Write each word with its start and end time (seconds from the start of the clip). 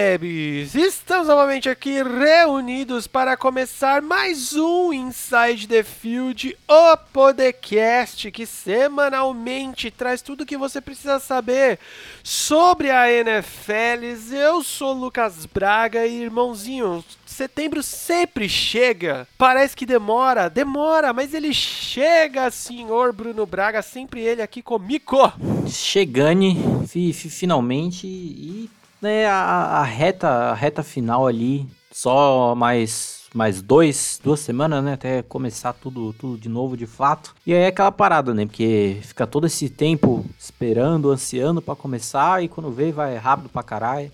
interwebs! 0.00 0.74
Estamos 0.74 1.28
novamente 1.28 1.68
aqui 1.68 2.02
reunidos 2.02 3.06
para 3.06 3.36
começar 3.36 4.00
mais 4.00 4.54
um 4.54 4.92
Inside 4.92 5.68
the 5.68 5.82
Field, 5.82 6.56
o 6.66 6.96
podcast 7.12 8.30
que 8.30 8.46
semanalmente 8.46 9.90
traz 9.90 10.22
tudo 10.22 10.42
o 10.42 10.46
que 10.46 10.56
você 10.56 10.80
precisa 10.80 11.18
saber 11.18 11.78
sobre 12.22 12.90
a 12.90 13.12
NFL. 13.12 14.32
Eu 14.32 14.62
sou 14.62 14.94
Lucas 14.94 15.44
Braga 15.44 16.06
e, 16.06 16.22
irmãozinho, 16.22 17.04
setembro 17.26 17.82
sempre 17.82 18.48
chega. 18.48 19.28
Parece 19.36 19.76
que 19.76 19.84
demora, 19.84 20.48
demora, 20.48 21.12
mas 21.12 21.34
ele 21.34 21.52
chega, 21.52 22.50
senhor 22.50 23.12
Bruno 23.12 23.44
Braga, 23.44 23.82
sempre 23.82 24.20
ele 24.20 24.40
aqui 24.40 24.62
comigo. 24.62 25.32
Chegane, 25.68 26.56
fi, 26.86 27.12
fi, 27.12 27.28
finalmente, 27.28 28.06
e 28.06 28.70
né, 29.00 29.26
a, 29.26 29.80
a, 29.80 29.82
reta, 29.82 30.28
a 30.28 30.54
reta 30.54 30.82
final 30.82 31.26
ali, 31.26 31.66
só 31.90 32.54
mais 32.54 33.20
mais 33.32 33.62
dois, 33.62 34.20
duas 34.22 34.40
semanas, 34.40 34.82
né, 34.82 34.94
até 34.94 35.22
começar 35.22 35.72
tudo, 35.72 36.12
tudo 36.14 36.36
de 36.36 36.48
novo 36.48 36.76
de 36.76 36.86
fato. 36.86 37.32
E 37.46 37.54
aí 37.54 37.60
é 37.60 37.66
aquela 37.68 37.92
parada, 37.92 38.34
né, 38.34 38.44
porque 38.44 38.98
fica 39.02 39.26
todo 39.26 39.46
esse 39.46 39.68
tempo 39.68 40.26
esperando, 40.38 41.10
ansiando 41.10 41.62
para 41.62 41.76
começar 41.76 42.42
e 42.42 42.48
quando 42.48 42.72
vê 42.72 42.90
vai 42.90 43.16
rápido 43.16 43.48
pra 43.48 43.62
caralho. 43.62 44.10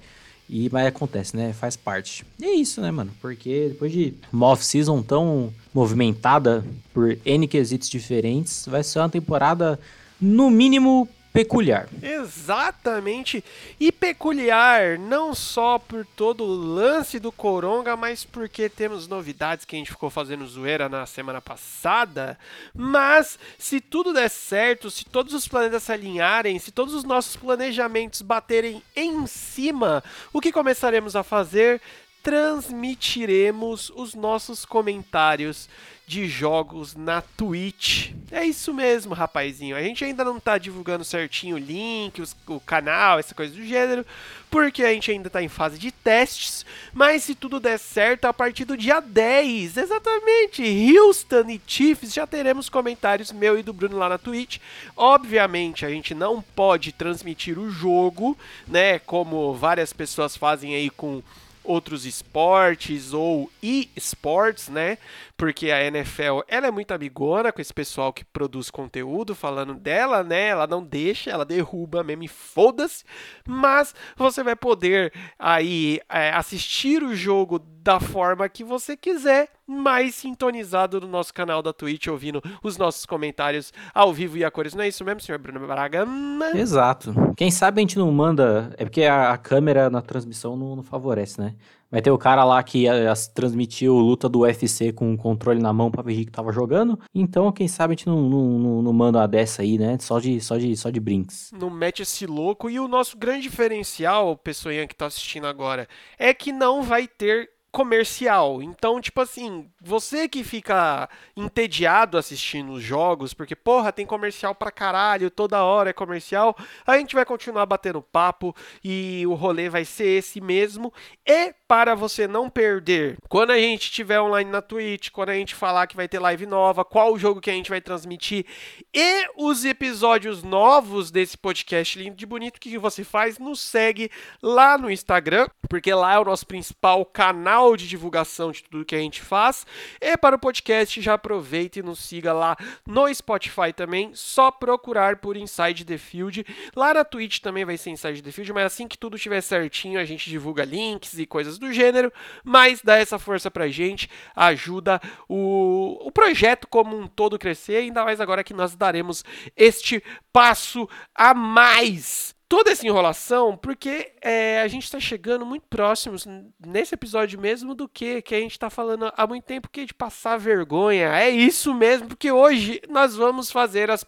E, 0.49 0.71
mas 0.73 0.87
acontece, 0.87 1.37
né? 1.37 1.53
Faz 1.53 1.77
parte. 1.77 2.25
E 2.39 2.45
é 2.45 2.55
isso, 2.55 2.80
né, 2.80 2.89
mano? 2.91 3.11
Porque 3.21 3.71
depois 3.71 3.91
de 3.91 4.15
uma 4.32 4.47
off-season 4.47 5.03
tão 5.03 5.53
movimentada 5.75 6.65
por 6.95 7.19
N 7.25 7.49
quesitos 7.49 7.88
diferentes, 7.88 8.65
vai 8.66 8.85
ser 8.85 9.01
uma 9.01 9.09
temporada, 9.09 9.79
no 10.21 10.49
mínimo, 10.49 11.09
peculiar. 11.37 11.87
Exatamente. 12.02 13.45
E 13.79 13.92
peculiar 13.92 14.98
não 14.98 15.34
só 15.34 15.79
por 15.79 16.06
todo 16.16 16.45
o 16.45 16.54
lance 16.54 17.18
do 17.18 17.30
Coronga, 17.30 17.95
mas 17.95 18.24
porque 18.24 18.70
temos 18.70 19.06
novidades 19.06 19.66
que 19.66 19.76
a 19.76 19.79
gente 19.79 19.90
ficou 19.90 20.09
fazendo 20.09 20.46
zoeira 20.46 20.88
na 20.88 21.04
semana 21.04 21.42
passada. 21.42 22.38
Mas 22.74 23.38
se 23.59 23.82
tudo 23.82 24.14
der 24.14 24.30
certo, 24.30 24.90
se 24.90 25.04
todos 25.04 25.34
os 25.34 25.46
planetas 25.46 25.82
se 25.82 25.92
alinharem, 25.92 26.59
se 26.59 26.73
todos 26.73 26.95
os 26.95 27.04
nossos 27.04 27.37
planejamentos 27.37 28.23
baterem 28.23 28.82
em 28.95 29.26
cima, 29.26 30.02
o 30.32 30.40
que 30.40 30.51
começaremos 30.51 31.14
a 31.14 31.23
fazer? 31.23 31.82
Transmitiremos 32.27 33.93
os 33.95 34.13
nossos 34.13 34.65
comentários 34.65 35.69
de 36.05 36.27
jogos 36.27 36.96
na 36.96 37.23
Twitch. 37.23 38.10
É 38.32 38.45
isso 38.45 38.74
mesmo, 38.74 39.15
rapazinho. 39.15 39.77
A 39.77 39.82
gente 39.82 40.05
ainda 40.05 40.24
não 40.24 40.41
tá 40.41 40.59
divulgando 40.59 41.04
certinho 41.04 41.54
o 41.54 41.60
link, 41.60 42.21
os, 42.21 42.35
o 42.49 42.59
canal, 42.59 43.21
essa 43.21 43.32
coisa 43.32 43.54
do 43.54 43.65
gênero, 43.65 44.04
porque 44.51 44.82
a 44.82 44.93
gente 44.93 45.09
ainda 45.09 45.30
tá 45.30 45.41
em 45.41 45.49
fase 45.49 45.79
de 45.79 45.93
testes. 45.93 46.66
Mas 46.93 47.23
se 47.23 47.37
tudo 47.37 47.60
der 47.60 47.79
certo, 47.79 48.24
a 48.24 48.35
partir 48.35 48.65
do 48.65 48.77
dia 48.77 48.99
10, 48.99 49.77
exatamente, 49.77 50.65
Houston 50.99 51.49
e 51.49 51.60
Chiefs, 51.65 52.13
já 52.13 52.27
teremos 52.27 52.69
comentários 52.69 53.30
meu 53.30 53.57
e 53.57 53.63
do 53.63 53.73
Bruno 53.73 53.99
lá 53.99 54.09
na 54.09 54.19
Twitch. 54.19 54.59
Obviamente, 54.97 55.87
a 55.87 55.91
gente 55.91 56.13
não 56.13 56.43
pode 56.43 56.91
transmitir 56.91 57.57
o 57.57 57.71
jogo, 57.71 58.37
né? 58.66 58.99
Como 58.99 59.54
várias 59.54 59.93
pessoas 59.93 60.37
fazem 60.37 60.74
aí 60.74 60.91
com 60.91 61.23
outros 61.67 62.07
esportes 62.07 63.13
ou 63.13 63.51
e-sports, 63.63 64.69
né? 64.69 64.99
Porque 65.37 65.71
a 65.71 65.84
NFL 65.84 66.41
ela 66.49 66.67
é 66.67 66.71
muito 66.71 66.93
amigona 66.93 67.53
com 67.53 67.60
esse 67.60 67.75
pessoal 67.75 68.12
que 68.12 68.25
produz 68.25 68.71
conteúdo 68.71 69.34
falando 69.34 69.75
dela, 69.75 70.22
né? 70.22 70.49
Ela 70.49 70.66
não 70.66 70.82
deixa, 70.82 71.31
ela 71.31 71.44
derruba 71.44 72.03
mesmo 72.03 72.25
e 72.25 72.28
foda-se. 72.28 73.05
Mas 73.47 73.94
você 74.16 74.43
vai 74.43 74.56
poder 74.56 75.12
aí 75.38 76.00
é, 76.09 76.31
assistir 76.31 77.03
o 77.03 77.15
jogo 77.15 77.59
da 77.59 78.00
forma 78.00 78.49
que 78.49 78.65
você 78.65 78.97
quiser, 78.97 79.49
mais 79.66 80.15
sintonizado 80.15 81.00
no 81.00 81.09
nosso 81.09 81.34
canal 81.34 81.62
da 81.62 81.72
Twitch, 81.72 82.06
ouvindo 82.06 82.43
os 82.62 82.77
nossos 82.77 83.04
comentários 83.04 83.72
ao 83.94 84.12
vivo 84.12 84.38
e 84.38 84.44
a 84.44 84.50
cores. 84.50 84.75
Não 84.75 84.84
é 84.84 84.88
isso 84.88 85.04
mesmo, 85.04 85.21
senhor 85.21 85.38
Bruno 85.38 85.66
Braga? 85.66 86.06
Exato. 86.54 87.15
Quem 87.37 87.50
sabe 87.50 87.81
a 87.81 87.82
gente 87.82 87.99
não 87.99 88.10
manda. 88.12 88.72
É 88.76 88.84
porque 88.84 89.03
a, 89.03 89.32
a 89.32 89.38
câmera 89.38 89.91
na 89.91 90.00
transmissão 90.00 90.56
não, 90.56 90.76
não, 90.76 90.82
favorece, 90.82 91.41
né? 91.41 91.55
Vai 91.91 92.03
ter 92.03 92.10
o 92.10 92.19
cara 92.19 92.44
lá 92.44 92.62
que 92.62 92.88
a, 92.88 93.12
a, 93.12 93.15
transmitiu 93.34 93.94
luta 93.94 94.28
do 94.28 94.41
UFC 94.41 94.93
com 94.93 95.15
o 95.15 95.16
controle 95.16 95.60
na 95.60 95.72
mão 95.72 95.91
pra 95.91 96.03
ver 96.03 96.25
que 96.25 96.31
tava 96.31 96.53
jogando. 96.53 96.99
Então, 97.15 97.53
quem 97.53 97.69
sabe 97.69 97.93
a 97.93 97.97
gente 97.97 98.06
não, 98.06 98.21
não, 98.28 98.59
não, 98.59 98.82
não 98.82 98.93
manda 98.93 99.19
uma 99.19 99.28
dessa 99.28 99.62
aí, 99.62 99.78
né? 99.78 99.97
Só 100.00 100.19
de, 100.19 100.41
só 100.41 100.56
de, 100.56 100.76
só 100.76 100.91
de 100.91 101.00
brinks. 101.00 101.53
Não 101.53 101.71
mete 101.71 102.03
esse 102.03 102.26
louco. 102.26 102.69
E 102.69 102.78
o 102.81 102.88
nosso 102.88 103.16
grande 103.16 103.43
diferencial, 103.43 104.37
pessoinha 104.37 104.87
que 104.87 104.94
tá 104.94 105.06
assistindo 105.06 105.47
agora, 105.47 105.88
é 106.19 106.34
que 106.34 106.53
não 106.53 106.82
vai 106.82 107.06
ter 107.06 107.50
comercial. 107.71 108.62
Então, 108.62 109.00
tipo 109.00 109.21
assim, 109.21 109.71
você 109.81 110.28
que 110.28 110.43
fica 110.43 111.09
entediado 111.37 112.16
assistindo 112.16 112.72
os 112.72 112.82
jogos, 112.82 113.34
porque, 113.34 113.54
porra, 113.54 113.93
tem 113.93 114.06
comercial 114.06 114.54
pra 114.54 114.71
caralho, 114.71 115.31
toda 115.31 115.62
hora 115.62 115.91
é 115.91 115.93
comercial, 115.93 116.56
a 116.87 116.97
gente 116.97 117.15
vai 117.15 117.25
continuar 117.25 117.66
batendo 117.66 118.00
papo 118.00 118.55
e 118.82 119.25
o 119.26 119.34
rolê 119.34 119.69
vai 119.69 119.84
ser 119.84 120.06
esse 120.06 120.41
mesmo. 120.41 120.93
E 121.26 121.53
para 121.69 121.94
você 121.94 122.28
não 122.28 122.49
perder, 122.49 123.16
quando 123.28 123.50
a 123.50 123.59
gente 123.59 123.84
estiver 123.84 124.21
online 124.21 124.50
na 124.50 124.62
Twitch, 124.62 125.10
quando 125.10 125.31
a 125.31 125.34
gente 125.34 125.54
falar 125.54 125.87
que 125.87 125.97
vai 125.97 126.06
ter 126.06 126.19
live 126.19 126.47
nova, 126.47 126.84
qual 126.84 127.12
o 127.12 127.19
jogo 127.19 127.41
que 127.41 127.50
a 127.50 127.53
gente 127.53 127.71
vai 127.71 127.81
transmitir 127.81 128.47
e 128.94 129.27
os 129.37 129.65
episódios 129.65 130.43
novos 130.43 131.10
desse 131.10 131.37
podcast 131.37 131.99
lindo 131.99 132.16
de 132.16 132.25
bonito, 132.25 132.60
que 132.60 132.78
você 132.78 133.03
faz? 133.03 133.38
Nos 133.38 133.60
segue 133.60 134.10
lá 134.41 134.78
no 134.78 134.91
Instagram, 134.91 135.49
porque 135.69 135.93
lá 135.93 136.15
é 136.15 136.19
o 136.19 136.25
nosso 136.25 136.47
principal 136.47 137.05
canal 137.05 137.76
de 137.76 137.88
divulgação 137.88 138.53
de 138.53 138.62
tudo 138.62 138.84
que 138.84 138.94
a 138.94 139.00
gente 139.00 139.21
faz. 139.21 139.66
E 140.00 140.16
para 140.16 140.37
o 140.37 140.38
podcast, 140.38 141.00
já 141.00 141.15
aproveita 141.15 141.81
e 141.81 141.82
nos 141.82 141.99
siga 141.99 142.32
lá 142.32 142.56
no 142.87 143.12
Spotify 143.12 143.72
também, 143.75 144.12
só 144.15 144.50
procurar 144.50 145.16
por 145.16 145.37
Inside 145.37 145.84
the 145.84 145.99
Field. 145.99 146.47
Lá 146.75 146.94
na 146.94 147.05
Twitch 147.05 147.41
também 147.41 147.65
vai 147.65 147.76
ser 147.76 147.91
Inside 147.91 148.22
the 148.22 148.31
Field, 148.31 148.53
mas 148.53 148.66
assim 148.66 148.87
que 148.87 148.97
tudo 148.97 149.16
estiver 149.16 149.41
certinho, 149.41 149.99
a 149.99 150.05
gente 150.05 150.31
divulga 150.31 150.65
links 150.65 151.19
e 151.19 151.26
coisas 151.26 151.56
do 151.59 151.72
gênero. 151.72 152.12
Mas 152.44 152.83
dá 152.83 152.97
essa 152.97 153.19
força 153.19 153.50
pra 153.50 153.69
gente, 153.69 154.09
ajuda 154.34 155.00
o, 155.28 156.06
o 156.06 156.12
projeto 156.12 156.67
como 156.69 156.97
um 156.97 157.06
todo 157.06 157.39
crescer, 157.39 157.77
ainda 157.77 158.05
mais 158.05 158.21
agora 158.21 158.44
que 158.44 158.55
nós 158.55 158.75
daremos 158.75 159.25
este 159.56 160.03
passo 160.33 160.89
a 161.15 161.34
mais 161.34 162.37
toda 162.49 162.71
essa 162.71 162.87
enrolação 162.87 163.56
porque 163.56 164.12
é, 164.22 164.61
a 164.61 164.69
gente 164.69 164.84
está 164.84 165.00
chegando 165.00 165.44
muito 165.44 165.67
próximos 165.69 166.27
nesse 166.65 166.94
episódio 166.94 167.41
mesmo 167.41 167.75
do 167.75 167.88
que 167.88 168.23
que 168.23 168.34
a 168.34 168.41
gente 168.41 168.53
está 168.53 168.71
falando 168.71 169.12
há 169.17 169.27
muito 169.27 169.44
tempo 169.44 169.69
que 169.69 169.81
é 169.81 169.84
de 169.84 169.94
passar 169.94 170.37
vergonha. 170.38 171.09
É 171.09 171.28
isso 171.28 171.75
mesmo, 171.75 172.09
porque 172.09 172.31
hoje 172.31 172.81
nós 172.88 173.17
vamos 173.17 173.50
fazer 173.50 173.91
as 173.91 174.05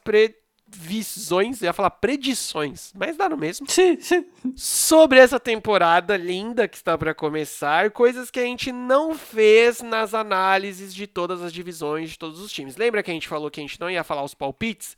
previsões, 0.71 1.61
eu 1.61 1.67
ia 1.67 1.73
falar 1.73 1.91
predições, 1.91 2.93
mas 2.95 3.17
dá 3.17 3.29
no 3.29 3.37
mesmo. 3.37 3.69
Sim, 3.69 3.99
sim. 4.01 4.25
Sobre 4.57 5.19
essa 5.19 5.41
temporada 5.41 6.17
linda 6.17 6.69
que 6.69 6.77
está 6.77 6.97
para 6.97 7.15
começar, 7.15 7.91
coisas 7.91 8.31
que 8.31 8.41
a 8.41 8.45
gente 8.45 8.73
não 8.73 9.15
fez 9.15 9.81
nas 9.81 10.15
análises 10.15 10.95
de 10.95 11.07
todas 11.07 11.43
as 11.43 11.53
divisões 11.53 12.11
de 12.11 12.19
todos 12.19 12.41
os 12.41 12.53
times. 12.53 12.77
Lembra 12.77 13.03
que 13.03 13.11
a 13.11 13.15
gente 13.15 13.29
falou 13.29 13.51
que 13.51 13.61
a 13.61 13.63
gente 13.63 13.81
não 13.81 13.91
ia 13.91 14.05
falar 14.05 14.23
os 14.23 14.35
palpites? 14.35 14.97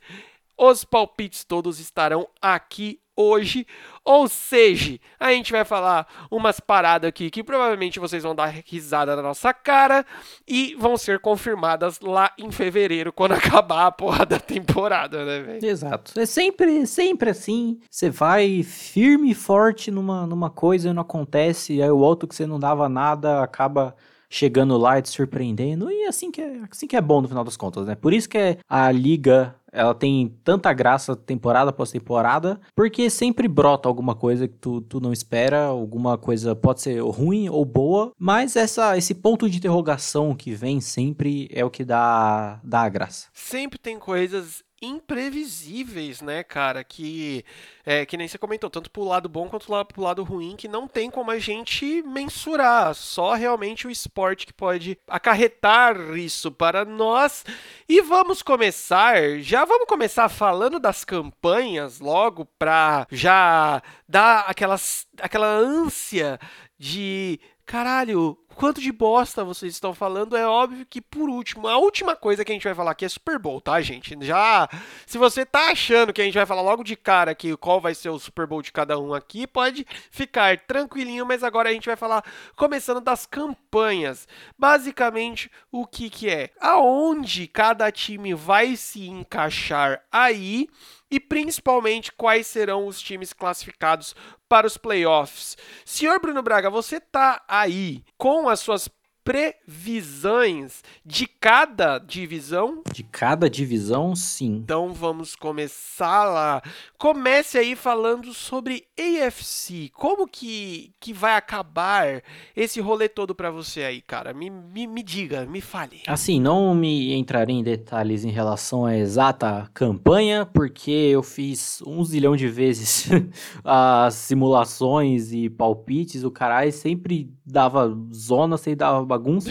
Os 0.57 0.85
palpites 0.85 1.45
todos 1.45 1.81
estarão 1.81 2.29
aqui 2.41 3.01
hoje. 3.21 3.67
Ou 4.05 4.27
seja, 4.29 4.99
a 5.19 5.31
gente 5.33 5.53
vai 5.53 5.65
falar 5.65 6.07
umas 6.31 6.59
paradas 6.59 7.09
aqui 7.09 7.31
que 7.31 7.45
provavelmente 7.45 8.01
vocês 8.01 8.23
vão 8.23 8.35
dar 8.35 8.47
risada 8.67 9.15
na 9.15 9.23
nossa 9.23 9.53
cara 9.53 10.07
e 10.49 10.75
vão 10.77 10.97
ser 10.97 11.21
confirmadas 11.21 12.01
lá 12.01 12.33
em 12.39 12.51
fevereiro, 12.51 13.13
quando 13.13 13.33
acabar 13.39 13.87
a 13.87 13.93
porra 13.93 14.25
da 14.25 14.39
temporada, 14.39 15.25
né, 15.25 15.41
velho? 15.41 15.65
Exato. 15.65 16.19
É 16.19 16.25
sempre, 16.25 16.87
sempre 16.87 17.31
assim. 17.31 17.79
Você 17.91 18.09
vai 18.09 18.63
firme 18.63 19.31
e 19.33 19.35
forte 19.35 19.91
numa, 19.91 20.27
numa 20.27 20.49
coisa 20.49 20.89
e 20.89 20.93
não 20.93 21.03
acontece, 21.03 21.83
aí 21.83 21.91
o 21.91 21.99
outro 21.99 22.27
que 22.27 22.35
você 22.35 22.47
não 22.47 22.59
dava 22.59 22.89
nada 22.89 23.43
acaba 23.43 23.95
chegando 24.31 24.79
lá 24.79 24.99
e 24.99 25.03
te 25.03 25.09
surpreendendo. 25.11 25.91
E 25.91 26.07
assim 26.07 26.31
que 26.31 26.41
é, 26.41 26.61
assim 26.71 26.87
que 26.87 26.97
é 26.97 27.01
bom 27.01 27.21
no 27.21 27.29
final 27.29 27.43
das 27.43 27.57
contas, 27.57 27.87
né? 27.87 27.97
Por 27.97 28.15
isso 28.15 28.29
que 28.29 28.39
é 28.39 28.59
a 28.69 28.91
liga 28.93 29.57
ela 29.73 29.95
tem 29.95 30.35
tanta 30.45 30.73
graça 30.73 31.15
temporada 31.15 31.71
após 31.71 31.91
temporada, 31.91 32.61
porque 32.75 33.09
sempre 33.09 33.49
brota 33.49 33.89
alguma 33.89 34.15
coisa 34.15 34.49
que 34.49 34.57
tu, 34.57 34.81
tu 34.81 35.01
não 35.01 35.13
espera, 35.13 35.65
alguma 35.65 36.19
coisa 36.19 36.55
pode 36.55 36.81
ser 36.81 37.01
ruim 37.03 37.49
ou 37.49 37.65
boa, 37.65 38.13
mas 38.19 38.57
essa, 38.57 38.97
esse 38.97 39.15
ponto 39.15 39.49
de 39.49 39.59
interrogação 39.59 40.35
que 40.35 40.53
vem 40.53 40.81
sempre 40.81 41.49
é 41.53 41.65
o 41.65 41.71
que 41.71 41.85
dá, 41.85 42.61
dá 42.63 42.83
a 42.83 42.89
graça. 42.89 43.29
Sempre 43.33 43.79
tem 43.79 43.99
coisas 43.99 44.63
imprevisíveis, 44.81 46.21
né, 46.21 46.43
cara? 46.43 46.83
Que, 46.83 47.45
é, 47.85 48.07
que 48.07 48.17
nem 48.17 48.27
você 48.27 48.39
comentou, 48.39 48.71
tanto 48.71 48.91
pro 48.91 49.05
lado 49.05 49.29
bom 49.29 49.49
quanto 49.49 49.67
pro 49.87 50.03
lado 50.03 50.25
ruim, 50.25 50.57
que 50.57 50.69
não 50.69 50.89
tem 50.89 51.11
como 51.11 51.31
a 51.31 51.39
gente 51.39 52.03
mensurar. 52.03 52.95
Só 52.95 53.35
realmente 53.35 53.87
o 53.87 53.91
esporte 53.91 54.47
que 54.47 54.53
pode 54.53 54.99
acarretar 55.07 55.97
isso 56.17 56.51
para 56.51 56.85
nós. 56.85 57.45
E 57.89 58.01
vamos 58.01 58.43
começar, 58.43 59.39
já 59.41 59.65
vamos 59.65 59.87
começar 59.87 60.29
falando 60.29 60.79
das 60.79 61.05
campanhas 61.05 62.01
logo 62.01 62.47
pra 62.59 63.07
já 63.11 63.83
dar 64.09 64.41
aquelas, 64.47 65.07
aquela 65.21 65.47
ânsia 65.47 66.39
de 66.79 67.39
caralho, 67.71 68.37
quanto 68.55 68.81
de 68.81 68.93
bosta 68.93 69.45
vocês 69.45 69.73
estão 69.73 69.95
falando, 69.95 70.37
é 70.37 70.47
óbvio 70.47 70.87
que 70.87 71.01
por 71.01 71.29
último, 71.29 71.67
a 71.67 71.79
última 71.79 72.15
coisa 72.15 72.45
que 72.45 72.53
a 72.53 72.55
gente 72.55 72.65
vai 72.65 72.75
falar 72.75 72.93
aqui 72.93 73.05
é 73.05 73.09
Super 73.09 73.39
Bowl, 73.39 73.61
tá, 73.61 73.81
gente? 73.81 74.17
Já, 74.21 74.69
se 75.07 75.19
você 75.19 75.45
tá 75.47 75.71
achando 75.71 76.13
que 76.13 76.21
a 76.21 76.25
gente 76.25 76.35
vai 76.35 76.47
falar 76.47 76.63
logo 76.63 76.85
de 76.85 76.97
cara 76.97 77.31
aqui 77.31 77.57
qual 77.57 77.81
vai 77.81 77.95
ser 77.95 78.11
o 78.11 78.19
Super 78.19 78.47
Bowl 78.47 78.63
de 78.63 78.73
cada 78.73 78.99
um 78.99 79.15
aqui, 79.15 79.47
pode 79.47 79.87
ficar 80.11 80.59
tranquilinho, 80.59 81.27
mas 81.27 81.43
agora 81.43 81.71
a 81.71 81.73
gente 81.73 81.87
vai 81.87 81.97
falar 81.97 82.25
começando 82.57 83.01
das 83.01 83.27
campanhas. 83.27 84.29
Basicamente, 84.59 85.51
o 85.71 85.87
que 85.87 86.11
que 86.11 86.29
é? 86.29 86.51
Aonde 86.61 87.47
cada 87.47 87.91
time 87.91 88.35
vai 88.35 88.77
se 88.77 89.07
encaixar 89.07 90.03
aí 90.13 90.69
e 91.11 91.19
principalmente 91.19 92.13
quais 92.13 92.47
serão 92.47 92.87
os 92.87 93.01
times 93.01 93.33
classificados 93.33 94.15
para 94.49 94.67
os 94.67 94.77
playoffs. 94.77 95.57
Senhor 95.85 96.21
Bruno 96.21 96.43
Braga, 96.43 96.71
você 96.71 97.01
tá 97.01 97.43
aí 97.49 98.05
com 98.17 98.40
as 98.49 98.61
suas 98.61 98.89
previsões 99.31 100.83
de 101.07 101.25
cada 101.25 101.99
divisão? 101.99 102.83
De 102.93 103.05
cada 103.05 103.49
divisão, 103.49 104.17
sim. 104.17 104.57
Então 104.57 104.93
vamos 104.93 105.37
começar 105.37 106.25
lá. 106.25 106.61
Comece 106.99 107.57
aí 107.57 107.77
falando 107.77 108.35
sobre 108.35 108.83
AFC. 108.99 109.89
Como 109.95 110.27
que, 110.27 110.91
que 110.99 111.13
vai 111.13 111.37
acabar 111.37 112.25
esse 112.57 112.81
rolê 112.81 113.09
todo 113.09 113.33
para 113.33 113.53
você 113.53 113.85
aí, 113.85 114.03
cara? 114.03 114.35
Me, 114.35 114.51
me, 114.51 114.89
me 114.89 115.03
diga, 115.03 115.47
me 115.47 115.61
fale. 115.61 116.03
Assim, 116.09 116.41
não 116.41 116.75
me 116.75 117.15
entrarei 117.15 117.55
em 117.55 117.63
detalhes 117.63 118.25
em 118.25 118.31
relação 118.31 118.85
à 118.85 118.97
exata 118.97 119.71
campanha, 119.73 120.45
porque 120.45 120.91
eu 120.91 121.23
fiz 121.23 121.81
um 121.87 122.03
zilhão 122.03 122.35
de 122.35 122.49
vezes 122.49 123.09
as 123.63 124.15
simulações 124.15 125.33
e 125.33 125.49
palpites, 125.49 126.25
o 126.25 126.33
caralho 126.33 126.73
sempre 126.73 127.33
dava 127.47 127.97
zona, 128.13 128.57
sempre 128.57 128.77
dava 128.77 129.05
bagunça. 129.21 129.51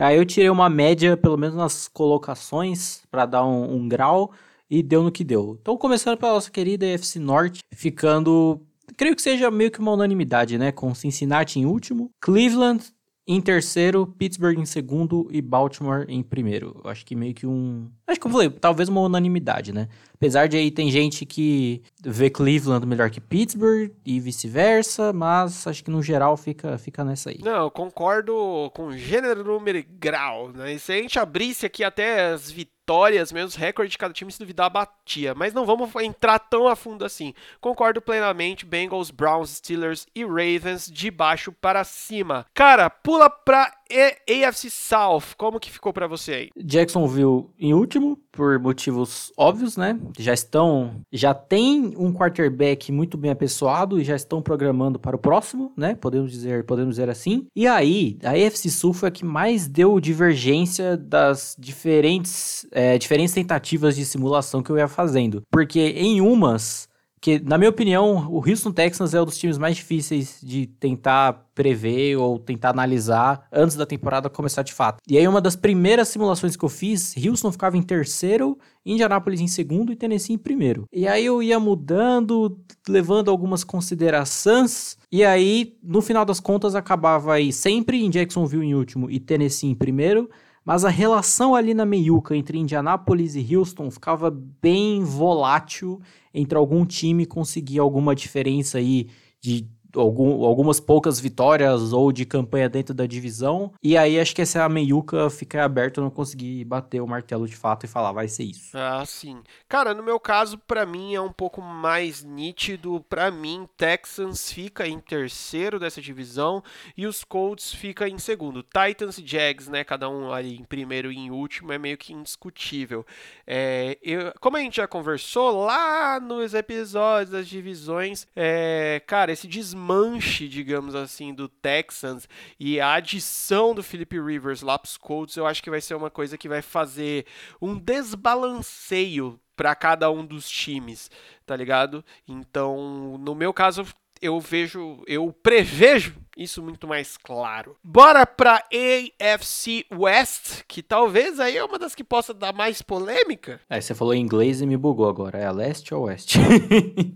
Aí 0.00 0.16
eu 0.16 0.26
tirei 0.26 0.50
uma 0.50 0.68
média, 0.68 1.16
pelo 1.16 1.36
menos 1.36 1.54
nas 1.54 1.88
colocações, 1.88 3.02
para 3.10 3.24
dar 3.24 3.46
um, 3.46 3.76
um, 3.76 3.88
grau, 3.88 4.32
e 4.68 4.82
deu 4.82 5.02
no 5.02 5.12
que 5.12 5.22
deu. 5.22 5.56
Então, 5.60 5.76
começando 5.76 6.18
pela 6.18 6.32
nossa 6.32 6.50
querida 6.50 6.84
FC 6.84 7.20
Norte, 7.20 7.60
ficando. 7.72 8.60
Creio 8.96 9.14
que 9.14 9.22
seja 9.22 9.50
meio 9.50 9.70
que 9.70 9.78
uma 9.78 9.92
unanimidade, 9.92 10.58
né? 10.58 10.72
Com 10.72 10.94
Cincinnati 10.94 11.58
em 11.60 11.66
último, 11.66 12.10
Cleveland 12.20 12.84
em 13.26 13.40
terceiro, 13.40 14.06
Pittsburgh 14.06 14.58
em 14.58 14.66
segundo 14.66 15.28
e 15.30 15.42
Baltimore 15.42 16.04
em 16.08 16.22
primeiro. 16.22 16.80
Acho 16.84 17.04
que 17.04 17.14
meio 17.14 17.34
que 17.34 17.46
um. 17.46 17.90
Acho 18.06 18.20
que 18.20 18.26
eu 18.26 18.30
falei, 18.30 18.50
talvez 18.50 18.88
uma 18.88 19.00
unanimidade, 19.00 19.72
né? 19.72 19.88
Apesar 20.14 20.48
de 20.48 20.56
aí 20.56 20.70
tem 20.70 20.90
gente 20.90 21.26
que 21.26 21.82
vê 22.00 22.30
Cleveland 22.30 22.86
melhor 22.86 23.10
que 23.10 23.20
Pittsburgh 23.20 23.90
e 24.04 24.18
vice-versa, 24.20 25.12
mas 25.12 25.66
acho 25.66 25.84
que 25.84 25.90
no 25.90 26.02
geral 26.02 26.36
fica, 26.36 26.78
fica 26.78 27.04
nessa 27.04 27.30
aí. 27.30 27.40
Não, 27.42 27.64
eu 27.64 27.70
concordo 27.70 28.70
com 28.74 28.92
gênero, 28.92 29.44
número 29.44 29.78
e 29.78 29.82
grau, 29.82 30.52
né? 30.52 30.72
E 30.72 30.78
se 30.78 30.92
a 30.92 30.96
gente 30.96 31.18
abrisse 31.18 31.66
aqui 31.66 31.84
até 31.84 32.32
as 32.32 32.50
vitórias 32.50 33.32
menos 33.32 33.56
recorde 33.56 33.90
de 33.90 33.98
cada 33.98 34.14
time, 34.14 34.30
se 34.30 34.38
duvidar, 34.38 34.70
batia. 34.70 35.34
Mas 35.34 35.52
não 35.52 35.66
vamos 35.66 35.94
entrar 35.96 36.38
tão 36.38 36.68
a 36.68 36.76
fundo 36.76 37.04
assim. 37.04 37.34
Concordo 37.60 38.00
plenamente, 38.00 38.64
Bengals, 38.64 39.10
Browns, 39.10 39.50
Steelers 39.50 40.06
e 40.14 40.24
Ravens 40.24 40.86
de 40.90 41.10
baixo 41.10 41.52
para 41.52 41.82
cima. 41.82 42.46
Cara, 42.54 42.88
pula 42.88 43.28
pra 43.28 43.75
AFC 43.90 44.70
South, 44.70 45.34
como 45.36 45.60
que 45.60 45.70
ficou 45.70 45.92
para 45.92 46.06
você 46.06 46.32
aí? 46.32 46.48
Jacksonville 46.56 47.46
em 47.58 47.72
último, 47.72 48.18
por 48.32 48.58
motivos 48.58 49.32
óbvios, 49.36 49.76
né? 49.76 49.98
Já 50.18 50.34
estão, 50.34 51.00
já 51.12 51.32
tem 51.32 51.94
um 51.96 52.12
quarterback 52.12 52.92
muito 52.92 53.16
bem 53.16 53.30
apessoado 53.30 54.00
e 54.00 54.04
já 54.04 54.14
estão 54.14 54.42
programando 54.42 54.98
para 54.98 55.16
o 55.16 55.18
próximo, 55.18 55.72
né? 55.76 55.94
Podemos 55.94 56.30
dizer, 56.30 56.64
podemos 56.64 56.96
dizer 56.96 57.08
assim. 57.08 57.46
E 57.54 57.66
aí, 57.66 58.18
a 58.22 58.30
AFC 58.30 58.70
Sul 58.70 58.92
foi 58.92 59.08
a 59.08 59.12
que 59.12 59.24
mais 59.24 59.66
deu 59.66 59.98
divergência 60.00 60.96
das 60.96 61.56
diferentes, 61.58 62.66
é, 62.72 62.98
diferentes 62.98 63.34
tentativas 63.34 63.96
de 63.96 64.04
simulação 64.04 64.62
que 64.62 64.70
eu 64.70 64.78
ia 64.78 64.88
fazendo, 64.88 65.42
porque 65.50 65.80
em 65.80 66.20
umas 66.20 66.88
que, 67.20 67.38
na 67.40 67.56
minha 67.58 67.70
opinião, 67.70 68.28
o 68.30 68.38
Houston 68.38 68.72
Texans 68.72 69.14
é 69.14 69.20
um 69.20 69.24
dos 69.24 69.38
times 69.38 69.58
mais 69.58 69.76
difíceis 69.76 70.38
de 70.42 70.66
tentar 70.66 71.46
prever 71.54 72.16
ou 72.16 72.38
tentar 72.38 72.70
analisar 72.70 73.46
antes 73.50 73.76
da 73.76 73.86
temporada 73.86 74.28
começar 74.28 74.62
de 74.62 74.72
fato. 74.72 74.98
E 75.08 75.16
aí, 75.16 75.26
uma 75.26 75.40
das 75.40 75.56
primeiras 75.56 76.08
simulações 76.08 76.54
que 76.56 76.64
eu 76.64 76.68
fiz, 76.68 77.14
Houston 77.16 77.50
ficava 77.50 77.76
em 77.76 77.82
terceiro, 77.82 78.58
Indianapolis 78.84 79.40
em 79.40 79.48
segundo 79.48 79.92
e 79.92 79.96
Tennessee 79.96 80.34
em 80.34 80.38
primeiro. 80.38 80.84
E 80.92 81.08
aí 81.08 81.24
eu 81.24 81.42
ia 81.42 81.58
mudando, 81.58 82.58
levando 82.88 83.30
algumas 83.30 83.64
considerações, 83.64 84.96
e 85.10 85.24
aí, 85.24 85.76
no 85.82 86.02
final 86.02 86.24
das 86.24 86.40
contas, 86.40 86.74
acabava 86.74 87.34
aí 87.34 87.52
sempre 87.52 88.04
em 88.04 88.10
Jacksonville 88.10 88.66
em 88.66 88.74
último 88.74 89.10
e 89.10 89.18
Tennessee 89.18 89.70
em 89.70 89.74
primeiro, 89.74 90.28
mas 90.66 90.84
a 90.84 90.88
relação 90.88 91.54
ali 91.54 91.72
na 91.72 91.86
meiuca 91.86 92.36
entre 92.36 92.58
Indianapolis 92.58 93.36
e 93.36 93.56
Houston 93.56 93.88
ficava 93.88 94.32
bem 94.60 95.04
volátil 95.04 96.00
entre 96.34 96.58
algum 96.58 96.84
time 96.84 97.24
conseguir 97.24 97.78
alguma 97.78 98.16
diferença 98.16 98.78
aí 98.78 99.06
de 99.40 99.70
algum, 99.96 100.44
algumas 100.44 100.78
poucas 100.78 101.18
vitórias 101.18 101.92
ou 101.92 102.12
de 102.12 102.24
campanha 102.24 102.68
dentro 102.68 102.94
da 102.94 103.06
divisão. 103.06 103.72
E 103.82 103.96
aí 103.96 104.20
acho 104.20 104.34
que 104.34 104.42
essa 104.42 104.68
meiuca 104.68 105.28
fica 105.30 105.64
aberta, 105.64 106.00
eu 106.00 106.04
não 106.04 106.10
consegui 106.10 106.64
bater 106.64 107.00
o 107.00 107.06
martelo 107.06 107.48
de 107.48 107.56
fato 107.56 107.84
e 107.84 107.88
falar, 107.88 108.12
vai 108.12 108.28
ser 108.28 108.44
isso. 108.44 108.76
Ah, 108.76 109.04
sim. 109.06 109.42
Cara, 109.68 109.94
no 109.94 110.02
meu 110.02 110.20
caso, 110.20 110.58
para 110.58 110.84
mim 110.86 111.14
é 111.14 111.20
um 111.20 111.32
pouco 111.32 111.60
mais 111.60 112.22
nítido. 112.22 113.04
Para 113.08 113.30
mim, 113.30 113.68
Texans 113.76 114.52
fica 114.52 114.86
em 114.86 115.00
terceiro 115.00 115.78
dessa 115.78 116.00
divisão 116.00 116.62
e 116.96 117.06
os 117.06 117.24
Colts 117.24 117.72
fica 117.72 118.08
em 118.08 118.18
segundo. 118.18 118.62
Titans 118.62 119.18
e 119.18 119.26
Jags, 119.26 119.68
né, 119.68 119.82
cada 119.82 120.08
um 120.08 120.32
ali 120.32 120.56
em 120.56 120.64
primeiro 120.64 121.10
e 121.10 121.16
em 121.16 121.30
último, 121.30 121.72
é 121.72 121.78
meio 121.78 121.96
que 121.96 122.12
indiscutível. 122.12 123.04
É, 123.46 123.98
eu, 124.02 124.32
como 124.40 124.56
a 124.56 124.60
gente 124.60 124.76
já 124.76 124.86
conversou 124.86 125.64
lá 125.64 126.20
nos 126.20 126.54
episódios 126.54 127.30
das 127.30 127.48
divisões, 127.48 128.26
é, 128.36 129.02
cara, 129.06 129.32
esse 129.32 129.46
desmonte 129.46 129.85
desmanche, 129.86 130.48
digamos 130.48 130.94
assim, 130.94 131.32
do 131.32 131.48
Texans 131.48 132.28
e 132.58 132.80
a 132.80 132.94
adição 132.94 133.74
do 133.74 133.82
Philip 133.82 134.20
Rivers 134.20 134.62
lá 134.62 134.78
para 134.78 134.88
os 134.88 134.96
Colts, 134.96 135.36
eu 135.36 135.46
acho 135.46 135.62
que 135.62 135.70
vai 135.70 135.80
ser 135.80 135.94
uma 135.94 136.10
coisa 136.10 136.36
que 136.36 136.48
vai 136.48 136.60
fazer 136.60 137.24
um 137.60 137.78
desbalanceio 137.78 139.38
para 139.56 139.74
cada 139.74 140.10
um 140.10 140.24
dos 140.24 140.48
times, 140.48 141.10
tá 141.46 141.56
ligado? 141.56 142.04
Então, 142.28 143.16
no 143.18 143.34
meu 143.34 143.54
caso, 143.54 143.86
eu 144.20 144.38
vejo, 144.40 145.02
eu 145.06 145.32
prevejo 145.32 146.16
isso 146.36 146.62
muito 146.62 146.86
mais 146.86 147.16
claro. 147.16 147.76
Bora 147.82 148.26
pra 148.26 148.62
AFC 148.70 149.86
West, 149.90 150.62
que 150.68 150.82
talvez 150.82 151.40
aí 151.40 151.56
é 151.56 151.64
uma 151.64 151.78
das 151.78 151.94
que 151.94 152.04
possa 152.04 152.34
dar 152.34 152.52
mais 152.52 152.82
polêmica. 152.82 153.60
É, 153.70 153.80
você 153.80 153.94
falou 153.94 154.12
em 154.12 154.20
inglês 154.20 154.60
e 154.60 154.66
me 154.66 154.76
bugou 154.76 155.08
agora. 155.08 155.38
É 155.38 155.46
a 155.46 155.50
leste 155.50 155.94
ou 155.94 156.04
oeste? 156.04 156.38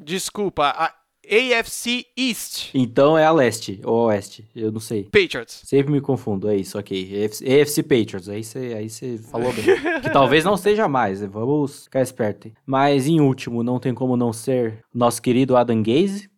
Desculpa, 0.03 0.73
a 0.75 0.95
AFC 1.31 2.07
East. 2.17 2.71
Então 2.75 3.17
é 3.17 3.25
a 3.25 3.31
leste 3.31 3.81
ou 3.85 4.01
a 4.01 4.05
oeste, 4.07 4.49
eu 4.55 4.73
não 4.73 4.81
sei. 4.81 5.05
Patriots. 5.05 5.63
Sempre 5.65 5.93
me 5.93 6.01
confundo, 6.01 6.49
é 6.49 6.57
isso, 6.57 6.79
ok. 6.79 7.25
AFC, 7.25 7.61
AFC 7.61 7.83
Patriots, 7.83 8.29
aí 8.29 8.43
você 8.43 8.59
aí 8.77 9.19
falou 9.19 9.53
bem. 9.53 9.65
que 10.03 10.11
talvez 10.11 10.45
não 10.45 10.57
seja 10.57 10.89
mais, 10.89 11.21
né? 11.21 11.29
vamos 11.31 11.85
ficar 11.85 12.03
esperto. 12.03 12.51
Mas 12.65 13.07
em 13.07 13.21
último, 13.21 13.63
não 13.63 13.79
tem 13.79 13.93
como 13.95 14.17
não 14.17 14.33
ser 14.33 14.85
nosso 14.93 15.21
querido 15.21 15.57
Adam 15.57 15.83
Gaze, 15.83 16.30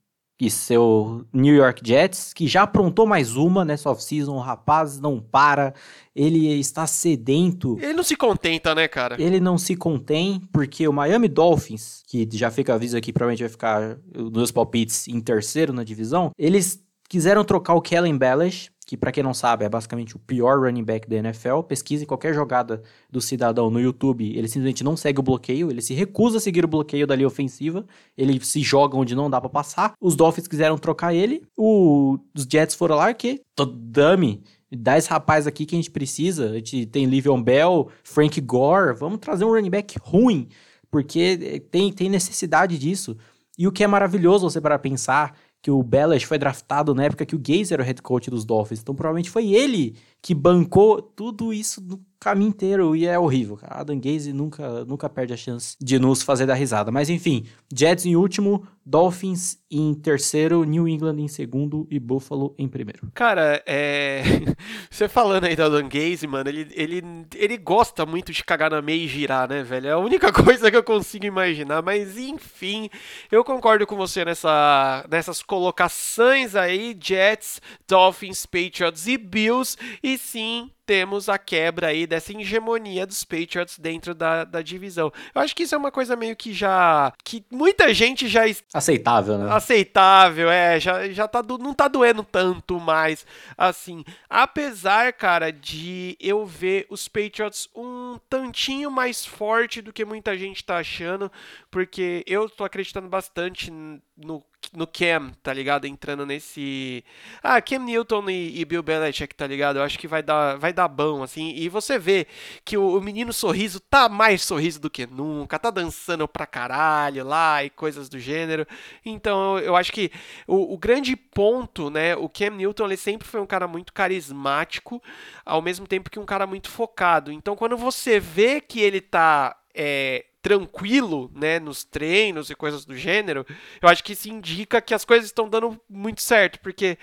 e 0.42 0.50
seu 0.50 1.24
New 1.32 1.54
York 1.54 1.82
Jets, 1.84 2.32
que 2.32 2.48
já 2.48 2.62
aprontou 2.62 3.06
mais 3.06 3.36
uma 3.36 3.64
nessa 3.64 3.88
off-season. 3.88 4.34
O 4.34 4.40
rapaz 4.40 4.98
não 4.98 5.20
para, 5.20 5.72
ele 6.16 6.58
está 6.58 6.84
sedento. 6.84 7.78
Ele 7.80 7.92
não 7.92 8.02
se 8.02 8.16
contenta, 8.16 8.74
né, 8.74 8.88
cara? 8.88 9.22
Ele 9.22 9.38
não 9.38 9.56
se 9.56 9.76
contém, 9.76 10.42
porque 10.52 10.88
o 10.88 10.92
Miami 10.92 11.28
Dolphins, 11.28 12.02
que 12.08 12.28
já 12.32 12.50
fica 12.50 12.74
aviso 12.74 12.96
aqui, 12.96 13.12
provavelmente 13.12 13.44
vai 13.44 13.50
ficar 13.50 13.98
nos 14.12 14.50
palpites 14.50 15.06
em 15.06 15.20
terceiro 15.20 15.72
na 15.72 15.84
divisão, 15.84 16.32
eles 16.36 16.82
quiseram 17.08 17.44
trocar 17.44 17.74
o 17.74 17.80
Kellen 17.80 18.18
Ballas 18.18 18.68
que 18.92 18.96
para 18.98 19.10
quem 19.10 19.22
não 19.22 19.32
sabe 19.32 19.64
é 19.64 19.70
basicamente 19.70 20.14
o 20.16 20.18
pior 20.18 20.60
running 20.60 20.84
back 20.84 21.08
da 21.08 21.16
NFL. 21.16 21.62
Pesquise 21.62 22.04
qualquer 22.04 22.34
jogada 22.34 22.82
do 23.10 23.22
cidadão 23.22 23.70
no 23.70 23.80
YouTube, 23.80 24.36
ele 24.36 24.46
simplesmente 24.46 24.84
não 24.84 24.98
segue 24.98 25.18
o 25.18 25.22
bloqueio, 25.22 25.70
ele 25.70 25.80
se 25.80 25.94
recusa 25.94 26.36
a 26.36 26.40
seguir 26.42 26.62
o 26.62 26.68
bloqueio 26.68 27.06
da 27.06 27.16
linha 27.16 27.26
ofensiva, 27.26 27.86
ele 28.18 28.38
se 28.44 28.60
joga 28.60 28.94
onde 28.94 29.14
não 29.14 29.30
dá 29.30 29.40
para 29.40 29.48
passar. 29.48 29.94
Os 29.98 30.14
Dolphins 30.14 30.46
quiseram 30.46 30.76
trocar 30.76 31.14
ele, 31.14 31.42
o, 31.56 32.18
os 32.36 32.42
Jets 32.44 32.74
foram 32.74 32.96
lá 32.96 33.14
que, 33.14 33.40
dame, 33.74 34.42
dá 34.70 34.98
esse 34.98 35.08
rapaz 35.08 35.46
aqui 35.46 35.64
que 35.64 35.74
a 35.74 35.78
gente 35.78 35.90
precisa. 35.90 36.50
A 36.50 36.54
gente 36.56 36.84
tem 36.84 37.06
Livion 37.06 37.42
Bell, 37.42 37.88
Frank 38.04 38.38
Gore, 38.42 38.94
vamos 38.94 39.20
trazer 39.20 39.46
um 39.46 39.52
running 39.52 39.70
back 39.70 39.96
ruim 40.02 40.48
porque 40.90 41.62
tem, 41.70 41.90
tem 41.90 42.10
necessidade 42.10 42.76
disso. 42.76 43.16
E 43.58 43.66
o 43.66 43.72
que 43.72 43.82
é 43.82 43.86
maravilhoso 43.86 44.50
você 44.50 44.60
para 44.60 44.78
pensar 44.78 45.34
que 45.62 45.70
o 45.70 45.80
Bellish 45.80 46.26
foi 46.26 46.38
draftado 46.38 46.92
na 46.92 47.04
época 47.04 47.24
que 47.24 47.36
o 47.36 47.38
Gaze 47.38 47.72
era 47.72 47.82
o 47.82 47.86
head 47.86 48.02
coach 48.02 48.28
dos 48.28 48.44
Dolphins. 48.44 48.80
Então 48.80 48.94
provavelmente 48.94 49.30
foi 49.30 49.52
ele 49.52 49.94
que 50.22 50.34
bancou 50.34 51.02
tudo 51.02 51.52
isso 51.52 51.80
no 51.82 52.00
caminho 52.22 52.50
inteiro 52.50 52.94
e 52.94 53.04
é 53.04 53.18
horrível, 53.18 53.56
cara. 53.56 53.80
Adam 53.80 53.98
Gaze 53.98 54.32
nunca, 54.32 54.84
nunca 54.84 55.08
perde 55.08 55.32
a 55.34 55.36
chance 55.36 55.76
de 55.80 55.98
nos 55.98 56.22
fazer 56.22 56.46
dar 56.46 56.54
risada. 56.54 56.92
Mas 56.92 57.10
enfim, 57.10 57.44
Jets 57.74 58.06
em 58.06 58.14
último, 58.14 58.64
Dolphins 58.86 59.58
em 59.68 59.92
terceiro, 59.94 60.62
New 60.62 60.86
England 60.86 61.18
em 61.18 61.26
segundo 61.26 61.86
e 61.90 61.98
Buffalo 61.98 62.54
em 62.56 62.68
primeiro. 62.68 63.10
Cara, 63.12 63.62
é... 63.66 64.22
você 64.88 65.08
falando 65.08 65.44
aí 65.44 65.56
do 65.56 65.64
Adam 65.64 65.88
Gaze, 65.88 66.26
mano, 66.26 66.48
ele, 66.48 66.68
ele, 66.72 67.02
ele 67.34 67.56
gosta 67.56 68.06
muito 68.06 68.32
de 68.32 68.44
cagar 68.44 68.70
na 68.70 68.82
meia 68.82 69.02
e 69.02 69.08
girar, 69.08 69.48
né, 69.48 69.62
velho? 69.62 69.88
É 69.88 69.92
a 69.92 69.98
única 69.98 70.30
coisa 70.32 70.70
que 70.70 70.76
eu 70.76 70.82
consigo 70.84 71.26
imaginar, 71.26 71.82
mas 71.82 72.16
enfim, 72.16 72.88
eu 73.32 73.42
concordo 73.42 73.84
com 73.86 73.96
você 73.96 74.24
nessa, 74.24 75.04
nessas 75.10 75.42
colocações 75.42 76.54
aí, 76.54 76.96
Jets, 77.00 77.60
Dolphins, 77.88 78.46
Patriots 78.46 79.06
e 79.08 79.16
Bills, 79.16 79.76
e 80.02 80.11
sim, 80.18 80.70
temos 80.84 81.28
a 81.28 81.38
quebra 81.38 81.88
aí 81.88 82.06
dessa 82.06 82.32
hegemonia 82.32 83.06
dos 83.06 83.24
Patriots 83.24 83.78
dentro 83.78 84.14
da, 84.14 84.44
da 84.44 84.60
divisão. 84.60 85.12
Eu 85.34 85.40
acho 85.40 85.54
que 85.54 85.62
isso 85.62 85.74
é 85.74 85.78
uma 85.78 85.90
coisa 85.90 86.16
meio 86.16 86.36
que 86.36 86.52
já. 86.52 87.12
que 87.24 87.44
muita 87.50 87.94
gente 87.94 88.28
já. 88.28 88.42
Aceitável, 88.74 89.38
né? 89.38 89.52
Aceitável, 89.52 90.50
é. 90.50 90.78
Já, 90.78 91.08
já 91.08 91.28
tá 91.28 91.40
do, 91.40 91.56
não 91.58 91.72
tá 91.72 91.88
doendo 91.88 92.22
tanto 92.22 92.78
mais. 92.78 93.26
Assim. 93.56 94.04
Apesar, 94.28 95.12
cara, 95.12 95.50
de 95.52 96.16
eu 96.20 96.44
ver 96.44 96.86
os 96.90 97.08
Patriots 97.08 97.68
um 97.74 98.18
tantinho 98.28 98.90
mais 98.90 99.24
forte 99.24 99.80
do 99.80 99.92
que 99.92 100.04
muita 100.04 100.36
gente 100.36 100.64
tá 100.64 100.78
achando. 100.78 101.30
Porque 101.70 102.24
eu 102.26 102.48
tô 102.48 102.64
acreditando 102.64 103.08
bastante 103.08 103.70
no 104.16 104.44
no 104.72 104.86
Cam, 104.86 105.32
tá 105.42 105.52
ligado? 105.52 105.86
Entrando 105.86 106.24
nesse. 106.24 107.04
Ah, 107.42 107.60
Cam 107.60 107.80
Newton 107.80 108.30
e, 108.30 108.60
e, 108.60 108.64
Bill 108.64 108.82
Belichick, 108.82 109.34
tá 109.34 109.46
ligado? 109.46 109.76
Eu 109.78 109.82
acho 109.82 109.98
que 109.98 110.08
vai 110.08 110.22
dar, 110.22 110.56
vai 110.56 110.72
dar 110.72 110.88
bom, 110.88 111.22
assim. 111.22 111.52
E 111.54 111.68
você 111.68 111.98
vê 111.98 112.26
que 112.64 112.76
o, 112.76 112.96
o, 112.96 113.00
menino 113.00 113.32
sorriso 113.32 113.80
tá 113.80 114.08
mais 114.08 114.42
sorriso 114.42 114.80
do 114.80 114.90
que 114.90 115.06
nunca, 115.06 115.58
tá 115.58 115.70
dançando 115.70 116.26
pra 116.26 116.46
caralho 116.46 117.24
lá 117.24 117.62
e 117.64 117.70
coisas 117.70 118.08
do 118.08 118.18
gênero. 118.18 118.66
Então 119.04 119.58
eu 119.58 119.76
acho 119.76 119.92
que 119.92 120.10
o, 120.46 120.74
o 120.74 120.78
grande 120.78 121.16
ponto, 121.16 121.90
né? 121.90 122.16
O 122.16 122.28
Cam 122.28 122.50
Newton 122.50 122.86
ele 122.86 122.96
sempre 122.96 123.26
foi 123.26 123.40
um 123.40 123.46
cara 123.46 123.66
muito 123.66 123.92
carismático, 123.92 125.02
ao 125.44 125.60
mesmo 125.60 125.86
tempo 125.86 126.10
que 126.10 126.18
um 126.18 126.26
cara 126.26 126.46
muito 126.46 126.70
focado. 126.70 127.32
Então 127.32 127.56
quando 127.56 127.76
você 127.76 128.18
vê 128.20 128.60
que 128.60 128.80
ele 128.80 129.00
tá. 129.00 129.56
É, 129.74 130.26
tranquilo, 130.42 131.30
né, 131.34 131.60
nos 131.60 131.84
treinos 131.84 132.50
e 132.50 132.54
coisas 132.54 132.84
do 132.84 132.96
gênero, 132.96 133.46
eu 133.80 133.88
acho 133.88 134.02
que 134.02 134.12
isso 134.12 134.28
indica 134.28 134.82
que 134.82 134.92
as 134.92 135.04
coisas 135.04 135.26
estão 135.26 135.48
dando 135.48 135.80
muito 135.88 136.20
certo, 136.20 136.58
porque 136.60 136.98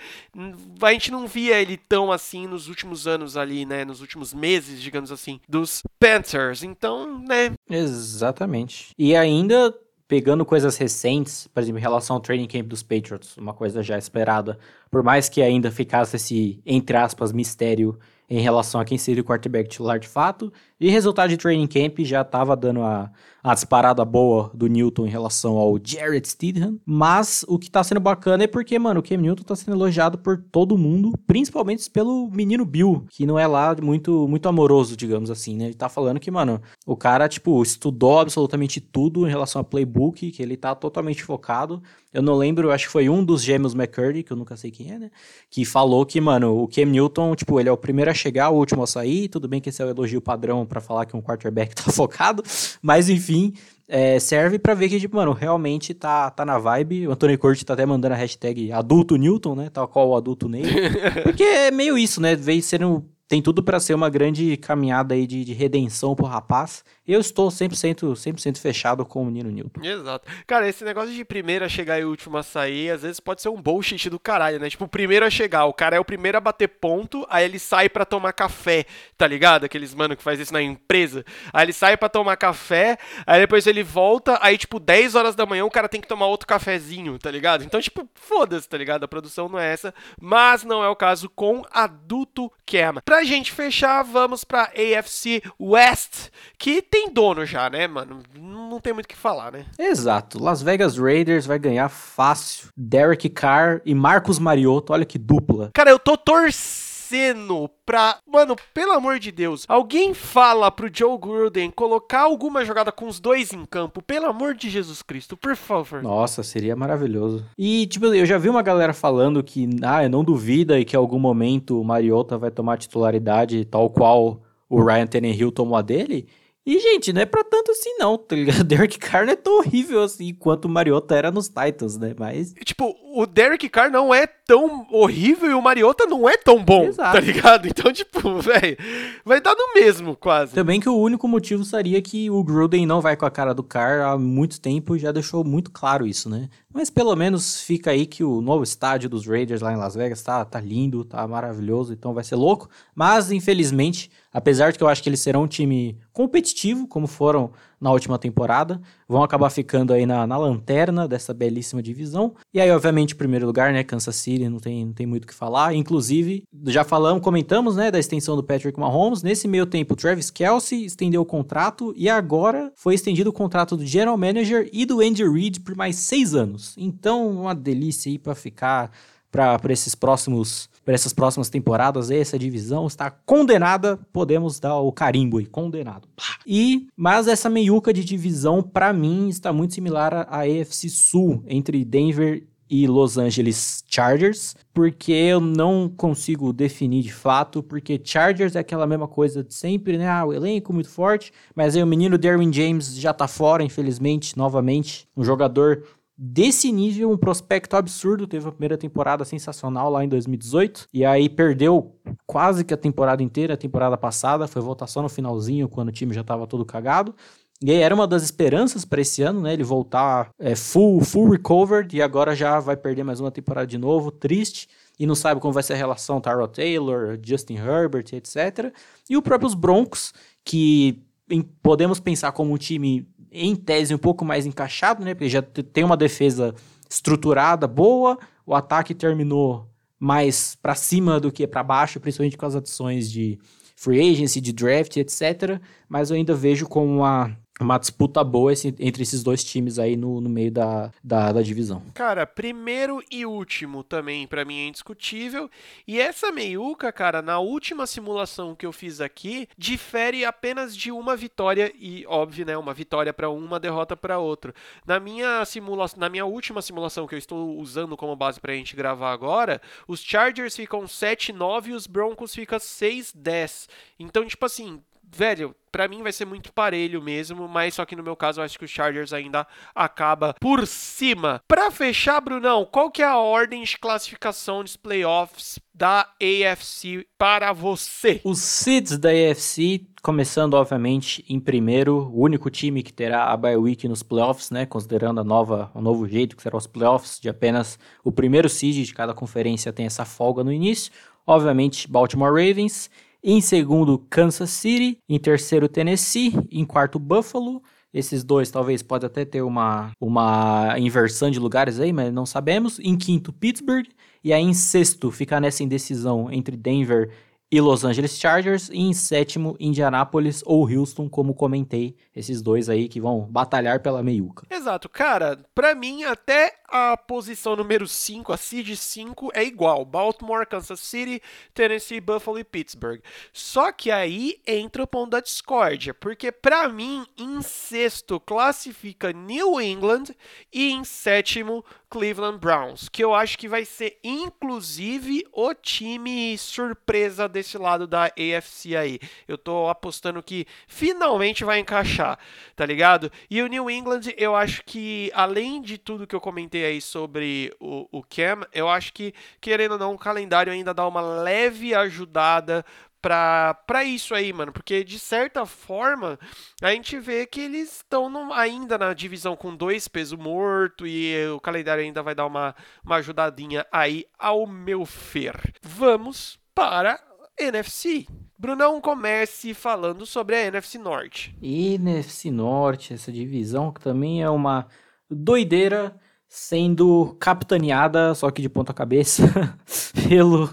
a 0.82 0.92
gente 0.92 1.10
não 1.10 1.26
via 1.26 1.60
ele 1.60 1.78
tão 1.78 2.12
assim 2.12 2.46
nos 2.46 2.68
últimos 2.68 3.06
anos 3.06 3.38
ali, 3.38 3.64
né, 3.64 3.84
nos 3.84 4.02
últimos 4.02 4.34
meses, 4.34 4.80
digamos 4.80 5.10
assim, 5.10 5.40
dos 5.48 5.82
Panthers. 5.98 6.62
Então, 6.62 7.18
né. 7.26 7.52
Exatamente. 7.68 8.94
E 8.98 9.16
ainda 9.16 9.74
pegando 10.06 10.44
coisas 10.44 10.76
recentes, 10.76 11.46
por 11.46 11.62
exemplo, 11.62 11.78
em 11.78 11.82
relação 11.82 12.16
ao 12.16 12.20
training 12.20 12.48
camp 12.48 12.66
dos 12.66 12.82
Patriots, 12.82 13.36
uma 13.36 13.54
coisa 13.54 13.80
já 13.80 13.96
esperada, 13.96 14.58
por 14.90 15.04
mais 15.04 15.28
que 15.28 15.40
ainda 15.40 15.70
ficasse 15.70 16.16
esse, 16.16 16.60
entre 16.66 16.96
aspas, 16.96 17.32
mistério 17.32 17.96
em 18.28 18.40
relação 18.40 18.80
a 18.80 18.84
quem 18.84 18.98
seria 18.98 19.22
o 19.22 19.24
quarterback 19.24 19.68
titular 19.68 19.98
de 19.98 20.08
fato, 20.08 20.52
e 20.80 20.88
resultado 20.90 21.28
de 21.28 21.36
training 21.36 21.66
camp 21.66 21.98
já 22.00 22.22
estava 22.22 22.56
dando 22.56 22.80
a, 22.82 23.10
a 23.42 23.54
disparada 23.54 24.04
boa 24.04 24.50
do 24.54 24.66
Newton 24.66 25.06
em 25.06 25.10
relação 25.10 25.56
ao 25.56 25.78
Jared 25.82 26.26
Stidham. 26.26 26.78
Mas 26.84 27.44
o 27.48 27.58
que 27.58 27.70
tá 27.70 27.82
sendo 27.82 28.00
bacana 28.00 28.44
é 28.44 28.46
porque, 28.46 28.78
mano, 28.78 29.00
o 29.00 29.02
Cam 29.02 29.18
Newton 29.18 29.42
tá 29.42 29.56
sendo 29.56 29.76
elogiado 29.76 30.18
por 30.18 30.38
todo 30.50 30.78
mundo, 30.78 31.12
principalmente 31.26 31.88
pelo 31.90 32.30
menino 32.30 32.64
Bill, 32.64 33.04
que 33.10 33.26
não 33.26 33.38
é 33.38 33.46
lá 33.46 33.74
muito, 33.82 34.26
muito 34.28 34.48
amoroso, 34.48 34.96
digamos 34.96 35.30
assim, 35.30 35.56
né? 35.56 35.66
Ele 35.66 35.74
tá 35.74 35.88
falando 35.88 36.20
que, 36.20 36.30
mano, 36.30 36.60
o 36.86 36.96
cara, 36.96 37.28
tipo, 37.28 37.62
estudou 37.62 38.18
absolutamente 38.18 38.80
tudo 38.80 39.26
em 39.26 39.30
relação 39.30 39.60
a 39.60 39.64
playbook, 39.64 40.30
que 40.30 40.42
ele 40.42 40.56
tá 40.56 40.74
totalmente 40.74 41.22
focado. 41.22 41.82
Eu 42.12 42.22
não 42.22 42.34
lembro, 42.34 42.72
acho 42.72 42.86
que 42.86 42.92
foi 42.92 43.08
um 43.08 43.24
dos 43.24 43.42
gêmeos 43.42 43.72
McCurdy, 43.72 44.22
que 44.22 44.32
eu 44.32 44.36
nunca 44.36 44.56
sei 44.56 44.70
quem 44.70 44.92
é, 44.92 44.98
né? 44.98 45.10
Que 45.48 45.64
falou 45.64 46.04
que, 46.04 46.20
mano, 46.20 46.62
o 46.62 46.68
Cam 46.68 46.86
Newton, 46.86 47.34
tipo, 47.36 47.60
ele 47.60 47.68
é 47.68 47.72
o 47.72 47.76
primeiro 47.76 48.10
a 48.10 48.14
chegar, 48.14 48.50
o 48.50 48.56
último 48.56 48.82
a 48.82 48.86
sair. 48.86 49.28
Tudo 49.28 49.46
bem 49.46 49.60
que 49.60 49.68
esse 49.68 49.80
é 49.80 49.84
o 49.84 49.90
elogio 49.90 50.20
padrão 50.20 50.66
para 50.70 50.80
falar 50.80 51.04
que 51.04 51.14
um 51.16 51.20
quarterback 51.20 51.74
tá 51.76 51.92
focado, 51.92 52.42
mas 52.80 53.10
enfim, 53.10 53.52
é, 53.86 54.20
serve 54.20 54.56
para 54.56 54.72
ver 54.72 54.88
que, 54.88 55.00
tipo, 55.00 55.16
mano, 55.16 55.32
realmente 55.32 55.92
tá, 55.92 56.30
tá 56.30 56.46
na 56.46 56.58
vibe. 56.58 57.08
O 57.08 57.12
Antônio 57.12 57.36
Corte 57.36 57.64
tá 57.66 57.74
até 57.74 57.84
mandando 57.84 58.14
a 58.14 58.16
hashtag 58.16 58.70
adulto 58.70 59.16
Newton, 59.16 59.56
né? 59.56 59.68
Tal 59.68 59.88
qual 59.88 60.08
o 60.08 60.16
adulto 60.16 60.48
Ney. 60.48 60.62
Porque 61.24 61.42
é 61.42 61.70
meio 61.72 61.98
isso, 61.98 62.20
né? 62.20 62.36
Veio 62.36 62.62
sendo 62.62 63.04
tem 63.30 63.40
tudo 63.40 63.62
para 63.62 63.78
ser 63.78 63.94
uma 63.94 64.10
grande 64.10 64.56
caminhada 64.56 65.14
aí 65.14 65.24
de, 65.24 65.44
de, 65.44 65.52
redenção 65.52 66.16
pro 66.16 66.26
rapaz. 66.26 66.82
Eu 67.10 67.18
estou 67.18 67.48
100%, 67.48 68.14
100 68.14 68.54
fechado 68.54 69.04
com 69.04 69.22
o 69.22 69.26
menino 69.26 69.50
Newton. 69.50 69.82
Exato. 69.82 70.30
Cara, 70.46 70.68
esse 70.68 70.84
negócio 70.84 71.12
de 71.12 71.24
primeiro 71.24 71.64
a 71.64 71.68
chegar 71.68 71.98
e 71.98 72.04
último 72.04 72.36
a 72.36 72.42
sair, 72.44 72.88
às 72.90 73.02
vezes 73.02 73.18
pode 73.18 73.42
ser 73.42 73.48
um 73.48 73.60
bullshit 73.60 74.08
do 74.08 74.20
caralho, 74.20 74.60
né? 74.60 74.70
Tipo, 74.70 74.84
o 74.84 74.88
primeiro 74.88 75.26
a 75.26 75.30
chegar, 75.30 75.64
o 75.64 75.72
cara 75.72 75.96
é 75.96 75.98
o 75.98 76.04
primeiro 76.04 76.38
a 76.38 76.40
bater 76.40 76.68
ponto, 76.68 77.26
aí 77.28 77.44
ele 77.44 77.58
sai 77.58 77.88
para 77.88 78.04
tomar 78.04 78.32
café, 78.32 78.86
tá 79.18 79.26
ligado? 79.26 79.64
Aqueles 79.64 79.92
mano 79.92 80.16
que 80.16 80.22
faz 80.22 80.38
isso 80.38 80.52
na 80.52 80.62
empresa. 80.62 81.24
Aí 81.52 81.64
ele 81.64 81.72
sai 81.72 81.96
para 81.96 82.08
tomar 82.08 82.36
café, 82.36 82.96
aí 83.26 83.40
depois 83.40 83.66
ele 83.66 83.82
volta, 83.82 84.38
aí 84.40 84.56
tipo 84.56 84.78
10 84.78 85.16
horas 85.16 85.34
da 85.34 85.44
manhã 85.44 85.64
o 85.64 85.70
cara 85.70 85.88
tem 85.88 86.00
que 86.00 86.06
tomar 86.06 86.26
outro 86.26 86.46
cafezinho, 86.46 87.18
tá 87.18 87.28
ligado? 87.28 87.64
Então, 87.64 87.80
tipo, 87.80 88.08
foda-se, 88.14 88.68
tá 88.68 88.78
ligado? 88.78 89.02
A 89.02 89.08
produção 89.08 89.48
não 89.48 89.58
é 89.58 89.72
essa, 89.72 89.92
mas 90.20 90.62
não 90.62 90.84
é 90.84 90.88
o 90.88 90.94
caso 90.94 91.28
com 91.28 91.64
adulto 91.72 92.52
Cam. 92.64 93.00
Pra 93.04 93.24
gente 93.24 93.50
fechar, 93.50 94.04
vamos 94.04 94.44
pra 94.44 94.70
AFC 94.76 95.42
West, 95.58 96.28
que 96.56 96.80
tem 96.80 96.99
dono 97.08 97.46
já, 97.46 97.70
né, 97.70 97.86
mano? 97.86 98.18
Não 98.36 98.80
tem 98.80 98.92
muito 98.92 99.06
o 99.06 99.08
que 99.08 99.16
falar, 99.16 99.52
né? 99.52 99.66
Exato. 99.78 100.42
Las 100.42 100.60
Vegas 100.60 100.98
Raiders 100.98 101.46
vai 101.46 101.58
ganhar 101.58 101.88
fácil. 101.88 102.68
Derek 102.76 103.28
Carr 103.28 103.80
e 103.84 103.94
Marcos 103.94 104.38
Mariotto, 104.38 104.92
olha 104.92 105.04
que 105.04 105.18
dupla. 105.18 105.70
Cara, 105.72 105.90
eu 105.90 105.98
tô 105.98 106.16
torcendo 106.16 106.90
torcendo 107.10 107.68
pra. 107.84 108.18
Mano, 108.24 108.54
pelo 108.72 108.92
amor 108.92 109.18
de 109.18 109.32
Deus, 109.32 109.64
alguém 109.68 110.14
fala 110.14 110.70
pro 110.70 110.90
Joe 110.92 111.18
Gruden 111.18 111.70
colocar 111.70 112.20
alguma 112.20 112.64
jogada 112.64 112.92
com 112.92 113.08
os 113.08 113.18
dois 113.18 113.52
em 113.52 113.64
campo, 113.64 114.00
pelo 114.00 114.26
amor 114.26 114.54
de 114.54 114.70
Jesus 114.70 115.02
Cristo, 115.02 115.36
por 115.36 115.56
favor. 115.56 116.02
Nossa, 116.02 116.44
seria 116.44 116.76
maravilhoso. 116.76 117.44
E, 117.58 117.86
tipo, 117.88 118.06
eu 118.06 118.24
já 118.24 118.38
vi 118.38 118.48
uma 118.48 118.62
galera 118.62 118.94
falando 118.94 119.42
que, 119.42 119.68
ah, 119.82 120.08
não 120.08 120.22
duvida 120.22 120.78
e 120.78 120.84
que 120.84 120.94
em 120.94 120.98
algum 120.98 121.18
momento 121.18 121.80
o 121.80 121.84
Mariota 121.84 122.38
vai 122.38 122.50
tomar 122.50 122.78
titularidade 122.78 123.64
tal 123.64 123.90
qual 123.90 124.40
o 124.68 124.82
Ryan 124.82 125.06
Tannehill 125.06 125.50
tomou 125.50 125.76
a 125.76 125.82
dele. 125.82 126.28
E, 126.70 126.78
gente, 126.78 127.12
não 127.12 127.20
é 127.20 127.26
pra 127.26 127.42
tanto 127.42 127.72
assim, 127.72 127.96
não, 127.98 128.16
tá 128.16 128.36
ligado? 128.36 128.62
Derek 128.62 128.96
Carr 128.96 129.26
não 129.26 129.32
é 129.32 129.36
tão 129.36 129.58
horrível 129.58 130.04
assim 130.04 130.32
quanto 130.32 130.66
o 130.66 130.68
Mariota 130.68 131.16
era 131.16 131.32
nos 131.32 131.48
Titans, 131.48 131.96
né? 131.96 132.14
Mas. 132.16 132.54
Tipo, 132.64 132.94
o 133.12 133.26
Derek 133.26 133.68
Carr 133.68 133.90
não 133.90 134.14
é 134.14 134.24
tão 134.24 134.86
horrível 134.92 135.50
e 135.50 135.54
o 135.54 135.60
Mariota 135.60 136.06
não 136.06 136.28
é 136.28 136.36
tão 136.36 136.64
bom, 136.64 136.84
Exato. 136.84 137.12
tá 137.12 137.18
ligado? 137.18 137.66
Então, 137.66 137.92
tipo, 137.92 138.20
velho, 138.38 138.76
vai 139.24 139.40
dar 139.40 139.56
no 139.56 139.74
mesmo, 139.74 140.14
quase. 140.14 140.54
Também 140.54 140.78
que 140.78 140.88
o 140.88 140.96
único 140.96 141.26
motivo 141.26 141.64
seria 141.64 142.00
que 142.00 142.30
o 142.30 142.44
Gruden 142.44 142.86
não 142.86 143.00
vai 143.00 143.16
com 143.16 143.26
a 143.26 143.30
cara 143.32 143.52
do 143.52 143.64
Carr 143.64 144.02
há 144.02 144.16
muito 144.16 144.60
tempo 144.60 144.94
e 144.94 145.00
já 145.00 145.10
deixou 145.10 145.42
muito 145.42 145.72
claro 145.72 146.06
isso, 146.06 146.30
né? 146.30 146.48
Mas 146.72 146.88
pelo 146.88 147.16
menos 147.16 147.60
fica 147.62 147.90
aí 147.90 148.06
que 148.06 148.22
o 148.22 148.40
novo 148.40 148.62
estádio 148.62 149.10
dos 149.10 149.26
Raiders 149.26 149.60
lá 149.60 149.72
em 149.72 149.76
Las 149.76 149.96
Vegas 149.96 150.22
tá, 150.22 150.44
tá 150.44 150.60
lindo, 150.60 151.04
tá 151.04 151.26
maravilhoso, 151.26 151.92
então 151.92 152.14
vai 152.14 152.22
ser 152.22 152.36
louco. 152.36 152.68
Mas, 152.94 153.32
infelizmente, 153.32 154.08
apesar 154.32 154.72
de 154.72 154.78
que 154.78 154.84
eu 154.84 154.88
acho 154.88 155.02
que 155.02 155.08
eles 155.08 155.20
serão 155.20 155.44
um 155.44 155.48
time 155.48 155.96
competitivo, 156.12 156.86
como 156.86 157.06
foram 157.06 157.50
na 157.80 157.90
última 157.90 158.18
temporada, 158.18 158.80
vão 159.08 159.22
acabar 159.22 159.48
ficando 159.48 159.92
aí 159.92 160.04
na, 160.04 160.26
na 160.26 160.36
lanterna 160.36 161.08
dessa 161.08 161.32
belíssima 161.32 161.82
divisão. 161.82 162.34
E 162.52 162.60
aí, 162.60 162.70
obviamente, 162.70 163.16
primeiro 163.16 163.46
lugar, 163.46 163.72
né, 163.72 163.82
Kansas 163.82 164.16
City, 164.16 164.48
não 164.48 164.58
tem, 164.58 164.84
não 164.84 164.92
tem 164.92 165.06
muito 165.06 165.24
o 165.24 165.26
que 165.26 165.34
falar. 165.34 165.74
Inclusive, 165.74 166.42
já 166.66 166.84
falamos, 166.84 167.22
comentamos, 167.22 167.76
né, 167.76 167.90
da 167.90 167.98
extensão 167.98 168.36
do 168.36 168.44
Patrick 168.44 168.78
Mahomes. 168.78 169.22
Nesse 169.22 169.48
meio 169.48 169.64
tempo, 169.64 169.96
Travis 169.96 170.30
Kelsey 170.30 170.84
estendeu 170.84 171.22
o 171.22 171.26
contrato 171.26 171.94
e 171.96 172.08
agora 172.08 172.70
foi 172.76 172.94
estendido 172.94 173.30
o 173.30 173.32
contrato 173.32 173.76
do 173.76 173.86
General 173.86 174.16
Manager 174.16 174.68
e 174.72 174.84
do 174.84 175.00
Andy 175.00 175.26
Reid 175.26 175.60
por 175.60 175.74
mais 175.74 175.96
seis 175.96 176.34
anos. 176.34 176.74
Então, 176.76 177.30
uma 177.30 177.54
delícia 177.54 178.10
aí 178.10 178.18
para 178.18 178.34
ficar 178.34 178.90
para 179.30 179.72
esses 179.72 179.94
próximos 179.94 180.68
para 180.84 180.94
essas 180.94 181.12
próximas 181.12 181.48
temporadas, 181.48 182.10
essa 182.10 182.38
divisão 182.38 182.86
está 182.86 183.10
condenada, 183.10 183.98
podemos 184.12 184.58
dar 184.58 184.78
o 184.78 184.90
carimbo 184.90 185.38
aí, 185.38 185.46
condenado. 185.46 186.08
E, 186.44 186.88
mas 186.96 187.28
essa 187.28 187.50
meiuca 187.50 187.92
de 187.92 188.04
divisão, 188.04 188.62
para 188.62 188.92
mim, 188.92 189.28
está 189.28 189.52
muito 189.52 189.74
similar 189.74 190.26
à 190.28 190.40
AFC 190.40 190.88
Sul, 190.88 191.44
entre 191.46 191.84
Denver 191.84 192.44
e 192.70 192.86
Los 192.86 193.18
Angeles 193.18 193.84
Chargers, 193.88 194.54
porque 194.72 195.12
eu 195.12 195.40
não 195.40 195.88
consigo 195.88 196.52
definir 196.52 197.02
de 197.02 197.12
fato, 197.12 197.62
porque 197.62 198.00
Chargers 198.02 198.54
é 198.54 198.60
aquela 198.60 198.86
mesma 198.86 199.08
coisa 199.08 199.42
de 199.42 199.52
sempre, 199.52 199.98
né? 199.98 200.08
Ah, 200.08 200.24
o 200.24 200.32
elenco 200.32 200.72
muito 200.72 200.88
forte, 200.88 201.32
mas 201.54 201.74
aí 201.74 201.82
o 201.82 201.86
menino 201.86 202.16
Derwin 202.16 202.52
James 202.52 202.94
já 202.94 203.12
tá 203.12 203.26
fora, 203.26 203.64
infelizmente, 203.64 204.38
novamente, 204.38 205.08
um 205.16 205.24
jogador 205.24 205.82
desse 206.22 206.70
nível, 206.70 207.10
um 207.10 207.16
prospecto 207.16 207.76
absurdo, 207.76 208.26
teve 208.26 208.46
a 208.46 208.52
primeira 208.52 208.76
temporada 208.76 209.24
sensacional 209.24 209.88
lá 209.88 210.04
em 210.04 210.08
2018, 210.08 210.86
e 210.92 211.02
aí 211.02 211.30
perdeu 211.30 211.96
quase 212.26 212.62
que 212.62 212.74
a 212.74 212.76
temporada 212.76 213.22
inteira, 213.22 213.54
a 213.54 213.56
temporada 213.56 213.96
passada, 213.96 214.46
foi 214.46 214.60
voltar 214.60 214.86
só 214.86 215.00
no 215.00 215.08
finalzinho, 215.08 215.66
quando 215.66 215.88
o 215.88 215.92
time 215.92 216.12
já 216.12 216.22
tava 216.22 216.46
todo 216.46 216.62
cagado, 216.66 217.14
e 217.62 217.70
aí 217.70 217.78
era 217.78 217.94
uma 217.94 218.06
das 218.06 218.22
esperanças 218.22 218.84
para 218.84 219.00
esse 219.00 219.22
ano, 219.22 219.40
né? 219.40 219.54
Ele 219.54 219.62
voltar 219.62 220.30
é, 220.38 220.54
full, 220.54 221.02
full 221.02 221.30
recovered 221.30 221.94
e 221.94 222.00
agora 222.00 222.34
já 222.34 222.58
vai 222.58 222.74
perder 222.74 223.04
mais 223.04 223.20
uma 223.20 223.30
temporada 223.30 223.66
de 223.66 223.76
novo, 223.76 224.10
triste. 224.10 224.66
E 224.98 225.06
não 225.06 225.14
sabe 225.14 225.42
como 225.42 225.52
vai 225.52 225.62
ser 225.62 225.74
a 225.74 225.76
relação 225.76 226.22
Tyrell 226.22 226.48
Taylor, 226.48 227.18
Justin 227.22 227.56
Herbert, 227.56 228.06
etc. 228.14 228.74
E 229.10 229.16
o 229.16 229.20
próprios 229.20 229.52
Broncos, 229.52 230.14
que 230.42 231.02
em, 231.30 231.42
podemos 231.42 232.00
pensar 232.00 232.32
como 232.32 232.52
um 232.54 232.56
time 232.56 233.06
em 233.30 233.54
tese 233.54 233.94
um 233.94 233.98
pouco 233.98 234.24
mais 234.24 234.46
encaixado, 234.46 235.04
né? 235.04 235.14
Porque 235.14 235.28
já 235.28 235.42
tem 235.42 235.84
uma 235.84 235.96
defesa 235.96 236.54
estruturada, 236.88 237.66
boa. 237.66 238.18
O 238.44 238.54
ataque 238.54 238.94
terminou 238.94 239.68
mais 239.98 240.56
para 240.60 240.74
cima 240.74 241.20
do 241.20 241.30
que 241.30 241.46
para 241.46 241.62
baixo, 241.62 242.00
principalmente 242.00 242.36
com 242.36 242.46
as 242.46 242.56
adições 242.56 243.10
de 243.10 243.38
free 243.76 244.00
agency, 244.10 244.40
de 244.40 244.52
draft, 244.52 244.96
etc. 244.96 245.60
Mas 245.88 246.10
eu 246.10 246.16
ainda 246.16 246.34
vejo 246.34 246.66
como 246.66 246.98
uma 246.98 247.36
uma 247.64 247.78
disputa 247.78 248.24
boa 248.24 248.52
esse, 248.52 248.74
entre 248.78 249.02
esses 249.02 249.22
dois 249.22 249.44
times 249.44 249.78
aí 249.78 249.96
no, 249.96 250.20
no 250.20 250.28
meio 250.28 250.50
da, 250.50 250.90
da, 251.02 251.32
da, 251.32 251.42
divisão. 251.42 251.82
Cara, 251.94 252.26
primeiro 252.26 253.02
e 253.10 253.26
último 253.26 253.84
também 253.84 254.26
para 254.26 254.44
mim 254.44 254.58
é 254.58 254.68
indiscutível. 254.68 255.50
E 255.86 256.00
essa 256.00 256.32
meiuca, 256.32 256.92
cara, 256.92 257.20
na 257.20 257.38
última 257.38 257.86
simulação 257.86 258.54
que 258.54 258.66
eu 258.66 258.72
fiz 258.72 259.00
aqui, 259.00 259.48
difere 259.56 260.24
apenas 260.24 260.76
de 260.76 260.90
uma 260.90 261.16
vitória 261.16 261.72
e 261.78 262.04
óbvio, 262.06 262.46
né, 262.46 262.56
uma 262.56 262.72
vitória 262.72 263.12
para 263.12 263.30
um, 263.30 263.44
uma 263.44 263.60
derrota 263.60 263.96
para 263.96 264.18
outro. 264.18 264.54
Na 264.86 264.98
minha 264.98 265.44
simulação, 265.44 265.98
na 265.98 266.08
minha 266.08 266.24
última 266.24 266.62
simulação 266.62 267.06
que 267.06 267.14
eu 267.14 267.18
estou 267.18 267.58
usando 267.58 267.96
como 267.96 268.16
base 268.16 268.40
pra 268.40 268.54
gente 268.54 268.74
gravar 268.76 269.12
agora, 269.12 269.60
os 269.86 270.00
Chargers 270.00 270.56
ficam 270.56 270.84
7-9 270.84 271.66
e 271.66 271.72
os 271.72 271.86
Broncos 271.86 272.34
ficam 272.34 272.58
6-10. 272.58 273.68
Então, 273.98 274.26
tipo 274.26 274.46
assim, 274.46 274.82
velho, 275.14 275.54
para 275.70 275.88
mim 275.88 276.02
vai 276.02 276.12
ser 276.12 276.24
muito 276.24 276.52
parelho 276.52 277.00
mesmo, 277.00 277.48
mas 277.48 277.74
só 277.74 277.84
que 277.84 277.94
no 277.94 278.02
meu 278.02 278.16
caso 278.16 278.40
eu 278.40 278.44
acho 278.44 278.58
que 278.58 278.64
o 278.64 278.68
Chargers 278.68 279.12
ainda 279.12 279.46
acaba 279.74 280.34
por 280.40 280.66
cima. 280.66 281.40
Para 281.46 281.70
fechar, 281.70 282.20
Brunão, 282.20 282.66
qual 282.70 282.90
que 282.90 283.02
é 283.02 283.06
a 283.06 283.16
ordem 283.16 283.62
de 283.62 283.78
classificação 283.78 284.62
dos 284.62 284.76
playoffs 284.76 285.58
da 285.72 286.08
AFC 286.20 287.06
para 287.16 287.52
você? 287.52 288.20
Os 288.24 288.40
seeds 288.40 288.98
da 288.98 289.10
AFC, 289.10 289.86
começando 290.02 290.54
obviamente 290.54 291.24
em 291.28 291.38
primeiro, 291.38 292.10
o 292.12 292.22
único 292.22 292.50
time 292.50 292.82
que 292.82 292.92
terá 292.92 293.32
a 293.32 293.36
bye 293.36 293.56
week 293.56 293.86
nos 293.86 294.02
playoffs, 294.02 294.50
né, 294.50 294.66
considerando 294.66 295.20
a 295.20 295.24
nova, 295.24 295.70
o 295.74 295.80
novo 295.80 296.06
jeito 296.08 296.36
que 296.36 296.42
serão 296.42 296.58
os 296.58 296.66
playoffs, 296.66 297.20
de 297.20 297.28
apenas 297.28 297.78
o 298.02 298.10
primeiro 298.10 298.48
seed 298.48 298.84
de 298.84 298.94
cada 298.94 299.14
conferência 299.14 299.72
tem 299.72 299.86
essa 299.86 300.04
folga 300.04 300.42
no 300.42 300.52
início. 300.52 300.92
Obviamente, 301.26 301.86
Baltimore 301.88 302.32
Ravens. 302.32 302.90
Em 303.22 303.40
segundo, 303.40 303.98
Kansas 304.10 304.50
City. 304.50 304.98
Em 305.08 305.18
terceiro, 305.18 305.68
Tennessee. 305.68 306.32
Em 306.50 306.64
quarto, 306.64 306.98
Buffalo. 306.98 307.62
Esses 307.92 308.22
dois 308.22 308.50
talvez 308.50 308.82
pode 308.82 309.04
até 309.04 309.24
ter 309.24 309.42
uma, 309.42 309.90
uma 310.00 310.76
inversão 310.78 311.30
de 311.30 311.40
lugares 311.40 311.80
aí, 311.80 311.92
mas 311.92 312.12
não 312.12 312.24
sabemos. 312.24 312.78
Em 312.78 312.96
quinto, 312.96 313.32
Pittsburgh. 313.32 313.86
E 314.22 314.32
aí 314.32 314.42
em 314.42 314.54
sexto, 314.54 315.10
fica 315.10 315.40
nessa 315.40 315.62
indecisão 315.62 316.30
entre 316.30 316.56
Denver 316.56 317.10
e 317.50 317.60
Los 317.60 317.84
Angeles 317.84 318.18
Chargers. 318.18 318.68
E 318.68 318.78
em 318.78 318.92
sétimo, 318.92 319.56
Indianapolis 319.58 320.42
ou 320.46 320.68
Houston, 320.68 321.08
como 321.08 321.34
comentei, 321.34 321.96
esses 322.14 322.40
dois 322.40 322.68
aí 322.68 322.88
que 322.88 323.00
vão 323.00 323.22
batalhar 323.22 323.80
pela 323.80 324.02
meiuca. 324.02 324.46
Exato, 324.50 324.88
cara, 324.88 325.38
para 325.54 325.74
mim 325.74 326.04
até 326.04 326.60
a 326.70 326.96
posição 326.96 327.56
número 327.56 327.86
5, 327.88 328.32
a 328.32 328.36
seed 328.36 328.76
5 328.76 329.32
é 329.34 329.44
igual, 329.44 329.84
Baltimore, 329.84 330.46
Kansas 330.46 330.78
City, 330.80 331.20
Tennessee, 331.52 332.00
Buffalo 332.00 332.38
e 332.38 332.44
Pittsburgh. 332.44 333.00
Só 333.32 333.72
que 333.72 333.90
aí 333.90 334.36
entra 334.46 334.84
o 334.84 334.86
ponto 334.86 335.10
da 335.10 335.20
discórdia, 335.20 335.92
porque 335.92 336.30
para 336.30 336.68
mim 336.68 337.04
em 337.18 337.42
sexto 337.42 338.20
classifica 338.20 339.12
New 339.12 339.60
England 339.60 340.04
e 340.52 340.70
em 340.70 340.84
sétimo 340.84 341.64
Cleveland 341.88 342.38
Browns, 342.38 342.88
que 342.88 343.02
eu 343.02 343.12
acho 343.12 343.36
que 343.36 343.48
vai 343.48 343.64
ser 343.64 343.98
inclusive 344.04 345.26
o 345.32 345.52
time 345.52 346.38
surpresa 346.38 347.28
desse 347.40 347.58
lado 347.58 347.86
da 347.86 348.04
AFC 348.04 348.76
aí. 348.76 349.00
Eu 349.26 349.36
tô 349.36 349.68
apostando 349.68 350.22
que 350.22 350.46
finalmente 350.68 351.44
vai 351.44 351.58
encaixar, 351.58 352.18
tá 352.54 352.64
ligado? 352.64 353.10
E 353.28 353.42
o 353.42 353.46
New 353.46 353.70
England, 353.70 354.02
eu 354.16 354.36
acho 354.36 354.62
que 354.64 355.10
além 355.14 355.60
de 355.60 355.78
tudo 355.78 356.06
que 356.06 356.14
eu 356.14 356.20
comentei 356.20 356.64
aí 356.64 356.80
sobre 356.80 357.52
o, 357.58 357.88
o 357.90 358.02
Cam, 358.02 358.46
eu 358.52 358.68
acho 358.68 358.92
que 358.92 359.12
querendo 359.40 359.72
ou 359.72 359.78
não, 359.78 359.94
o 359.94 359.98
calendário 359.98 360.52
ainda 360.52 360.74
dá 360.74 360.86
uma 360.86 361.00
leve 361.00 361.74
ajudada 361.74 362.64
pra, 363.00 363.84
isso 363.84 364.14
aí, 364.14 364.32
mano. 364.32 364.52
Porque 364.52 364.84
de 364.84 364.98
certa 364.98 365.46
forma 365.46 366.18
a 366.62 366.70
gente 366.70 366.98
vê 366.98 367.26
que 367.26 367.40
eles 367.40 367.76
estão 367.76 368.32
ainda 368.32 368.76
na 368.78 368.92
divisão 368.92 369.34
com 369.34 369.54
dois 369.54 369.88
peso 369.88 370.18
morto 370.18 370.86
e 370.86 371.26
o 371.28 371.40
calendário 371.40 371.82
ainda 371.82 372.02
vai 372.02 372.14
dar 372.14 372.26
uma, 372.26 372.54
uma 372.84 372.96
ajudadinha 372.96 373.66
aí, 373.72 374.04
ao 374.18 374.46
meu 374.46 374.84
ver. 374.84 375.54
Vamos 375.62 376.38
para 376.54 377.09
NFC. 377.40 378.06
Brunão, 378.38 378.80
comece 378.80 379.52
falando 379.52 380.06
sobre 380.06 380.34
a 380.34 380.46
NFC 380.46 380.78
Norte. 380.78 381.36
NFC 381.42 382.30
Norte, 382.30 382.94
essa 382.94 383.12
divisão 383.12 383.72
que 383.72 383.80
também 383.80 384.22
é 384.22 384.30
uma 384.30 384.66
doideira 385.10 385.94
sendo 386.26 387.16
capitaneada, 387.18 388.14
só 388.14 388.30
que 388.30 388.40
de 388.40 388.48
ponta 388.48 388.72
cabeça, 388.72 389.24
pelo, 390.08 390.48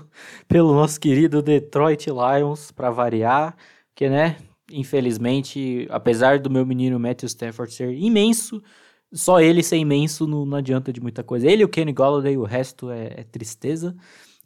pelo 0.48 0.74
nosso 0.74 1.00
querido 1.00 1.42
Detroit 1.42 2.08
Lions, 2.08 2.72
para 2.72 2.90
variar, 2.90 3.56
que, 3.94 4.10
né, 4.10 4.38
infelizmente, 4.72 5.88
apesar 5.92 6.40
do 6.40 6.50
meu 6.50 6.66
menino 6.66 7.00
Matthew 7.00 7.28
Stafford 7.28 7.72
ser 7.72 7.94
imenso, 7.94 8.62
só 9.14 9.40
ele 9.40 9.64
ser 9.64 9.78
imenso 9.78 10.28
não, 10.28 10.46
não 10.46 10.58
adianta 10.58 10.92
de 10.92 11.00
muita 11.00 11.24
coisa. 11.24 11.50
Ele 11.50 11.64
o 11.64 11.70
Kenny 11.70 11.94
Golladay, 11.94 12.38
o 12.38 12.44
resto 12.44 12.90
é, 12.90 13.14
é 13.18 13.24
tristeza. 13.24 13.96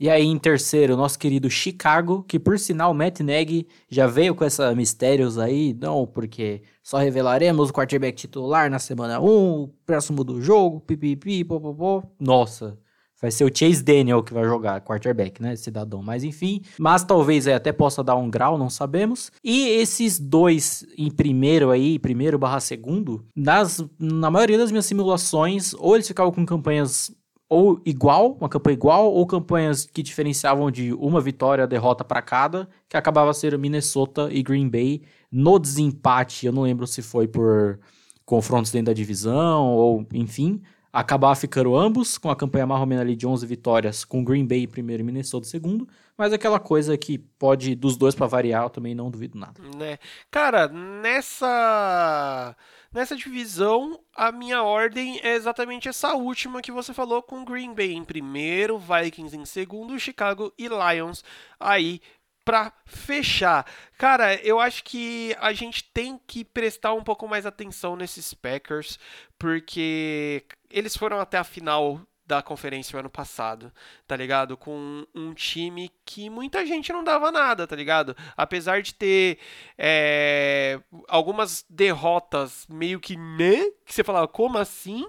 E 0.02 0.10
aí, 0.10 0.26
em 0.26 0.40
terceiro, 0.40 0.96
o 0.96 0.98
nosso 0.98 1.20
querido 1.20 1.48
Chicago, 1.48 2.24
que 2.24 2.40
por 2.40 2.58
sinal, 2.58 2.92
Matt 2.92 3.20
Nagy 3.20 3.68
já 3.88 4.08
veio 4.08 4.34
com 4.34 4.44
essa 4.44 4.74
mistérios 4.74 5.38
aí, 5.38 5.78
não, 5.80 6.08
porque 6.08 6.64
só 6.82 6.98
revelaremos 6.98 7.70
o 7.70 7.72
quarterback 7.72 8.18
titular 8.18 8.68
na 8.68 8.80
semana 8.80 9.22
1, 9.22 9.72
próximo 9.86 10.24
do 10.24 10.42
jogo, 10.42 10.80
pipipi, 10.80 11.44
popopó. 11.44 12.02
Nossa, 12.20 12.80
vai 13.22 13.30
ser 13.30 13.44
o 13.44 13.56
Chase 13.56 13.84
Daniel 13.84 14.24
que 14.24 14.34
vai 14.34 14.44
jogar 14.44 14.82
quarterback, 14.82 15.40
né, 15.40 15.56
cidadão. 15.56 16.02
Mas 16.02 16.24
enfim, 16.24 16.64
mas 16.80 17.04
talvez 17.04 17.48
aí 17.48 17.54
até 17.54 17.72
possa 17.72 18.04
dar 18.04 18.16
um 18.16 18.28
grau, 18.28 18.58
não 18.58 18.72
sabemos. 18.72 19.32
E 19.44 19.68
esses 19.68 20.20
dois 20.20 20.84
em 20.98 21.12
primeiro 21.12 21.70
aí, 21.70 22.00
primeiro 22.00 22.40
barra 22.40 22.60
segundo, 22.60 23.24
nas, 23.36 23.86
na 24.00 24.32
maioria 24.32 24.58
das 24.58 24.72
minhas 24.72 24.88
simulações, 24.88 25.76
ou 25.76 25.94
eles 25.94 26.08
ficavam 26.08 26.32
com 26.32 26.44
campanhas 26.44 27.16
ou 27.52 27.82
igual, 27.86 28.38
uma 28.40 28.48
campanha 28.48 28.76
igual, 28.76 29.12
ou 29.12 29.28
campanhas 29.28 29.86
que 29.86 30.02
diferenciavam 30.02 30.72
de 30.72 30.94
uma 30.94 31.20
vitória, 31.20 31.68
derrota 31.68 32.02
para 32.02 32.22
cada, 32.22 32.66
que 32.88 32.96
acabava 32.96 33.34
ser 33.34 33.58
Minnesota 33.58 34.30
e 34.32 34.42
Green 34.42 34.70
Bay. 34.70 35.02
No 35.30 35.60
desempate, 35.60 36.46
eu 36.46 36.54
não 36.54 36.62
lembro 36.62 36.88
se 36.88 37.02
foi 37.02 37.28
por 37.28 37.78
confrontos 38.24 38.72
dentro 38.72 38.86
da 38.86 38.94
divisão 38.94 39.68
ou 39.68 40.08
enfim, 40.14 40.62
acabar 40.94 41.36
ficando 41.36 41.76
ambos 41.76 42.18
com 42.18 42.30
a 42.30 42.38
campanha 42.38 42.66
menos 42.66 43.02
ali 43.02 43.18
de 43.18 43.28
11 43.28 43.46
vitórias, 43.46 44.06
com 44.06 44.24
Green 44.24 44.48
Bay 44.48 44.66
primeiro 44.66 45.04
e 45.04 45.06
Minnesota 45.06 45.46
segundo, 45.46 45.86
mas 46.18 46.32
aquela 46.32 46.58
coisa 46.58 46.98
que 46.98 47.18
pode 47.18 47.76
dos 47.76 47.98
dois 47.98 48.16
para 48.16 48.28
variar, 48.28 48.64
eu 48.64 48.70
também 48.70 48.96
não 48.96 49.12
duvido 49.12 49.38
nada. 49.38 49.62
Né? 49.76 49.98
Cara, 50.30 50.70
nessa 50.70 52.56
Nessa 52.94 53.16
divisão, 53.16 54.04
a 54.14 54.34
minha 54.34 54.64
ordem 54.64 55.18
é 55.24 55.34
exatamente 55.36 55.88
essa 55.88 56.14
última 56.14 56.62
que 56.62 56.74
você 56.74 56.94
falou, 56.94 57.24
com 57.24 57.46
Green 57.46 57.74
Bay 57.74 57.94
em 57.94 58.04
primeiro, 58.04 58.78
Vikings 58.78 59.38
em 59.38 59.46
segundo, 59.46 59.98
Chicago 59.98 60.54
e 60.58 60.68
Lions 60.68 61.24
aí 61.58 62.02
para 62.44 62.74
fechar. 62.86 63.66
Cara, 63.98 64.36
eu 64.46 64.60
acho 64.60 64.84
que 64.84 65.34
a 65.40 65.54
gente 65.54 65.86
tem 65.94 66.20
que 66.28 66.44
prestar 66.44 66.94
um 66.94 67.04
pouco 67.04 67.30
mais 67.30 67.46
atenção 67.46 67.96
nesses 67.96 68.34
Packers, 68.34 69.00
porque 69.40 70.44
eles 70.70 70.98
foram 70.98 71.18
até 71.18 71.38
a 71.38 71.46
final 71.46 72.02
da 72.32 72.42
conferência 72.42 72.96
o 72.96 73.00
ano 73.00 73.10
passado, 73.10 73.72
tá 74.08 74.16
ligado? 74.16 74.58
Com 74.58 75.06
um 75.14 75.34
time 75.34 75.92
que 76.06 76.30
muita 76.30 76.66
gente 76.66 76.92
não 76.92 77.04
dava 77.04 77.32
nada, 77.32 77.68
tá 77.68 77.76
ligado? 77.76 78.16
Apesar 78.36 78.82
de 78.82 78.94
ter 78.94 79.38
é, 79.78 80.80
algumas 81.08 81.66
derrotas 81.70 82.66
meio 82.70 83.00
que 83.00 83.16
né, 83.18 83.70
que 83.86 83.94
você 83.94 84.04
falava, 84.04 84.28
como 84.28 84.58
assim? 84.58 85.06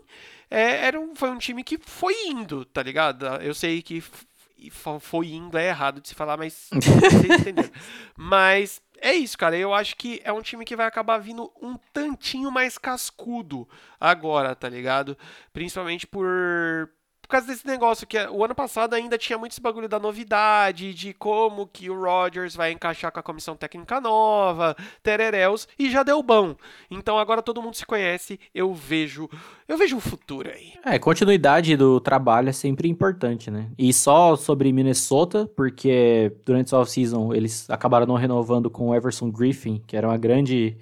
é, 0.53 0.87
era 0.87 1.01
um, 1.01 1.15
foi 1.15 1.31
um 1.31 1.39
time 1.39 1.65
que 1.65 1.79
foi 1.79 2.27
indo, 2.27 2.67
tá 2.67 2.83
ligado? 2.83 3.25
Eu 3.41 3.55
sei 3.55 3.81
que 3.81 4.05
foi 5.01 5.29
indo 5.29 5.57
é 5.57 5.69
errado 5.69 6.01
de 6.01 6.09
se 6.09 6.15
falar, 6.15 6.37
mas 6.37 6.69
vocês 6.71 7.41
entenderam. 7.41 7.71
Mas 8.15 8.83
é 9.01 9.15
isso, 9.15 9.39
cara. 9.39 9.57
Eu 9.57 9.73
acho 9.73 9.97
que 9.97 10.21
é 10.23 10.31
um 10.31 10.43
time 10.43 10.67
que 10.67 10.77
vai 10.77 10.87
acabar 10.87 11.17
vindo 11.17 11.51
um 11.61 11.79
tantinho 11.93 12.51
mais 12.51 12.77
cascudo 12.77 13.67
agora, 13.99 14.55
tá 14.55 14.69
ligado? 14.69 15.17
Principalmente 15.55 16.07
por 16.07 16.91
causa 17.33 17.47
desse 17.47 17.67
negócio 17.67 18.07
que 18.07 18.19
o 18.29 18.45
ano 18.45 18.55
passado 18.55 18.95
ainda 18.95 19.17
tinha 19.17 19.39
muito 19.39 19.53
esse 19.53 19.61
bagulho 19.61 19.89
da 19.89 19.99
novidade, 19.99 20.93
de 20.93 21.15
como 21.15 21.67
que 21.67 21.89
o 21.89 21.99
Rodgers 21.99 22.55
vai 22.55 22.73
encaixar 22.73 23.11
com 23.11 23.19
a 23.19 23.23
comissão 23.23 23.57
técnica 23.57 24.01
nova, 24.01 24.77
tereréus, 25.03 25.67
e 25.79 25.91
já 25.91 26.03
deu 26.03 26.23
bom. 26.23 26.55
Então 26.91 27.19
agora 27.19 27.43
todo 27.43 27.63
mundo 27.63 27.75
se 27.75 27.87
conhece, 27.87 28.39
eu 28.55 28.75
vejo, 28.75 29.29
eu 29.67 29.79
vejo 29.79 29.97
um 29.97 30.01
futuro 30.01 30.51
aí. 30.51 30.75
É, 30.85 30.99
continuidade 30.99 31.77
do 31.77 31.99
trabalho 32.01 32.51
é 32.51 32.53
sempre 32.53 32.89
importante, 32.89 33.51
né? 33.51 33.71
E 33.79 33.93
só 33.93 34.37
sobre 34.37 34.73
Minnesota, 34.73 35.51
porque 35.57 36.33
durante 36.45 36.75
a 36.75 36.79
off-season 36.79 37.33
eles 37.33 37.69
acabaram 37.71 38.07
não 38.07 38.17
renovando 38.17 38.69
com 38.69 38.89
o 38.89 38.95
Everson 38.95 39.31
Griffin, 39.31 39.83
que 39.87 39.97
era 39.97 40.07
uma 40.07 40.19
grande 40.19 40.77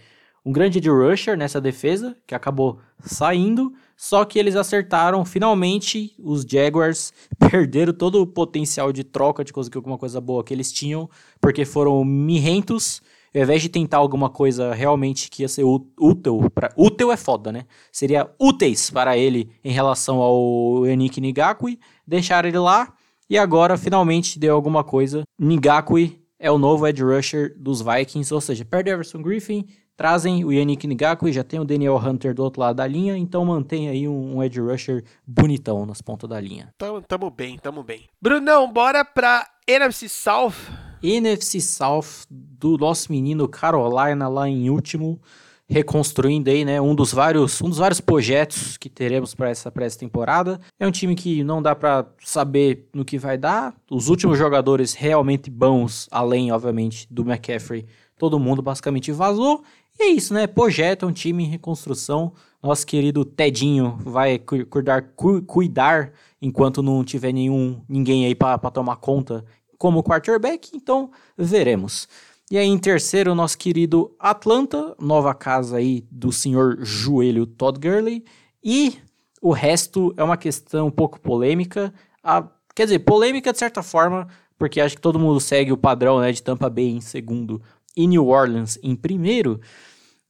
um 0.44 0.52
grande 0.52 0.80
de 0.80 0.88
rusher 0.88 1.36
nessa 1.36 1.60
defesa, 1.60 2.16
que 2.26 2.34
acabou 2.34 2.80
saindo, 2.98 3.72
só 4.02 4.24
que 4.24 4.38
eles 4.38 4.56
acertaram, 4.56 5.26
finalmente, 5.26 6.14
os 6.18 6.40
Jaguars 6.40 7.12
perderam 7.38 7.92
todo 7.92 8.22
o 8.22 8.26
potencial 8.26 8.94
de 8.94 9.04
troca, 9.04 9.44
de 9.44 9.52
conseguir 9.52 9.76
alguma 9.76 9.98
coisa 9.98 10.18
boa 10.22 10.42
que 10.42 10.54
eles 10.54 10.72
tinham, 10.72 11.06
porque 11.38 11.66
foram 11.66 12.02
mirrentos, 12.02 13.02
ao 13.34 13.42
invés 13.42 13.60
de 13.60 13.68
tentar 13.68 13.98
alguma 13.98 14.30
coisa 14.30 14.72
realmente 14.72 15.28
que 15.28 15.42
ia 15.42 15.48
ser 15.50 15.64
útil, 15.64 16.50
pra, 16.54 16.72
útil 16.78 17.12
é 17.12 17.16
foda, 17.18 17.52
né? 17.52 17.66
Seria 17.92 18.26
úteis 18.40 18.88
para 18.88 19.18
ele 19.18 19.50
em 19.62 19.70
relação 19.70 20.16
ao 20.22 20.86
Yannick 20.86 21.20
Nigakui, 21.20 21.78
deixaram 22.06 22.48
ele 22.48 22.58
lá, 22.58 22.94
e 23.28 23.36
agora 23.36 23.76
finalmente 23.76 24.38
deu 24.38 24.54
alguma 24.54 24.82
coisa. 24.82 25.24
Nigakui 25.38 26.18
é 26.38 26.50
o 26.50 26.56
novo 26.56 26.88
edge 26.88 27.04
rusher 27.04 27.54
dos 27.54 27.82
Vikings, 27.82 28.32
ou 28.32 28.40
seja, 28.40 28.64
perde 28.64 28.88
Everson 28.88 29.20
Griffin, 29.20 29.66
Trazem 30.00 30.46
o 30.46 30.50
Yannick 30.50 30.86
Ngakwe, 30.86 31.30
já 31.30 31.44
tem 31.44 31.60
o 31.60 31.64
Daniel 31.64 31.98
Hunter 31.98 32.32
do 32.32 32.42
outro 32.42 32.62
lado 32.62 32.76
da 32.76 32.86
linha, 32.86 33.18
então 33.18 33.44
mantém 33.44 33.90
aí 33.90 34.08
um, 34.08 34.36
um 34.36 34.42
edge 34.42 34.58
rusher 34.58 35.04
bonitão 35.26 35.84
nas 35.84 36.00
pontas 36.00 36.26
da 36.26 36.40
linha. 36.40 36.72
Tamo, 36.78 37.02
tamo 37.02 37.30
bem, 37.30 37.58
tamo 37.58 37.82
bem. 37.82 38.08
Brunão, 38.18 38.72
bora 38.72 39.04
pra 39.04 39.46
NFC 39.66 40.08
South. 40.08 40.54
NFC 41.02 41.60
South 41.60 42.24
do 42.30 42.78
nosso 42.78 43.12
menino 43.12 43.46
Carolina 43.46 44.26
lá 44.26 44.48
em 44.48 44.70
último, 44.70 45.20
reconstruindo 45.68 46.48
aí, 46.48 46.64
né, 46.64 46.80
um 46.80 46.94
dos 46.94 47.12
vários, 47.12 47.60
um 47.60 47.68
dos 47.68 47.76
vários 47.76 48.00
projetos 48.00 48.78
que 48.78 48.88
teremos 48.88 49.34
para 49.34 49.50
essa 49.50 49.70
essa 49.82 49.98
temporada. 49.98 50.58
É 50.78 50.86
um 50.86 50.90
time 50.90 51.14
que 51.14 51.44
não 51.44 51.60
dá 51.60 51.74
para 51.74 52.06
saber 52.24 52.88
no 52.94 53.04
que 53.04 53.18
vai 53.18 53.36
dar. 53.36 53.74
Os 53.90 54.08
últimos 54.08 54.38
jogadores 54.38 54.94
realmente 54.94 55.50
bons, 55.50 56.08
além 56.10 56.50
obviamente 56.50 57.06
do 57.10 57.20
McCaffrey, 57.20 57.84
todo 58.20 58.38
mundo 58.38 58.60
basicamente 58.60 59.12
vazou 59.12 59.64
é 60.02 60.08
isso, 60.08 60.34
né? 60.34 60.46
Projeto 60.46 61.04
é 61.04 61.08
um 61.08 61.12
time 61.12 61.44
em 61.44 61.48
reconstrução. 61.48 62.32
Nosso 62.62 62.86
querido 62.86 63.24
Tedinho 63.24 63.98
vai 64.00 64.38
cuidar, 64.38 65.02
cu 65.14 65.42
cuidar 65.42 66.12
enquanto 66.40 66.82
não 66.82 67.04
tiver 67.04 67.32
nenhum 67.32 67.80
ninguém 67.88 68.26
aí 68.26 68.34
para 68.34 68.58
tomar 68.70 68.96
conta 68.96 69.44
como 69.78 70.02
quarterback. 70.02 70.70
Então, 70.74 71.10
veremos. 71.36 72.08
E 72.50 72.58
aí, 72.58 72.66
em 72.66 72.78
terceiro, 72.78 73.34
nosso 73.34 73.56
querido 73.56 74.14
Atlanta, 74.18 74.94
nova 74.98 75.32
casa 75.32 75.76
aí 75.76 76.04
do 76.10 76.32
senhor 76.32 76.78
Joelho 76.82 77.46
Todd 77.46 77.78
Gurley. 77.78 78.24
E 78.62 78.98
o 79.40 79.52
resto 79.52 80.12
é 80.16 80.24
uma 80.24 80.36
questão 80.36 80.88
um 80.88 80.90
pouco 80.90 81.20
polêmica. 81.20 81.94
A, 82.22 82.46
quer 82.74 82.84
dizer, 82.84 82.98
polêmica 83.00 83.52
de 83.52 83.58
certa 83.58 83.82
forma, 83.82 84.26
porque 84.58 84.80
acho 84.80 84.96
que 84.96 85.00
todo 85.00 85.18
mundo 85.18 85.40
segue 85.40 85.72
o 85.72 85.76
padrão 85.76 86.20
né, 86.20 86.30
de 86.32 86.42
Tampa 86.42 86.68
Bay 86.68 86.88
em 86.90 87.00
segundo 87.00 87.62
e 87.96 88.06
New 88.06 88.26
Orleans 88.26 88.78
em 88.82 88.94
primeiro. 88.94 89.60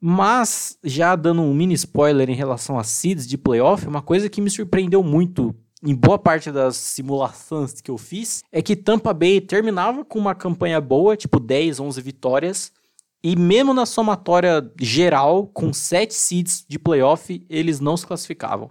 Mas, 0.00 0.78
já 0.82 1.14
dando 1.14 1.42
um 1.42 1.52
mini 1.52 1.74
spoiler 1.74 2.30
em 2.30 2.34
relação 2.34 2.78
a 2.78 2.84
seeds 2.84 3.26
de 3.26 3.36
playoff, 3.36 3.86
uma 3.86 4.00
coisa 4.00 4.30
que 4.30 4.40
me 4.40 4.48
surpreendeu 4.48 5.02
muito 5.02 5.54
em 5.82 5.94
boa 5.94 6.18
parte 6.18 6.50
das 6.50 6.76
simulações 6.76 7.80
que 7.80 7.90
eu 7.90 7.98
fiz 7.98 8.42
é 8.52 8.60
que 8.60 8.76
Tampa 8.76 9.14
Bay 9.14 9.40
terminava 9.40 10.04
com 10.04 10.18
uma 10.18 10.34
campanha 10.34 10.80
boa, 10.80 11.16
tipo 11.16 11.40
10, 11.40 11.80
11 11.80 12.00
vitórias, 12.02 12.72
e 13.22 13.36
mesmo 13.36 13.74
na 13.74 13.84
somatória 13.84 14.70
geral, 14.80 15.46
com 15.46 15.72
7 15.72 16.14
seeds 16.14 16.64
de 16.66 16.78
playoff, 16.78 17.44
eles 17.48 17.78
não 17.78 17.96
se 17.96 18.06
classificavam. 18.06 18.70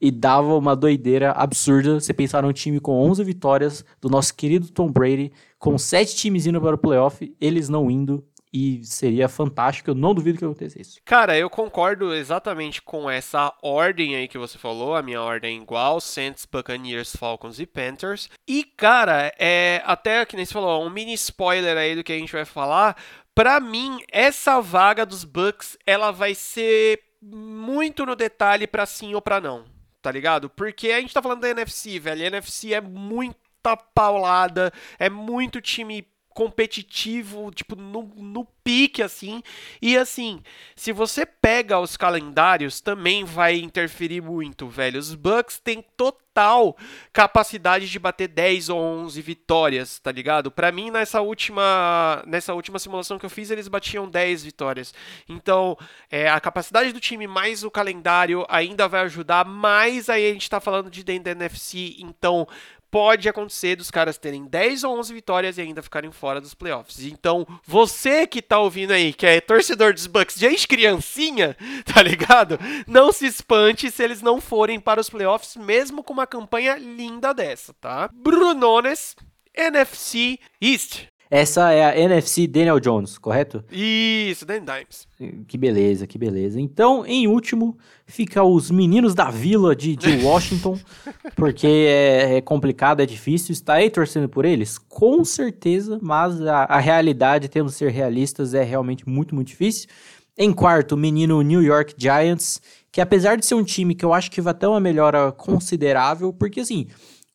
E 0.00 0.10
dava 0.10 0.56
uma 0.56 0.74
doideira 0.74 1.32
absurda 1.32 2.00
você 2.00 2.14
pensar 2.14 2.42
num 2.42 2.52
time 2.52 2.80
com 2.80 2.92
11 2.92 3.22
vitórias 3.22 3.84
do 4.00 4.08
nosso 4.08 4.34
querido 4.34 4.70
Tom 4.70 4.90
Brady, 4.90 5.30
com 5.58 5.76
7 5.76 6.16
times 6.16 6.46
indo 6.46 6.58
para 6.60 6.74
o 6.74 6.78
playoff, 6.78 7.34
eles 7.38 7.68
não 7.68 7.90
indo 7.90 8.24
e 8.52 8.84
seria 8.84 9.28
fantástico. 9.28 9.90
Eu 9.90 9.94
não 9.94 10.14
duvido 10.14 10.38
que 10.38 10.44
aconteça 10.44 10.80
isso. 10.80 11.00
Cara, 11.04 11.38
eu 11.38 11.48
concordo 11.48 12.12
exatamente 12.12 12.82
com 12.82 13.08
essa 13.08 13.54
ordem 13.62 14.16
aí 14.16 14.26
que 14.26 14.38
você 14.38 14.58
falou. 14.58 14.94
A 14.96 15.02
minha 15.02 15.22
ordem 15.22 15.58
é 15.58 15.62
igual: 15.62 16.00
Saints, 16.00 16.46
Buccaneers, 16.50 17.14
Falcons 17.14 17.60
e 17.60 17.66
Panthers. 17.66 18.28
E, 18.46 18.64
cara, 18.64 19.32
é 19.38 19.82
até 19.84 20.24
que 20.26 20.36
nem 20.36 20.44
você 20.44 20.52
falou, 20.52 20.84
um 20.84 20.90
mini 20.90 21.14
spoiler 21.14 21.76
aí 21.76 21.94
do 21.94 22.02
que 22.02 22.12
a 22.12 22.18
gente 22.18 22.32
vai 22.32 22.44
falar. 22.44 22.96
Pra 23.34 23.60
mim, 23.60 24.02
essa 24.10 24.60
vaga 24.60 25.06
dos 25.06 25.24
Bucks, 25.24 25.78
ela 25.86 26.10
vai 26.10 26.34
ser 26.34 27.00
muito 27.22 28.04
no 28.04 28.16
detalhe 28.16 28.66
para 28.66 28.86
sim 28.86 29.14
ou 29.14 29.22
para 29.22 29.40
não, 29.40 29.64
tá 30.02 30.10
ligado? 30.10 30.50
Porque 30.50 30.90
a 30.90 31.00
gente 31.00 31.14
tá 31.14 31.22
falando 31.22 31.42
da 31.42 31.50
NFC, 31.50 31.98
velho. 31.98 32.22
A 32.22 32.26
NFC 32.26 32.74
é 32.74 32.80
muita 32.80 33.76
paulada, 33.76 34.72
é 34.98 35.08
muito 35.08 35.60
time 35.60 36.06
competitivo, 36.34 37.50
tipo, 37.50 37.76
no, 37.76 38.02
no 38.16 38.44
pique, 38.64 39.02
assim. 39.02 39.42
E 39.82 39.96
assim, 39.96 40.42
se 40.76 40.92
você 40.92 41.26
pega 41.26 41.78
os 41.78 41.96
calendários, 41.96 42.80
também 42.80 43.24
vai 43.24 43.58
interferir 43.58 44.22
muito, 44.22 44.68
velho. 44.68 44.98
Os 44.98 45.14
Bucks 45.14 45.58
têm 45.58 45.84
total 45.96 46.76
capacidade 47.12 47.90
de 47.90 47.98
bater 47.98 48.28
10 48.28 48.68
ou 48.68 48.78
11 48.80 49.20
vitórias, 49.20 49.98
tá 49.98 50.12
ligado? 50.12 50.50
Para 50.50 50.70
mim, 50.70 50.90
nessa 50.90 51.20
última, 51.20 52.22
nessa 52.26 52.54
última 52.54 52.78
simulação 52.78 53.18
que 53.18 53.26
eu 53.26 53.30
fiz, 53.30 53.50
eles 53.50 53.68
batiam 53.68 54.08
10 54.08 54.44
vitórias. 54.44 54.94
Então, 55.28 55.76
é, 56.10 56.28
a 56.28 56.40
capacidade 56.40 56.92
do 56.92 57.00
time 57.00 57.26
mais 57.26 57.64
o 57.64 57.70
calendário 57.70 58.46
ainda 58.48 58.86
vai 58.86 59.00
ajudar, 59.02 59.44
mas 59.44 60.08
aí 60.08 60.30
a 60.30 60.32
gente 60.32 60.48
tá 60.48 60.60
falando 60.60 60.90
de 60.90 61.02
dentro 61.02 61.24
da 61.24 61.30
NFC, 61.32 61.96
então 61.98 62.46
pode 62.90 63.28
acontecer 63.28 63.76
dos 63.76 63.90
caras 63.90 64.18
terem 64.18 64.46
10 64.46 64.84
ou 64.84 64.98
11 64.98 65.14
vitórias 65.14 65.58
e 65.58 65.60
ainda 65.60 65.82
ficarem 65.82 66.10
fora 66.10 66.40
dos 66.40 66.54
playoffs. 66.54 67.04
Então, 67.04 67.46
você 67.64 68.26
que 68.26 68.42
tá 68.42 68.58
ouvindo 68.58 68.92
aí, 68.92 69.12
que 69.12 69.26
é 69.26 69.40
torcedor 69.40 69.94
dos 69.94 70.06
Bucks 70.06 70.36
desde 70.36 70.66
criancinha, 70.66 71.56
tá 71.84 72.02
ligado? 72.02 72.58
Não 72.86 73.12
se 73.12 73.26
espante 73.26 73.90
se 73.90 74.02
eles 74.02 74.22
não 74.22 74.40
forem 74.40 74.80
para 74.80 75.00
os 75.00 75.10
playoffs, 75.10 75.56
mesmo 75.56 76.02
com 76.02 76.12
uma 76.12 76.26
campanha 76.26 76.76
linda 76.76 77.32
dessa, 77.32 77.72
tá? 77.74 78.08
Brunones, 78.12 79.14
NFC 79.54 80.38
East. 80.60 81.09
Essa 81.30 81.70
é 81.70 81.84
a 81.84 81.96
NFC 81.96 82.48
Daniel 82.48 82.80
Jones, 82.80 83.16
correto? 83.16 83.62
Isso, 83.70 84.44
Daniel 84.44 84.64
Dimes. 84.64 85.06
Que 85.46 85.56
beleza, 85.56 86.04
que 86.04 86.18
beleza. 86.18 86.60
Então, 86.60 87.06
em 87.06 87.28
último, 87.28 87.78
fica 88.04 88.42
os 88.42 88.68
meninos 88.68 89.14
da 89.14 89.30
vila 89.30 89.76
de, 89.76 89.94
de 89.94 90.24
Washington, 90.24 90.76
porque 91.36 91.68
é, 91.68 92.38
é, 92.38 92.40
complicado, 92.40 93.00
é 93.00 93.06
difícil. 93.06 93.52
Está 93.52 93.74
aí 93.74 93.88
torcendo 93.88 94.28
por 94.28 94.44
eles? 94.44 94.76
Com 94.76 95.24
certeza, 95.24 96.00
mas 96.02 96.40
a, 96.40 96.64
a 96.64 96.80
realidade, 96.80 97.48
temos 97.48 97.74
que 97.74 97.78
ser 97.78 97.92
realistas, 97.92 98.52
é 98.52 98.64
realmente 98.64 99.08
muito, 99.08 99.32
muito 99.32 99.46
difícil. 99.46 99.88
Em 100.36 100.52
quarto, 100.52 100.92
o 100.92 100.98
menino 100.98 101.42
New 101.42 101.62
York 101.62 101.94
Giants, 101.96 102.60
que 102.90 103.00
apesar 103.00 103.36
de 103.36 103.46
ser 103.46 103.54
um 103.54 103.62
time 103.62 103.94
que 103.94 104.04
eu 104.04 104.12
acho 104.12 104.32
que 104.32 104.40
vai 104.40 104.54
ter 104.54 104.66
uma 104.66 104.80
melhora 104.80 105.30
considerável, 105.30 106.32
porque 106.32 106.60
assim, 106.60 106.88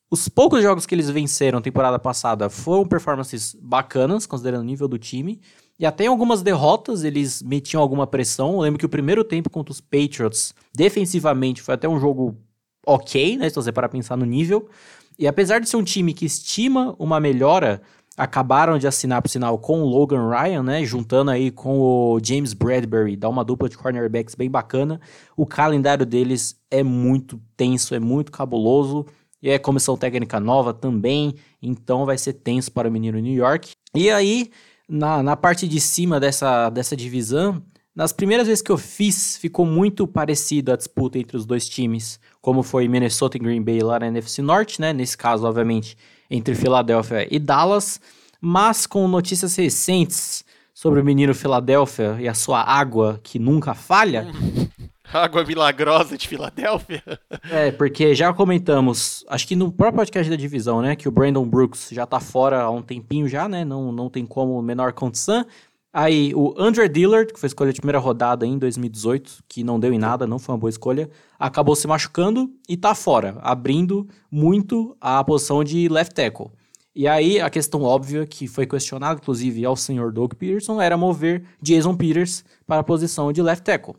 os 0.09 0.29
poucos 0.29 0.61
jogos 0.61 0.85
que 0.85 0.93
eles 0.93 1.09
venceram 1.09 1.61
temporada 1.61 1.97
passada 1.97 2.49
foram 2.49 2.85
performances 2.85 3.55
bacanas, 3.59 4.25
considerando 4.25 4.61
o 4.61 4.65
nível 4.65 4.87
do 4.87 4.97
time. 4.97 5.39
E 5.77 5.85
até 5.85 6.05
em 6.05 6.07
algumas 6.07 6.41
derrotas 6.41 7.03
eles 7.03 7.41
metiam 7.41 7.81
alguma 7.81 8.07
pressão. 8.07 8.53
Eu 8.53 8.61
lembro 8.61 8.79
que 8.79 8.85
o 8.85 8.89
primeiro 8.89 9.23
tempo 9.23 9.49
contra 9.49 9.71
os 9.71 9.81
Patriots, 9.81 10.53
defensivamente, 10.73 11.61
foi 11.61 11.73
até 11.73 11.87
um 11.87 11.99
jogo 11.99 12.37
ok, 12.85 13.37
né? 13.37 13.49
Se 13.49 13.55
você 13.55 13.71
parar 13.71 13.89
pensar 13.89 14.15
no 14.15 14.25
nível. 14.25 14.69
E 15.17 15.27
apesar 15.27 15.59
de 15.59 15.67
ser 15.67 15.77
um 15.77 15.83
time 15.83 16.13
que 16.13 16.25
estima 16.25 16.95
uma 16.99 17.19
melhora, 17.19 17.81
acabaram 18.17 18.77
de 18.77 18.87
assinar, 18.87 19.21
por 19.21 19.29
sinal, 19.29 19.57
com 19.57 19.81
o 19.81 19.85
Logan 19.85 20.29
Ryan, 20.29 20.63
né? 20.63 20.85
Juntando 20.85 21.31
aí 21.31 21.51
com 21.51 21.79
o 21.79 22.19
James 22.23 22.53
Bradbury, 22.53 23.17
dá 23.17 23.27
uma 23.27 23.43
dupla 23.43 23.67
de 23.67 23.77
cornerbacks 23.77 24.35
bem 24.35 24.49
bacana. 24.49 25.01
O 25.35 25.45
calendário 25.45 26.05
deles 26.05 26.55
é 26.71 26.83
muito 26.83 27.39
tenso, 27.57 27.93
é 27.93 27.99
muito 27.99 28.31
cabuloso. 28.31 29.05
E 29.45 29.51
é 29.51 29.60
comissão 29.60 29.95
técnica 29.95 30.39
nova 30.39 30.73
também, 30.73 31.36
então 31.62 32.03
vai 32.03 32.17
ser 32.17 32.34
tenso 32.34 32.71
para 32.71 32.89
o 32.89 32.91
menino 32.91 33.19
New 33.19 33.36
York. 33.36 33.73
E 33.93 34.10
aí, 34.10 34.49
na, 34.89 35.21
na 35.21 35.36
parte 35.36 35.67
de 35.67 35.79
cima 35.79 36.19
dessa, 36.19 36.71
dessa 36.71 36.97
divisão, 36.97 37.62
nas 37.95 38.12
primeiras 38.12 38.47
vezes 38.47 38.63
que 38.63 38.71
eu 38.71 38.77
fiz, 38.77 39.38
ficou 39.38 39.63
muito 39.63 40.08
parecido 40.08 40.73
a 40.73 40.75
disputa 40.75 41.19
entre 41.19 41.38
os 41.38 41.45
dois 41.45 41.69
times 41.69 42.19
como 42.41 42.63
foi 42.63 42.88
Minnesota 42.88 43.38
e 43.38 43.39
Green 43.39 43.62
Bay 43.62 43.81
lá 43.81 43.99
na 43.99 44.08
NFC 44.08 44.41
Norte, 44.41 44.81
né? 44.81 44.91
Nesse 44.91 45.15
caso, 45.15 45.45
obviamente, 45.45 45.95
entre 46.27 46.55
Filadélfia 46.55 47.27
e 47.29 47.38
Dallas, 47.38 48.01
mas 48.41 48.88
com 48.88 49.08
notícias 49.08 49.55
recentes 49.55 50.43
sobre 50.73 51.01
o 51.01 51.05
menino 51.05 51.36
Filadélfia 51.36 52.17
e 52.19 52.27
a 52.27 52.34
sua 52.34 52.63
água 52.63 53.19
que 53.21 53.38
nunca 53.38 53.75
falha. 53.75 54.25
Água 55.13 55.43
milagrosa 55.43 56.17
de 56.17 56.27
Filadélfia. 56.27 57.03
É, 57.49 57.71
porque 57.71 58.15
já 58.15 58.33
comentamos, 58.33 59.23
acho 59.29 59.47
que 59.47 59.55
no 59.55 59.71
próprio 59.71 59.97
podcast 59.97 60.29
da 60.29 60.35
divisão, 60.35 60.81
né, 60.81 60.95
que 60.95 61.07
o 61.07 61.11
Brandon 61.11 61.45
Brooks 61.45 61.89
já 61.91 62.05
tá 62.05 62.19
fora 62.19 62.61
há 62.61 62.69
um 62.69 62.81
tempinho 62.81 63.27
já, 63.27 63.47
né, 63.47 63.63
não, 63.63 63.91
não 63.91 64.09
tem 64.09 64.25
como 64.25 64.61
menor 64.61 64.93
condição. 64.93 65.45
Aí 65.93 66.33
o 66.35 66.53
Andrew 66.57 66.89
Dillard, 66.89 67.31
que 67.31 67.39
foi 67.39 67.47
escolha 67.47 67.71
de 67.71 67.79
primeira 67.79 67.99
rodada 67.99 68.45
em 68.45 68.57
2018, 68.57 69.43
que 69.47 69.63
não 69.63 69.79
deu 69.79 69.93
em 69.93 69.97
nada, 69.97 70.27
não 70.27 70.37
foi 70.37 70.53
uma 70.53 70.59
boa 70.59 70.69
escolha, 70.69 71.09
acabou 71.39 71.73
se 71.73 71.87
machucando 71.87 72.51
e 72.67 72.75
tá 72.75 72.93
fora, 72.93 73.37
abrindo 73.41 74.05
muito 74.29 74.97
a 74.99 75.23
posição 75.23 75.63
de 75.63 75.87
left 75.87 76.13
tackle. 76.13 76.51
E 76.93 77.07
aí, 77.07 77.41
a 77.41 77.49
questão 77.49 77.81
óbvia, 77.83 78.25
que 78.25 78.47
foi 78.47 78.65
questionada, 78.65 79.19
inclusive, 79.21 79.65
ao 79.65 79.75
senhor 79.75 80.13
Doug 80.13 80.33
Peterson, 80.33 80.81
era 80.81 80.95
mover 80.95 81.43
Jason 81.61 81.93
Peters 81.93 82.43
para 82.65 82.79
a 82.79 82.83
posição 82.83 83.33
de 83.33 83.41
left 83.41 83.65
tackle. 83.65 83.95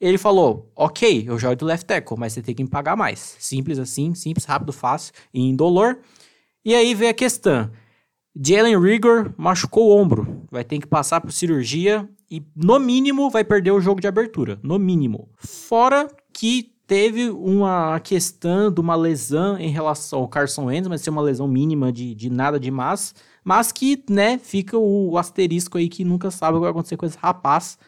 Ele 0.00 0.18
falou, 0.18 0.70
ok, 0.76 1.24
eu 1.26 1.38
jogo 1.38 1.56
de 1.56 1.64
left 1.64 1.86
tackle, 1.86 2.18
mas 2.18 2.32
você 2.32 2.42
tem 2.42 2.54
que 2.54 2.62
me 2.62 2.68
pagar 2.68 2.96
mais. 2.96 3.36
Simples 3.38 3.78
assim, 3.78 4.14
simples, 4.14 4.44
rápido, 4.44 4.72
fácil 4.72 5.14
e 5.32 5.40
indolor. 5.40 5.98
E 6.64 6.74
aí 6.74 6.94
vem 6.94 7.08
a 7.08 7.14
questão. 7.14 7.70
Jalen 8.38 8.78
Rigor 8.78 9.32
machucou 9.38 9.88
o 9.88 9.96
ombro, 9.96 10.42
vai 10.50 10.62
ter 10.62 10.78
que 10.78 10.86
passar 10.86 11.22
por 11.22 11.32
cirurgia 11.32 12.06
e, 12.30 12.42
no 12.54 12.78
mínimo, 12.78 13.30
vai 13.30 13.42
perder 13.42 13.70
o 13.70 13.80
jogo 13.80 14.00
de 14.00 14.06
abertura. 14.06 14.58
No 14.62 14.78
mínimo. 14.78 15.30
Fora 15.38 16.06
que 16.32 16.76
teve 16.86 17.30
uma 17.30 17.98
questão 18.00 18.70
de 18.70 18.80
uma 18.80 18.94
lesão 18.94 19.58
em 19.58 19.70
relação 19.70 20.20
ao 20.20 20.28
Carson 20.28 20.66
Wentz, 20.66 20.86
mas 20.88 21.00
ser 21.00 21.10
uma 21.10 21.22
lesão 21.22 21.48
mínima 21.48 21.90
de, 21.90 22.14
de 22.14 22.30
nada 22.30 22.60
demais, 22.60 23.14
mas 23.42 23.72
que, 23.72 24.04
né, 24.08 24.38
fica 24.38 24.78
o 24.78 25.16
asterisco 25.18 25.78
aí 25.78 25.88
que 25.88 26.04
nunca 26.04 26.30
sabe 26.30 26.56
o 26.56 26.60
que 26.60 26.62
vai 26.62 26.70
acontecer 26.70 26.96
com 26.96 27.06
esse 27.06 27.18
rapaz, 27.18 27.78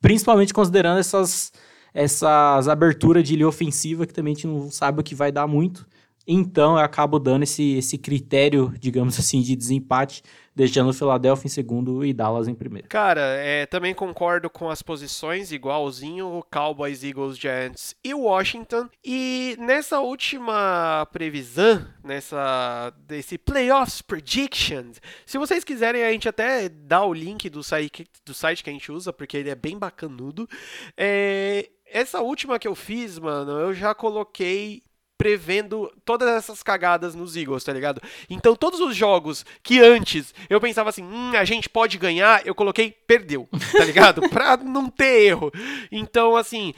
principalmente 0.00 0.52
considerando 0.54 0.98
essas, 0.98 1.52
essas 1.92 2.68
aberturas 2.68 3.24
de 3.24 3.34
linha 3.36 3.48
ofensiva 3.48 4.06
que 4.06 4.14
também 4.14 4.32
a 4.32 4.34
gente 4.34 4.46
não 4.46 4.70
sabe 4.70 5.00
o 5.00 5.04
que 5.04 5.14
vai 5.14 5.32
dar 5.32 5.46
muito. 5.46 5.86
Então 6.30 6.72
eu 6.72 6.84
acabo 6.84 7.18
dando 7.18 7.44
esse, 7.44 7.78
esse 7.78 7.96
critério, 7.96 8.74
digamos 8.78 9.16
assim, 9.18 9.40
de 9.40 9.56
desempate 9.56 10.22
deixando 10.54 10.90
o 10.90 10.92
Philadelphia 10.92 11.46
em 11.46 11.50
segundo 11.50 12.04
e 12.04 12.12
Dallas 12.12 12.48
em 12.48 12.54
primeiro. 12.54 12.88
Cara, 12.88 13.20
é, 13.20 13.64
também 13.64 13.94
concordo 13.94 14.50
com 14.50 14.68
as 14.68 14.82
posições, 14.82 15.52
igualzinho, 15.52 16.44
Cowboys, 16.52 17.04
Eagles, 17.04 17.38
Giants 17.38 17.94
e 18.02 18.12
Washington. 18.12 18.88
E 19.04 19.56
nessa 19.60 20.00
última 20.00 21.06
previsão, 21.12 21.86
nessa 22.02 22.92
desse 23.06 23.38
playoffs 23.38 24.02
predictions, 24.02 25.00
se 25.24 25.38
vocês 25.38 25.62
quiserem, 25.62 26.02
a 26.02 26.10
gente 26.10 26.28
até 26.28 26.68
dá 26.68 27.04
o 27.04 27.14
link 27.14 27.48
do 27.48 27.62
site, 27.62 28.04
do 28.26 28.34
site 28.34 28.64
que 28.64 28.70
a 28.70 28.72
gente 28.72 28.90
usa, 28.90 29.12
porque 29.12 29.36
ele 29.36 29.50
é 29.50 29.54
bem 29.54 29.78
bacanudo. 29.78 30.48
É, 30.96 31.70
essa 31.86 32.20
última 32.20 32.58
que 32.58 32.66
eu 32.66 32.74
fiz, 32.74 33.16
mano, 33.18 33.52
eu 33.52 33.72
já 33.72 33.94
coloquei 33.94 34.82
prevendo 35.18 35.92
todas 36.04 36.28
essas 36.28 36.62
cagadas 36.62 37.14
nos 37.14 37.36
Eagles, 37.36 37.64
tá 37.64 37.72
ligado? 37.72 38.00
Então, 38.30 38.54
todos 38.54 38.80
os 38.80 38.94
jogos 38.94 39.44
que 39.62 39.80
antes 39.80 40.32
eu 40.48 40.60
pensava 40.60 40.90
assim, 40.90 41.02
hum, 41.02 41.32
a 41.36 41.44
gente 41.44 41.68
pode 41.68 41.98
ganhar, 41.98 42.46
eu 42.46 42.54
coloquei 42.54 42.92
perdeu, 42.92 43.48
tá 43.76 43.84
ligado? 43.84 44.22
pra 44.30 44.56
não 44.56 44.88
ter 44.88 45.24
erro. 45.24 45.50
Então, 45.90 46.36
assim, 46.36 46.72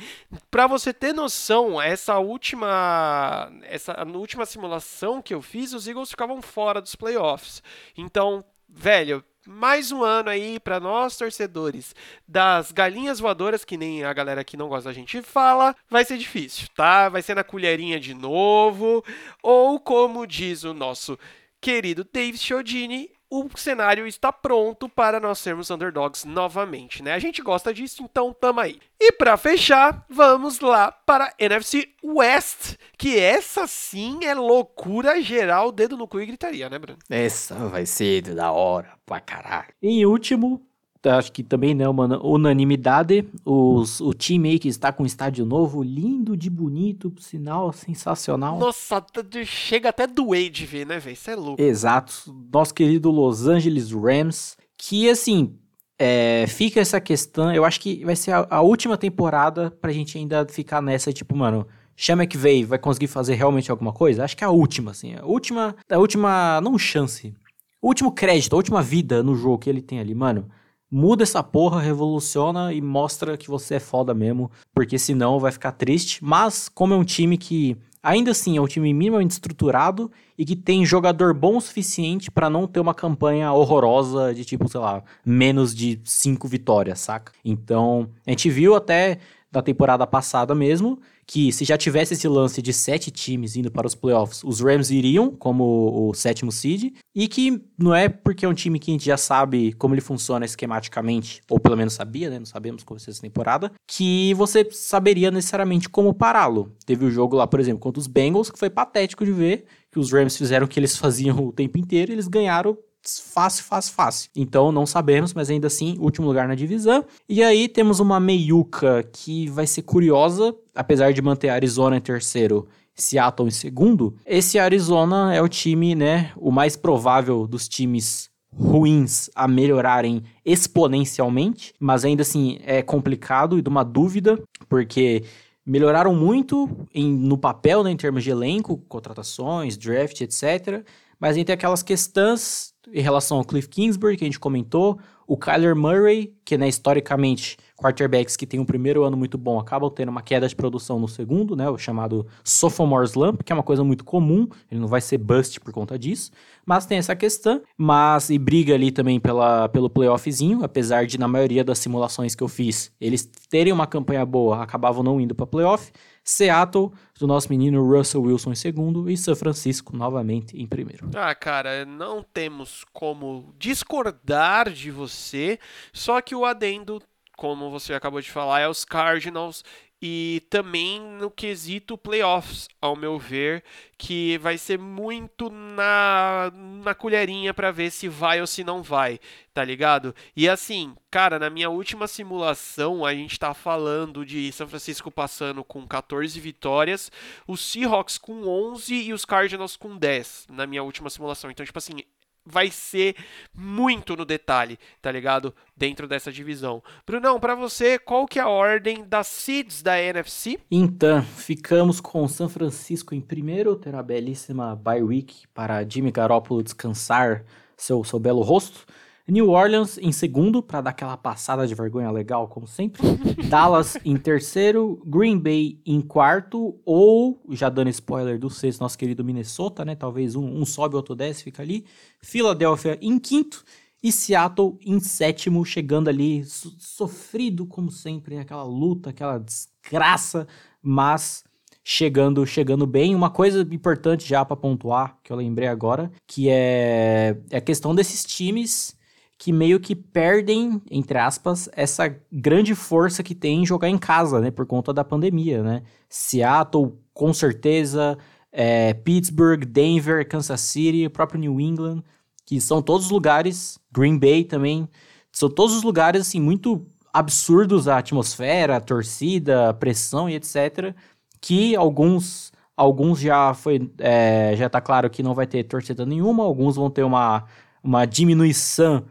pra 0.51 0.67
você 0.67 0.93
ter 0.93 1.13
noção, 1.13 1.81
essa 1.81 2.19
última 2.19 3.53
essa 3.65 3.95
última 4.07 4.47
simulação 4.47 5.21
que 5.21 5.35
eu 5.35 5.43
fiz, 5.43 5.75
os 5.75 5.87
Eagles 5.87 6.11
ficavam 6.11 6.41
fora 6.41 6.81
dos 6.81 6.95
playoffs. 6.95 7.63
Então, 7.97 8.43
velho, 8.67 9.23
mais 9.47 9.91
um 9.91 10.03
ano 10.03 10.29
aí 10.29 10.61
para 10.61 10.79
nós 10.79 11.17
torcedores 11.17 11.95
das 12.27 12.73
galinhas 12.73 13.19
voadoras, 13.19 13.65
que 13.65 13.77
nem 13.77 14.05
a 14.05 14.13
galera 14.13 14.45
que 14.45 14.57
não 14.57 14.69
gosta 14.69 14.91
da 14.91 14.95
gente 14.95 15.23
fala, 15.23 15.75
vai 15.89 16.05
ser 16.05 16.19
difícil, 16.19 16.69
tá? 16.75 17.09
Vai 17.09 17.23
ser 17.23 17.35
na 17.35 17.45
colherinha 17.45 17.99
de 17.99 18.15
novo, 18.15 19.05
ou 19.43 19.81
como 19.81 20.27
diz 20.27 20.65
o 20.65 20.75
nosso 20.75 21.19
querido 21.61 22.07
Dave 22.11 22.39
Chiodini, 22.39 23.11
o 23.31 23.49
cenário 23.55 24.07
está 24.07 24.33
pronto 24.33 24.89
para 24.89 25.21
nós 25.21 25.39
sermos 25.39 25.71
underdogs 25.71 26.25
novamente, 26.25 27.03
né? 27.03 27.13
A 27.13 27.19
gente 27.19 27.41
gosta 27.41 27.73
disso, 27.73 28.03
então 28.03 28.35
tamo 28.35 28.59
aí. 28.59 28.81
E 28.99 29.13
para 29.13 29.37
fechar, 29.37 30.05
vamos 30.11 30.59
lá 30.61 30.91
para 30.91 31.33
NFC 31.39 31.89
West, 32.03 32.77
que 32.99 33.19
essa 33.19 33.67
sim 33.67 34.25
é 34.25 34.35
loucura 34.35 35.23
geral, 35.23 35.71
dedo 35.71 35.97
no 35.97 36.09
cu 36.09 36.21
e 36.21 36.27
gritaria, 36.27 36.69
né, 36.69 36.79
Bruno? 36.79 36.99
Essa 37.09 37.55
vai 37.69 37.87
ser 37.87 38.23
da 38.35 38.51
hora 38.51 38.93
pra 39.07 39.21
caralho. 39.21 39.73
Em 39.81 40.05
último, 40.05 40.67
acho 41.09 41.33
que 41.33 41.43
também 41.43 41.75
não 41.75 41.85
é 41.85 41.89
uma 41.89 42.25
unanimidade. 42.25 43.27
Os, 43.45 44.01
o 44.01 44.13
time 44.13 44.51
aí 44.51 44.59
que 44.59 44.69
está 44.69 44.93
com 44.93 45.03
um 45.03 45.07
estádio 45.07 45.47
novo, 45.47 45.83
lindo 45.83 46.37
de 46.37 46.51
bonito, 46.51 47.11
por 47.11 47.23
sinal, 47.23 47.73
sensacional. 47.73 48.59
Nossa, 48.59 49.05
chega 49.47 49.89
até 49.89 50.07
doer 50.07 50.51
de 50.51 50.67
ver, 50.67 50.87
né, 50.87 50.99
velho? 50.99 51.15
Isso 51.15 51.31
é 51.31 51.37
louco. 51.37 51.63
Exato. 51.63 52.13
Nosso 52.53 52.75
querido 52.75 53.11
Los 53.11 53.47
Angeles 53.47 53.91
Rams, 53.93 54.57
que 54.77 55.09
assim, 55.09 55.57
é, 55.99 56.47
fica 56.47 56.81
essa 56.81 57.01
questão. 57.01 57.53
Eu 57.53 57.65
acho 57.65 57.81
que 57.81 58.05
vai 58.05 58.17
ser 58.17 58.33
a, 58.33 58.47
a, 58.51 58.61
última 58.61 58.99
temporada 58.99 59.71
pra 59.71 59.93
gente 59.93 60.19
ainda 60.19 60.47
ficar 60.47 60.83
nessa, 60.83 61.13
tipo, 61.13 61.35
mano. 61.37 61.67
Chama 61.97 62.27
que 62.27 62.39
veio, 62.39 62.67
vai 62.67 62.79
conseguir 62.79 63.09
fazer 63.09 63.35
realmente 63.35 63.71
alguma 63.71 63.93
coisa? 63.93 64.25
Acho 64.25 64.35
que 64.35 64.43
é 64.43 64.47
a 64.47 64.51
última, 64.51 64.91
assim. 64.93 65.17
A 65.17 65.27
última, 65.27 65.77
a 65.91 65.99
última, 65.99 66.59
não 66.63 66.79
chance. 66.79 67.35
O 67.83 67.89
último 67.89 68.11
crédito, 68.11 68.55
a 68.55 68.57
última 68.57 68.81
vida 68.81 69.23
no 69.23 69.37
jogo 69.37 69.59
que 69.59 69.69
ele 69.69 69.83
tem 69.83 70.01
ali, 70.01 70.15
mano 70.15 70.51
muda 70.91 71.23
essa 71.23 71.43
porra, 71.43 71.81
revoluciona 71.81 72.73
e 72.73 72.81
mostra 72.81 73.37
que 73.37 73.49
você 73.49 73.77
é 73.77 73.81
foda 73.81 74.13
mesmo, 74.13 74.51
porque 74.75 74.99
senão 74.99 75.39
vai 75.39 75.53
ficar 75.53 75.73
triste. 75.73 76.25
Mas, 76.25 76.69
como 76.69 76.95
é 76.95 76.97
um 76.97 77.05
time 77.05 77.39
que 77.39 77.77
ainda 78.03 78.31
assim 78.31 78.57
é 78.57 78.61
um 78.61 78.67
time 78.67 78.93
minimamente 78.93 79.33
estruturado 79.33 80.11
e 80.37 80.45
que 80.45 80.57
tem 80.57 80.85
jogador 80.85 81.35
bom 81.35 81.59
o 81.59 81.61
suficiente 81.61 82.31
para 82.31 82.51
não 82.51 82.67
ter 82.67 82.81
uma 82.81 82.95
campanha 82.95 83.53
horrorosa 83.53 84.35
de 84.35 84.45
tipo, 84.45 84.69
sei 84.69 84.81
lá, 84.81 85.03
menos 85.25 85.75
de 85.75 86.01
cinco 86.05 86.49
vitórias, 86.49 87.01
saca? 87.01 87.33
Então, 87.45 88.09
a 88.27 88.31
gente 88.31 88.49
viu 88.51 88.75
até 88.75 89.19
da 89.53 89.61
temporada 89.61 90.07
passada 90.07 90.55
mesmo 90.55 90.99
que 91.31 91.53
se 91.53 91.65
já 91.65 91.79
tivesse 91.79 92.15
esse 92.15 92.27
lance 92.27 92.61
de 92.61 92.73
sete 92.73 93.09
times 93.09 93.55
indo 93.55 93.71
para 93.71 93.87
os 93.87 93.95
playoffs, 93.95 94.43
os 94.43 94.61
Rams 94.61 94.91
iriam 94.91 95.31
como 95.31 96.09
o 96.09 96.13
sétimo 96.13 96.51
seed, 96.51 96.93
e 97.15 97.29
que 97.29 97.63
não 97.79 97.95
é 97.95 98.09
porque 98.09 98.45
é 98.45 98.49
um 98.49 98.53
time 98.53 98.81
que 98.81 98.91
a 98.91 98.95
gente 98.95 99.05
já 99.05 99.17
sabe 99.17 99.73
como 99.75 99.95
ele 99.95 100.01
funciona 100.01 100.45
esquematicamente, 100.45 101.41
ou 101.49 101.61
pelo 101.61 101.77
menos 101.77 101.95
sabia, 101.95 102.29
né? 102.29 102.41
Não 102.41 102.47
sabemos 102.47 102.83
como 102.83 102.99
vai 102.99 103.05
ser 103.05 103.13
essa 103.13 103.23
temporada, 103.23 103.71
que 103.87 104.35
você 104.35 104.69
saberia 104.73 105.31
necessariamente 105.31 105.89
como 105.89 106.13
pará-lo. 106.13 106.75
Teve 106.85 107.05
o 107.05 107.11
jogo 107.13 107.37
lá, 107.37 107.47
por 107.47 107.61
exemplo, 107.61 107.79
contra 107.79 108.01
os 108.01 108.09
Bengals, 108.09 108.51
que 108.51 108.59
foi 108.59 108.69
patético 108.69 109.25
de 109.25 109.31
ver, 109.31 109.67
que 109.93 110.01
os 110.01 110.13
Rams 110.13 110.37
fizeram 110.37 110.67
o 110.67 110.69
que 110.69 110.81
eles 110.81 110.97
faziam 110.99 111.39
o 111.47 111.53
tempo 111.53 111.79
inteiro, 111.79 112.11
e 112.11 112.15
eles 112.15 112.27
ganharam 112.27 112.77
fácil, 113.05 113.65
fácil, 113.65 113.95
fácil. 113.95 114.31
Então 114.35 114.71
não 114.71 114.87
sabemos, 114.87 115.33
mas 115.35 115.51
ainda 115.51 115.67
assim, 115.67 115.97
último 115.99 116.27
lugar 116.27 116.47
na 116.47 116.55
divisão. 116.55 117.05
E 117.29 117.43
aí 117.43 117.69
temos 117.69 118.01
uma 118.01 118.21
meiuca 118.21 119.03
que 119.13 119.49
vai 119.49 119.67
ser 119.67 119.83
curiosa, 119.83 120.55
apesar 120.75 121.13
de 121.13 121.23
manter 121.23 121.49
Arizona 121.49 121.97
em 121.97 122.01
terceiro. 122.01 122.69
Seattle 122.95 123.49
em 123.49 123.53
segundo, 123.53 124.15
esse 124.27 124.59
Arizona 124.59 125.35
é 125.35 125.41
o 125.41 125.49
time, 125.49 125.95
né, 125.95 126.33
o 126.37 126.51
mais 126.51 126.77
provável 126.77 127.47
dos 127.47 127.67
times 127.67 128.29
ruins 128.53 129.31
a 129.35 129.49
melhorarem 129.49 130.23
exponencialmente, 130.45 131.73
mas 131.79 132.05
ainda 132.05 132.23
assim 132.23 132.59
é 132.63 132.83
complicado 132.83 133.59
e 133.59 133.63
de 133.63 133.69
uma 133.69 133.85
dúvida, 133.85 134.39
porque 134.69 135.25
melhoraram 135.65 136.15
muito 136.15 136.69
em, 136.93 137.11
no 137.11 137.39
papel, 137.39 137.85
né, 137.85 137.91
em 137.91 137.97
termos 137.97 138.25
de 138.25 138.31
elenco, 138.31 138.77
contratações, 138.89 139.77
draft, 139.77 140.21
etc. 140.21 140.85
Mas 141.19 141.31
a 141.31 141.35
gente 141.35 141.47
tem 141.47 141.55
aquelas 141.55 141.83
questões 141.83 142.70
em 142.93 143.01
relação 143.01 143.39
ao 143.39 143.45
Cliff 143.45 143.69
Kingsbury, 143.69 144.17
que 144.17 144.25
a 144.25 144.27
gente 144.27 144.39
comentou, 144.39 144.99
o 145.27 145.37
Kyler 145.37 145.77
Murray, 145.77 146.35
que 146.45 146.59
né, 146.59 146.69
historicamente 146.69 147.57
quarterbacks 147.77 148.37
que 148.37 148.45
têm 148.45 148.59
um 148.59 148.65
primeiro 148.65 149.05
ano 149.05 149.17
muito 149.17 149.39
bom 149.39 149.61
acabam 149.61 149.89
tendo 149.89 150.09
uma 150.09 150.23
queda 150.23 150.49
de 150.49 150.57
produção 150.57 150.99
no 150.99 151.07
segundo, 151.07 151.55
né, 151.55 151.71
o 151.71 151.79
chamado 151.79 152.27
sophomore 152.43 153.07
slump, 153.07 153.43
que 153.45 153.53
é 153.53 153.55
uma 153.55 153.63
coisa 153.63 153.85
muito 153.85 154.05
comum, 154.05 154.49
ele 154.69 154.81
não 154.81 154.89
vai 154.89 155.01
ser 155.01 155.19
bust 155.19 155.61
por 155.61 155.73
conta 155.73 155.97
disso, 155.97 156.33
mas 156.67 156.85
tem 156.85 156.99
essa 156.99 157.15
questão, 157.15 157.63
mas 157.77 158.29
e 158.29 158.39
briga 158.39 158.75
ali 158.75 158.91
também 158.91 159.21
pela, 159.21 159.69
pelo 159.69 159.89
playoffzinho, 159.89 160.65
apesar 160.65 161.07
de 161.07 161.17
na 161.17 161.29
maioria 161.29 161.63
das 161.63 161.79
simulações 161.79 162.35
que 162.35 162.43
eu 162.43 162.49
fiz, 162.49 162.93
eles 163.01 163.25
terem 163.49 163.73
uma 163.73 163.87
campanha 163.87 164.27
boa, 164.27 164.63
acabavam 164.63 165.05
não 165.05 165.21
indo 165.21 165.35
para 165.35 165.47
playoff, 165.47 165.93
Seattle, 166.31 166.93
do 167.19 167.27
nosso 167.27 167.49
menino 167.51 167.85
Russell 167.85 168.23
Wilson 168.23 168.53
em 168.53 168.55
segundo 168.55 169.11
e 169.11 169.17
São 169.17 169.35
Francisco 169.35 169.97
novamente 169.97 170.57
em 170.57 170.67
primeiro. 170.67 171.11
Ah, 171.15 171.35
cara, 171.35 171.85
não 171.85 172.23
temos 172.23 172.85
como 172.93 173.53
discordar 173.59 174.71
de 174.71 174.91
você, 174.91 175.59
só 175.93 176.21
que 176.21 176.35
o 176.35 176.45
adendo, 176.45 177.03
como 177.37 177.71
você 177.71 177.95
acabou 177.95 178.21
de 178.21 178.31
falar, 178.31 178.61
é 178.61 178.69
os 178.69 178.85
Cardinals 178.85 179.65
e 180.03 180.43
também 180.49 180.99
no 180.99 181.31
quesito 181.31 181.99
playoffs, 181.99 182.69
ao 182.81 182.97
meu 182.97 183.19
ver, 183.19 183.63
que 183.99 184.39
vai 184.39 184.57
ser 184.57 184.79
muito 184.79 185.51
na, 185.51 186.51
na 186.83 186.95
colherinha 186.95 187.53
para 187.53 187.71
ver 187.71 187.91
se 187.91 188.09
vai 188.09 188.41
ou 188.41 188.47
se 188.47 188.65
não 188.65 188.83
vai, 188.83 189.21
tá 189.53 189.63
ligado? 189.63 190.15
E 190.35 190.49
assim, 190.49 190.95
cara, 191.11 191.39
na 191.39 191.51
minha 191.51 191.69
última 191.69 192.07
simulação, 192.07 193.05
a 193.05 193.13
gente 193.13 193.39
tá 193.39 193.53
falando 193.53 194.25
de 194.25 194.51
São 194.53 194.67
Francisco 194.67 195.11
passando 195.11 195.63
com 195.63 195.87
14 195.87 196.41
vitórias, 196.41 197.13
os 197.47 197.61
Seahawks 197.61 198.17
com 198.17 198.47
11 198.49 198.95
e 198.95 199.13
os 199.13 199.27
Cardinals 199.27 199.77
com 199.77 199.99
10, 199.99 200.47
na 200.51 200.67
minha 200.67 200.83
última 200.83 201.11
simulação. 201.11 201.51
Então, 201.51 201.67
tipo 201.67 201.79
assim, 201.79 202.03
vai 202.51 202.71
ser 202.71 203.17
muito 203.55 204.17
no 204.17 204.25
detalhe, 204.25 204.79
tá 205.01 205.11
ligado? 205.11 205.55
Dentro 205.77 206.07
dessa 206.07 206.31
divisão. 206.31 206.83
Brunão, 207.07 207.41
para 207.41 207.55
você, 207.55 207.99
qual 207.99 208.27
que 208.27 208.39
é 208.39 208.43
a 208.43 208.49
ordem 208.49 209.05
das 209.05 209.27
seeds 209.29 209.83
da 209.83 210.01
NFC? 210.01 210.59
Então, 210.71 211.23
ficamos 211.23 212.01
com 212.01 212.27
São 212.29 212.49
Francisco 212.49 213.15
em 213.15 213.21
primeiro, 213.21 213.77
terá 213.77 214.01
a 214.01 214.03
belíssima 214.03 214.77
bye 214.77 215.03
week 215.03 215.47
para 215.55 215.89
Jimmy 215.89 216.11
Garoppolo 216.11 216.63
descansar 216.63 217.45
seu, 217.77 218.05
seu 218.05 218.19
belo 218.19 218.43
rosto. 218.43 218.85
New 219.31 219.51
Orleans 219.51 219.97
em 219.99 220.11
segundo, 220.13 220.63
para 220.63 220.81
dar 220.81 220.91
aquela 220.91 221.17
passada 221.17 221.67
de 221.67 221.75
vergonha 221.75 222.11
legal, 222.11 222.49
como 222.49 222.67
sempre. 222.67 223.01
Dallas 223.49 223.97
em 224.05 224.17
terceiro. 224.17 225.01
Green 225.07 225.39
Bay 225.39 225.81
em 225.87 226.01
quarto. 226.01 226.79
Ou, 226.85 227.41
já 227.51 227.69
dando 227.69 227.91
spoiler 227.91 228.39
do 228.39 228.51
sexto, 228.51 228.81
nosso 228.81 228.99
querido 228.99 229.25
Minnesota, 229.25 229.85
né? 229.85 229.95
Talvez 229.95 230.35
um, 230.35 230.45
um 230.45 230.65
sobe, 230.65 230.97
outro 230.97 231.15
desce, 231.15 231.45
fica 231.45 231.63
ali. 231.63 231.85
Philadelphia 232.21 232.99
em 233.01 233.19
quinto. 233.19 233.65
E 234.03 234.11
Seattle 234.11 234.79
em 234.85 234.99
sétimo, 234.99 235.63
chegando 235.63 236.09
ali, 236.09 236.43
so 236.45 236.73
sofrido 236.79 237.67
como 237.67 237.91
sempre, 237.91 238.39
aquela 238.39 238.65
luta, 238.65 239.11
aquela 239.11 239.37
desgraça, 239.37 240.49
mas 240.83 241.45
chegando 241.85 242.47
chegando 242.47 242.87
bem. 242.87 243.15
Uma 243.15 243.29
coisa 243.29 243.61
importante 243.61 244.27
já 244.27 244.45
para 244.45 244.57
pontuar, 244.57 245.19
que 245.23 245.31
eu 245.31 245.37
lembrei 245.37 245.69
agora, 245.69 246.11
que 246.27 246.49
é, 246.49 247.37
é 247.51 247.59
a 247.59 247.61
questão 247.61 247.95
desses 247.95 248.25
times 248.25 248.99
que 249.41 249.55
meio 249.55 249.81
que 249.81 249.97
perdem, 249.97 250.83
entre 250.91 251.17
aspas, 251.17 251.67
essa 251.73 252.15
grande 252.31 252.75
força 252.75 253.23
que 253.23 253.35
tem 253.35 253.63
em 253.63 253.67
jogar 253.67 253.89
em 253.89 253.97
casa, 253.97 254.39
né? 254.39 254.51
Por 254.51 254.67
conta 254.67 254.93
da 254.93 255.03
pandemia, 255.03 255.63
né? 255.63 255.83
Seattle, 256.11 256.93
com 257.15 257.33
certeza, 257.33 258.19
é, 258.53 258.93
Pittsburgh, 258.93 259.65
Denver, 259.65 260.29
Kansas 260.29 260.61
City, 260.61 261.07
o 261.07 261.11
próprio 261.11 261.41
New 261.41 261.59
England, 261.59 262.03
que 262.45 262.61
são 262.61 262.83
todos 262.83 263.11
lugares, 263.11 263.81
Green 263.91 264.19
Bay 264.19 264.45
também, 264.45 264.87
são 265.33 265.49
todos 265.49 265.75
os 265.75 265.83
lugares, 265.83 266.21
assim, 266.21 266.39
muito 266.39 266.87
absurdos 267.11 267.89
a 267.89 267.97
atmosfera, 267.97 268.77
a 268.77 268.81
torcida, 268.81 269.71
a 269.71 269.73
pressão 269.73 270.29
e 270.29 270.35
etc., 270.35 270.95
que 271.41 271.75
alguns 271.75 272.53
alguns 272.77 273.19
já 273.19 273.55
foi 273.55 273.91
é, 273.99 274.55
já 274.55 274.69
tá 274.69 274.83
claro 274.83 275.09
que 275.09 275.23
não 275.23 275.35
vai 275.35 275.47
ter 275.47 275.65
torcida 275.65 276.05
nenhuma, 276.05 276.45
alguns 276.45 276.77
vão 276.77 276.91
ter 276.91 277.05
uma, 277.05 277.47
uma 277.83 278.05
diminuição 278.05 279.07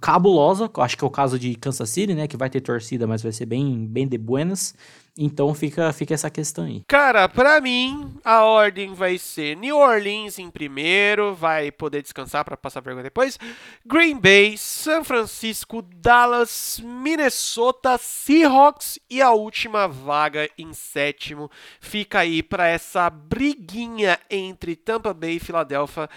cabulosa, 0.00 0.70
acho 0.78 0.96
que 0.96 1.04
é 1.04 1.06
o 1.06 1.10
caso 1.10 1.38
de 1.38 1.54
Kansas 1.54 1.90
City, 1.90 2.14
né, 2.14 2.26
que 2.26 2.36
vai 2.36 2.48
ter 2.48 2.60
torcida, 2.60 3.06
mas 3.06 3.22
vai 3.22 3.32
ser 3.32 3.46
bem, 3.46 3.86
bem 3.86 4.06
de 4.06 4.18
buenas. 4.18 4.74
Então 5.16 5.54
fica, 5.54 5.92
fica 5.92 6.12
essa 6.12 6.28
questão 6.28 6.64
aí. 6.64 6.82
Cara, 6.88 7.28
para 7.28 7.60
mim, 7.60 8.16
a 8.24 8.42
ordem 8.42 8.94
vai 8.94 9.16
ser 9.16 9.56
New 9.56 9.76
Orleans 9.76 10.40
em 10.40 10.50
primeiro, 10.50 11.34
vai 11.34 11.70
poder 11.70 12.02
descansar 12.02 12.44
para 12.44 12.56
passar 12.56 12.80
vergonha 12.80 13.04
depois. 13.04 13.38
Green 13.86 14.18
Bay, 14.18 14.58
São 14.58 15.04
Francisco, 15.04 15.82
Dallas, 15.82 16.80
Minnesota, 16.82 17.96
Seahawks 17.96 18.98
e 19.08 19.22
a 19.22 19.30
última 19.30 19.86
vaga 19.86 20.50
em 20.58 20.72
sétimo 20.72 21.48
fica 21.80 22.20
aí 22.20 22.42
para 22.42 22.66
essa 22.66 23.08
briguinha 23.08 24.18
entre 24.28 24.74
Tampa 24.74 25.14
Bay, 25.14 25.38
Filadélfia 25.38 26.08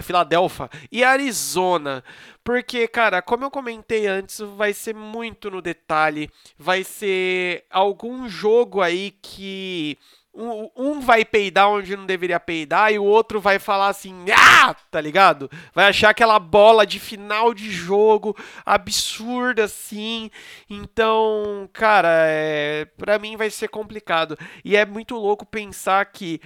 Filadélfia 0.00 0.70
e 0.90 1.04
Arizona. 1.04 2.02
Porque, 2.44 2.88
cara, 2.88 3.20
como 3.20 3.44
eu 3.44 3.50
comentei 3.50 4.06
antes, 4.06 4.40
vai 4.40 4.72
ser 4.72 4.94
muito 4.94 5.50
no 5.50 5.60
detalhe. 5.60 6.30
Vai 6.58 6.82
ser 6.82 7.64
jogo 7.70 8.41
aí 8.80 9.12
que 9.22 9.98
um, 10.34 10.70
um, 10.74 11.00
vai 11.00 11.24
peidar 11.24 11.68
onde 11.68 11.94
não 11.94 12.06
deveria 12.06 12.40
peidar 12.40 12.92
e 12.92 12.98
o 12.98 13.04
outro 13.04 13.40
vai 13.40 13.58
falar 13.58 13.88
assim, 13.88 14.24
ah, 14.34 14.74
tá 14.90 15.00
ligado? 15.00 15.50
Vai 15.74 15.88
achar 15.88 16.10
aquela 16.10 16.38
bola 16.38 16.86
de 16.86 16.98
final 16.98 17.52
de 17.52 17.70
jogo 17.70 18.36
absurda 18.64 19.64
assim. 19.64 20.30
Então, 20.70 21.68
cara, 21.72 22.08
é, 22.26 22.86
para 22.96 23.18
mim 23.18 23.36
vai 23.36 23.50
ser 23.50 23.68
complicado. 23.68 24.38
E 24.64 24.74
é 24.74 24.86
muito 24.86 25.16
louco 25.16 25.44
pensar 25.44 26.06
que 26.06 26.40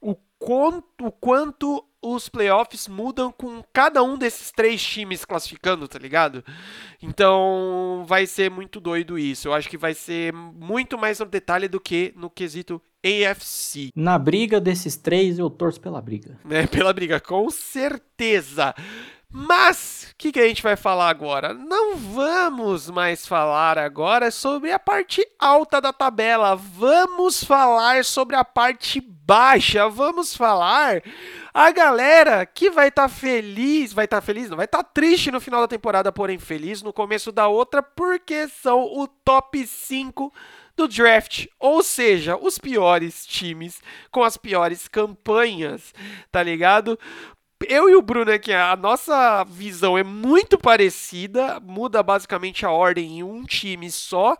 o 0.00 0.14
quanto, 0.38 1.06
o 1.06 1.10
quanto 1.10 1.84
os 2.04 2.28
playoffs 2.28 2.86
mudam 2.86 3.32
com 3.32 3.64
cada 3.72 4.02
um 4.02 4.18
desses 4.18 4.50
três 4.50 4.82
times 4.82 5.24
classificando, 5.24 5.88
tá 5.88 5.98
ligado? 5.98 6.44
Então 7.02 8.04
vai 8.06 8.26
ser 8.26 8.50
muito 8.50 8.78
doido 8.78 9.18
isso. 9.18 9.48
Eu 9.48 9.54
acho 9.54 9.68
que 9.70 9.78
vai 9.78 9.94
ser 9.94 10.32
muito 10.32 10.98
mais 10.98 11.18
no 11.18 11.24
detalhe 11.24 11.66
do 11.66 11.80
que 11.80 12.12
no 12.14 12.28
quesito 12.28 12.80
AFC. 13.02 13.90
Na 13.96 14.18
briga 14.18 14.60
desses 14.60 14.96
três, 14.96 15.38
eu 15.38 15.48
torço 15.48 15.80
pela 15.80 16.00
briga. 16.00 16.38
É, 16.50 16.66
pela 16.66 16.92
briga, 16.92 17.18
com 17.18 17.50
certeza. 17.50 18.74
Mas, 19.30 20.03
que, 20.24 20.32
que 20.32 20.40
a 20.40 20.48
gente 20.48 20.62
vai 20.62 20.74
falar 20.74 21.10
agora? 21.10 21.52
Não 21.52 21.96
vamos 21.96 22.88
mais 22.88 23.26
falar 23.26 23.76
agora 23.76 24.30
sobre 24.30 24.72
a 24.72 24.78
parte 24.78 25.22
alta 25.38 25.82
da 25.82 25.92
tabela. 25.92 26.56
Vamos 26.56 27.44
falar 27.44 28.06
sobre 28.06 28.34
a 28.34 28.42
parte 28.42 29.02
baixa. 29.02 29.86
Vamos 29.86 30.34
falar 30.34 31.02
a 31.52 31.70
galera 31.70 32.46
que 32.46 32.70
vai 32.70 32.88
estar 32.88 33.02
tá 33.02 33.08
feliz, 33.08 33.92
vai 33.92 34.06
estar 34.06 34.22
tá 34.22 34.26
feliz, 34.26 34.48
não 34.48 34.56
vai 34.56 34.64
estar 34.64 34.82
tá 34.82 34.90
triste 34.94 35.30
no 35.30 35.42
final 35.42 35.60
da 35.60 35.68
temporada, 35.68 36.10
porém 36.10 36.38
feliz 36.38 36.80
no 36.80 36.90
começo 36.92 37.30
da 37.30 37.46
outra, 37.46 37.82
porque 37.82 38.48
são 38.48 38.80
o 38.80 39.06
top 39.06 39.66
5 39.66 40.32
do 40.76 40.88
draft, 40.88 41.46
ou 41.60 41.82
seja, 41.82 42.36
os 42.36 42.58
piores 42.58 43.24
times 43.26 43.80
com 44.10 44.24
as 44.24 44.36
piores 44.36 44.88
campanhas, 44.88 45.94
tá 46.32 46.42
ligado? 46.42 46.98
Eu 47.68 47.88
e 47.88 47.94
o 47.94 48.02
Bruno 48.02 48.30
aqui, 48.30 48.52
a 48.52 48.76
nossa 48.76 49.44
visão 49.44 49.96
é 49.96 50.02
muito 50.02 50.58
parecida, 50.58 51.60
muda 51.60 52.02
basicamente 52.02 52.64
a 52.64 52.70
ordem 52.70 53.18
em 53.18 53.22
um 53.22 53.44
time 53.44 53.90
só. 53.90 54.36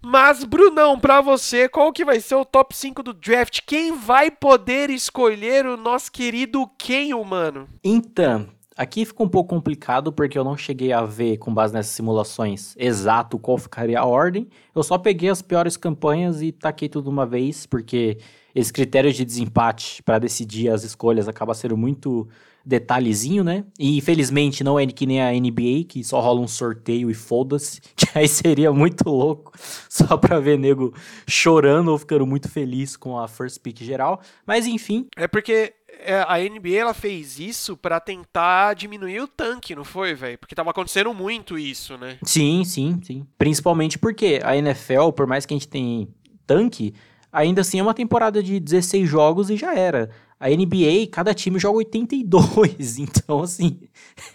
Mas, 0.00 0.44
Brunão, 0.44 0.98
para 0.98 1.20
você, 1.20 1.68
qual 1.68 1.92
que 1.92 2.04
vai 2.04 2.20
ser 2.20 2.36
o 2.36 2.44
top 2.44 2.76
5 2.76 3.02
do 3.02 3.12
draft? 3.12 3.60
Quem 3.66 3.96
vai 3.96 4.30
poder 4.30 4.90
escolher 4.90 5.66
o 5.66 5.76
nosso 5.76 6.12
querido 6.12 6.70
quem, 6.78 7.12
humano? 7.12 7.68
Então, 7.82 8.46
aqui 8.76 9.04
fica 9.04 9.22
um 9.24 9.28
pouco 9.28 9.50
complicado 9.50 10.12
porque 10.12 10.38
eu 10.38 10.44
não 10.44 10.56
cheguei 10.56 10.92
a 10.92 11.02
ver, 11.02 11.38
com 11.38 11.52
base 11.52 11.74
nessas 11.74 11.92
simulações, 11.92 12.74
exato 12.78 13.40
qual 13.40 13.58
ficaria 13.58 13.98
a 13.98 14.04
ordem. 14.04 14.48
Eu 14.72 14.84
só 14.84 14.96
peguei 14.96 15.30
as 15.30 15.42
piores 15.42 15.76
campanhas 15.76 16.40
e 16.40 16.52
taquei 16.52 16.88
tudo 16.88 17.10
uma 17.10 17.26
vez, 17.26 17.66
porque 17.66 18.18
esse 18.54 18.72
critério 18.72 19.12
de 19.12 19.24
desempate 19.24 20.00
para 20.04 20.20
decidir 20.20 20.68
as 20.68 20.84
escolhas 20.84 21.26
acaba 21.26 21.54
sendo 21.54 21.76
muito 21.76 22.28
detalhezinho, 22.68 23.42
né? 23.42 23.64
E 23.78 23.96
infelizmente 23.96 24.62
não 24.62 24.78
é 24.78 24.86
que 24.86 25.06
nem 25.06 25.22
a 25.22 25.32
NBA, 25.32 25.84
que 25.88 26.04
só 26.04 26.20
rola 26.20 26.40
um 26.40 26.46
sorteio 26.46 27.10
e 27.10 27.14
foda-se, 27.14 27.80
que 27.96 28.06
aí 28.14 28.28
seria 28.28 28.70
muito 28.70 29.08
louco, 29.08 29.52
só 29.88 30.18
pra 30.18 30.38
ver 30.38 30.58
nego 30.58 30.92
chorando 31.26 31.88
ou 31.88 31.98
ficando 31.98 32.26
muito 32.26 32.48
feliz 32.48 32.94
com 32.94 33.18
a 33.18 33.26
first 33.26 33.60
pick 33.62 33.82
geral. 33.82 34.20
Mas 34.46 34.66
enfim. 34.66 35.06
É 35.16 35.26
porque 35.26 35.72
é, 36.00 36.20
a 36.28 36.36
NBA 36.38 36.76
ela 36.76 36.92
fez 36.92 37.38
isso 37.38 37.74
para 37.74 37.98
tentar 37.98 38.74
diminuir 38.74 39.20
o 39.20 39.26
tanque, 39.26 39.74
não 39.74 39.84
foi, 39.84 40.14
velho? 40.14 40.36
Porque 40.36 40.54
tava 40.54 40.70
acontecendo 40.70 41.14
muito 41.14 41.58
isso, 41.58 41.96
né? 41.96 42.18
Sim, 42.22 42.64
sim, 42.64 43.00
sim. 43.02 43.26
Principalmente 43.38 43.98
porque 43.98 44.40
a 44.44 44.54
NFL, 44.54 45.10
por 45.16 45.26
mais 45.26 45.46
que 45.46 45.54
a 45.54 45.56
gente 45.56 45.68
tenha 45.68 46.06
tanque, 46.46 46.94
ainda 47.32 47.62
assim 47.62 47.80
é 47.80 47.82
uma 47.82 47.94
temporada 47.94 48.42
de 48.42 48.60
16 48.60 49.08
jogos 49.08 49.48
e 49.48 49.56
já 49.56 49.74
era. 49.74 50.10
A 50.40 50.48
NBA, 50.48 51.08
cada 51.10 51.34
time 51.34 51.58
joga 51.58 51.78
82, 51.78 52.98
então 53.00 53.42
assim, 53.42 53.80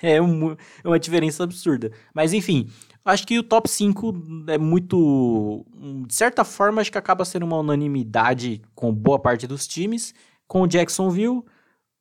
é, 0.01 0.21
um, 0.21 0.51
é 0.51 0.57
uma 0.87 0.99
diferença 0.99 1.43
absurda. 1.43 1.91
Mas 2.13 2.33
enfim, 2.33 2.69
acho 3.05 3.25
que 3.25 3.39
o 3.39 3.43
top 3.43 3.69
5 3.69 4.13
é 4.47 4.57
muito. 4.57 5.65
De 6.07 6.13
certa 6.13 6.43
forma, 6.43 6.81
acho 6.81 6.91
que 6.91 6.97
acaba 6.97 7.25
sendo 7.25 7.45
uma 7.45 7.58
unanimidade 7.58 8.62
com 8.75 8.93
boa 8.93 9.19
parte 9.19 9.47
dos 9.47 9.67
times. 9.67 10.13
Com 10.47 10.63
o 10.63 10.67
Jacksonville, 10.67 11.41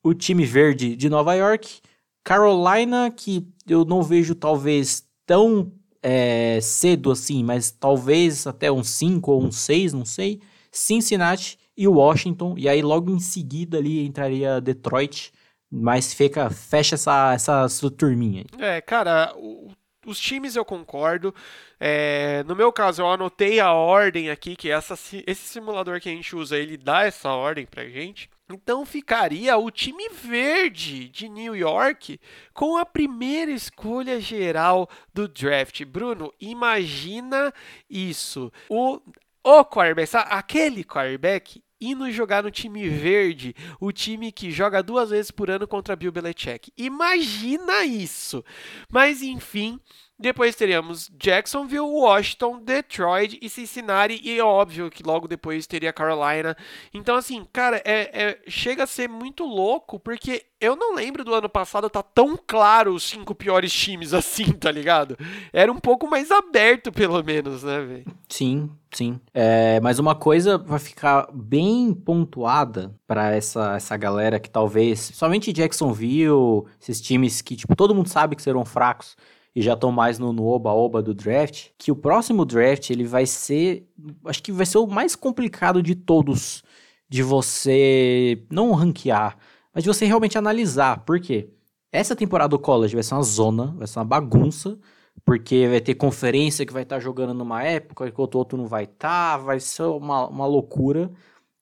o 0.02 0.12
time 0.12 0.44
verde 0.44 0.96
de 0.96 1.08
Nova 1.08 1.34
York, 1.34 1.80
Carolina, 2.24 3.10
que 3.10 3.46
eu 3.66 3.84
não 3.84 4.02
vejo 4.02 4.34
talvez 4.34 5.06
tão 5.24 5.72
é, 6.02 6.58
cedo 6.60 7.10
assim, 7.10 7.44
mas 7.44 7.70
talvez 7.70 8.46
até 8.46 8.70
um 8.70 8.82
5 8.82 9.30
ou 9.30 9.44
um 9.44 9.52
6, 9.52 9.92
não 9.92 10.04
sei. 10.04 10.40
Cincinnati 10.70 11.58
e 11.82 11.88
Washington, 11.88 12.54
e 12.56 12.68
aí 12.68 12.82
logo 12.82 13.10
em 13.10 13.20
seguida 13.20 13.78
ali 13.78 14.04
entraria 14.06 14.60
Detroit, 14.60 15.32
mas 15.70 16.12
fica, 16.12 16.50
fecha 16.50 16.94
essa, 16.94 17.32
essa, 17.32 17.64
essa 17.64 17.90
turminha. 17.90 18.44
É, 18.58 18.80
cara, 18.80 19.32
o 19.36 19.70
os 20.06 20.18
times 20.18 20.56
eu 20.56 20.64
concordo. 20.64 21.34
É, 21.78 22.44
no 22.44 22.54
meu 22.54 22.72
caso, 22.72 23.02
eu 23.02 23.08
anotei 23.08 23.60
a 23.60 23.72
ordem 23.72 24.30
aqui, 24.30 24.56
que 24.56 24.70
essa, 24.70 24.94
esse 24.94 25.48
simulador 25.48 26.00
que 26.00 26.08
a 26.08 26.12
gente 26.12 26.34
usa, 26.34 26.56
ele 26.56 26.76
dá 26.76 27.04
essa 27.04 27.30
ordem 27.30 27.66
pra 27.66 27.88
gente. 27.88 28.28
Então 28.52 28.84
ficaria 28.84 29.56
o 29.56 29.70
time 29.70 30.08
verde 30.10 31.08
de 31.08 31.28
New 31.28 31.56
York 31.56 32.20
com 32.52 32.76
a 32.76 32.84
primeira 32.84 33.50
escolha 33.50 34.20
geral 34.20 34.88
do 35.14 35.26
draft. 35.26 35.82
Bruno, 35.84 36.32
imagina 36.40 37.52
isso. 37.88 38.52
O, 38.68 39.00
o 39.42 39.64
quarterback, 39.64 40.10
aquele 40.28 40.84
quarterback 40.84 41.62
indo 41.82 42.10
jogar 42.10 42.42
no 42.42 42.50
time 42.50 42.88
verde, 42.88 43.54
o 43.80 43.90
time 43.90 44.30
que 44.30 44.50
joga 44.50 44.82
duas 44.82 45.10
vezes 45.10 45.30
por 45.30 45.50
ano 45.50 45.66
contra 45.66 45.96
Bill 45.96 46.12
Belichick. 46.12 46.72
Imagina 46.76 47.84
isso! 47.84 48.44
Mas 48.90 49.22
enfim, 49.22 49.80
depois 50.22 50.54
teríamos 50.54 51.10
Jacksonville, 51.18 51.80
Washington, 51.80 52.60
Detroit 52.62 53.38
e 53.42 53.50
Cincinnati. 53.50 54.20
E 54.22 54.38
é 54.38 54.44
óbvio 54.44 54.88
que 54.88 55.02
logo 55.02 55.26
depois 55.26 55.66
teria 55.66 55.92
Carolina. 55.92 56.56
Então, 56.94 57.16
assim, 57.16 57.44
cara, 57.52 57.82
é, 57.84 58.10
é, 58.12 58.38
chega 58.46 58.84
a 58.84 58.86
ser 58.86 59.08
muito 59.08 59.44
louco, 59.44 59.98
porque 59.98 60.44
eu 60.60 60.76
não 60.76 60.94
lembro 60.94 61.24
do 61.24 61.34
ano 61.34 61.48
passado 61.48 61.90
tá 61.90 62.04
tão 62.04 62.38
claro 62.46 62.94
os 62.94 63.02
cinco 63.02 63.34
piores 63.34 63.72
times 63.72 64.14
assim, 64.14 64.52
tá 64.52 64.70
ligado? 64.70 65.18
Era 65.52 65.72
um 65.72 65.78
pouco 65.80 66.08
mais 66.08 66.30
aberto, 66.30 66.92
pelo 66.92 67.20
menos, 67.24 67.64
né, 67.64 67.80
velho? 67.80 68.04
Sim, 68.28 68.70
sim. 68.92 69.20
É, 69.34 69.80
mas 69.80 69.98
uma 69.98 70.14
coisa 70.14 70.56
vai 70.56 70.78
ficar 70.78 71.26
bem 71.34 71.92
pontuada 71.92 72.94
para 73.08 73.34
essa, 73.34 73.74
essa 73.74 73.96
galera 73.96 74.38
que 74.38 74.48
talvez, 74.48 75.00
somente 75.00 75.52
Jacksonville, 75.52 76.62
esses 76.80 77.00
times 77.00 77.42
que, 77.42 77.56
tipo, 77.56 77.74
todo 77.74 77.92
mundo 77.92 78.08
sabe 78.08 78.36
que 78.36 78.42
serão 78.42 78.64
fracos 78.64 79.16
e 79.54 79.60
já 79.60 79.74
estão 79.74 79.92
mais 79.92 80.18
no 80.18 80.46
oba-oba 80.46 81.02
do 81.02 81.14
draft, 81.14 81.68
que 81.76 81.92
o 81.92 81.96
próximo 81.96 82.44
draft 82.44 82.90
ele 82.90 83.04
vai 83.04 83.26
ser, 83.26 83.86
acho 84.24 84.42
que 84.42 84.50
vai 84.52 84.64
ser 84.66 84.78
o 84.78 84.86
mais 84.86 85.14
complicado 85.14 85.82
de 85.82 85.94
todos 85.94 86.62
de 87.08 87.22
você 87.22 88.42
não 88.50 88.72
ranquear, 88.72 89.36
mas 89.74 89.84
de 89.84 89.88
você 89.88 90.06
realmente 90.06 90.38
analisar. 90.38 91.04
Por 91.04 91.20
quê? 91.20 91.50
Essa 91.92 92.16
temporada 92.16 92.48
do 92.48 92.58
college 92.58 92.94
vai 92.94 93.02
ser 93.02 93.14
uma 93.14 93.22
zona, 93.22 93.66
vai 93.76 93.86
ser 93.86 93.98
uma 93.98 94.04
bagunça, 94.06 94.78
porque 95.24 95.68
vai 95.68 95.80
ter 95.80 95.94
conferência 95.94 96.64
que 96.64 96.72
vai 96.72 96.84
estar 96.84 96.96
tá 96.96 97.00
jogando 97.00 97.34
numa 97.34 97.62
época, 97.62 98.08
enquanto 98.08 98.34
o 98.34 98.38
outro 98.38 98.56
não 98.56 98.66
vai 98.66 98.84
estar, 98.84 99.36
tá, 99.36 99.36
vai 99.36 99.60
ser 99.60 99.82
uma, 99.82 100.26
uma 100.26 100.46
loucura. 100.46 101.10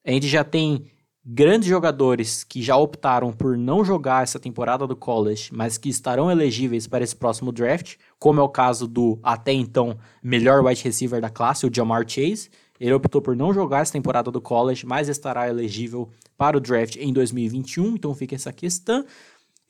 A 0.06 0.12
gente 0.12 0.28
já 0.28 0.44
tem 0.44 0.86
grandes 1.32 1.68
jogadores 1.68 2.42
que 2.42 2.60
já 2.60 2.76
optaram 2.76 3.32
por 3.32 3.56
não 3.56 3.84
jogar 3.84 4.24
essa 4.24 4.40
temporada 4.40 4.84
do 4.84 4.96
college, 4.96 5.50
mas 5.54 5.78
que 5.78 5.88
estarão 5.88 6.28
elegíveis 6.28 6.88
para 6.88 7.04
esse 7.04 7.14
próximo 7.14 7.52
draft, 7.52 7.94
como 8.18 8.40
é 8.40 8.42
o 8.42 8.48
caso 8.48 8.88
do 8.88 9.16
até 9.22 9.52
então 9.52 9.96
melhor 10.20 10.64
wide 10.64 10.82
receiver 10.82 11.20
da 11.20 11.30
classe, 11.30 11.64
o 11.64 11.70
Jamar 11.72 12.04
Chase. 12.08 12.50
Ele 12.80 12.94
optou 12.94 13.22
por 13.22 13.36
não 13.36 13.54
jogar 13.54 13.82
essa 13.82 13.92
temporada 13.92 14.28
do 14.28 14.40
college, 14.40 14.84
mas 14.84 15.08
estará 15.08 15.48
elegível 15.48 16.08
para 16.36 16.56
o 16.56 16.60
draft 16.60 16.96
em 16.96 17.12
2021, 17.12 17.94
então 17.94 18.12
fica 18.12 18.34
essa 18.34 18.52
questão. 18.52 19.04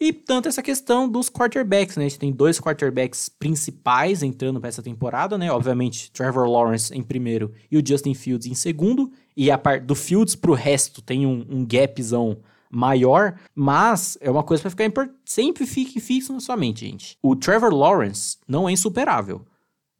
E 0.01 0.14
tanto 0.14 0.48
essa 0.48 0.62
questão 0.62 1.07
dos 1.07 1.28
quarterbacks, 1.28 1.96
né? 1.98 2.07
A 2.07 2.09
gente 2.09 2.18
tem 2.18 2.32
dois 2.32 2.59
quarterbacks 2.59 3.28
principais 3.28 4.22
entrando 4.22 4.59
para 4.59 4.70
essa 4.70 4.82
temporada, 4.82 5.36
né? 5.36 5.53
Obviamente, 5.53 6.11
Trevor 6.11 6.48
Lawrence 6.48 6.96
em 6.96 7.03
primeiro 7.03 7.53
e 7.70 7.76
o 7.76 7.86
Justin 7.86 8.14
Fields 8.14 8.46
em 8.46 8.55
segundo. 8.55 9.12
E 9.36 9.51
a 9.51 9.59
parte 9.59 9.84
do 9.84 9.94
Fields 9.94 10.34
pro 10.34 10.55
resto 10.55 11.03
tem 11.03 11.26
um, 11.26 11.44
um 11.51 11.66
gapzão 11.66 12.38
maior, 12.70 13.34
mas 13.55 14.16
é 14.22 14.30
uma 14.30 14.42
coisa 14.42 14.62
para 14.62 14.70
ficar 14.70 14.84
import... 14.86 15.11
sempre 15.24 15.66
fique 15.66 16.01
fixo 16.01 16.32
na 16.32 16.40
sua 16.40 16.57
mente, 16.57 16.86
gente. 16.86 17.18
O 17.22 17.36
Trevor 17.36 17.74
Lawrence 17.74 18.38
não 18.48 18.66
é 18.66 18.72
insuperável. 18.72 19.44